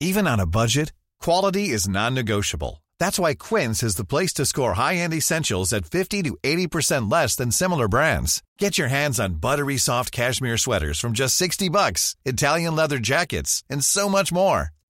Even 0.00 0.26
on 0.26 0.40
a 0.40 0.46
budget, 0.46 0.94
quality 1.20 1.68
is 1.68 1.86
non-negotiable. 1.86 2.82
That's 2.98 3.18
why 3.18 3.34
Quince 3.34 3.82
is 3.82 3.96
the 3.96 4.06
place 4.06 4.32
to 4.34 4.46
score 4.46 4.72
high-end 4.72 5.12
essentials 5.12 5.74
at 5.74 5.84
50 5.84 6.22
to 6.22 6.36
80% 6.42 7.12
less 7.12 7.36
than 7.36 7.50
similar 7.50 7.88
brands. 7.88 8.42
Get 8.58 8.78
your 8.78 8.88
hands 8.88 9.20
on 9.20 9.34
buttery 9.34 9.76
soft 9.76 10.12
cashmere 10.12 10.56
sweaters 10.56 10.98
from 10.98 11.12
just 11.12 11.36
60 11.36 11.68
bucks, 11.68 12.16
Italian 12.24 12.74
leather 12.74 12.98
jackets, 12.98 13.64
and 13.68 13.84
so 13.84 14.08
much 14.08 14.32
more. 14.32 14.72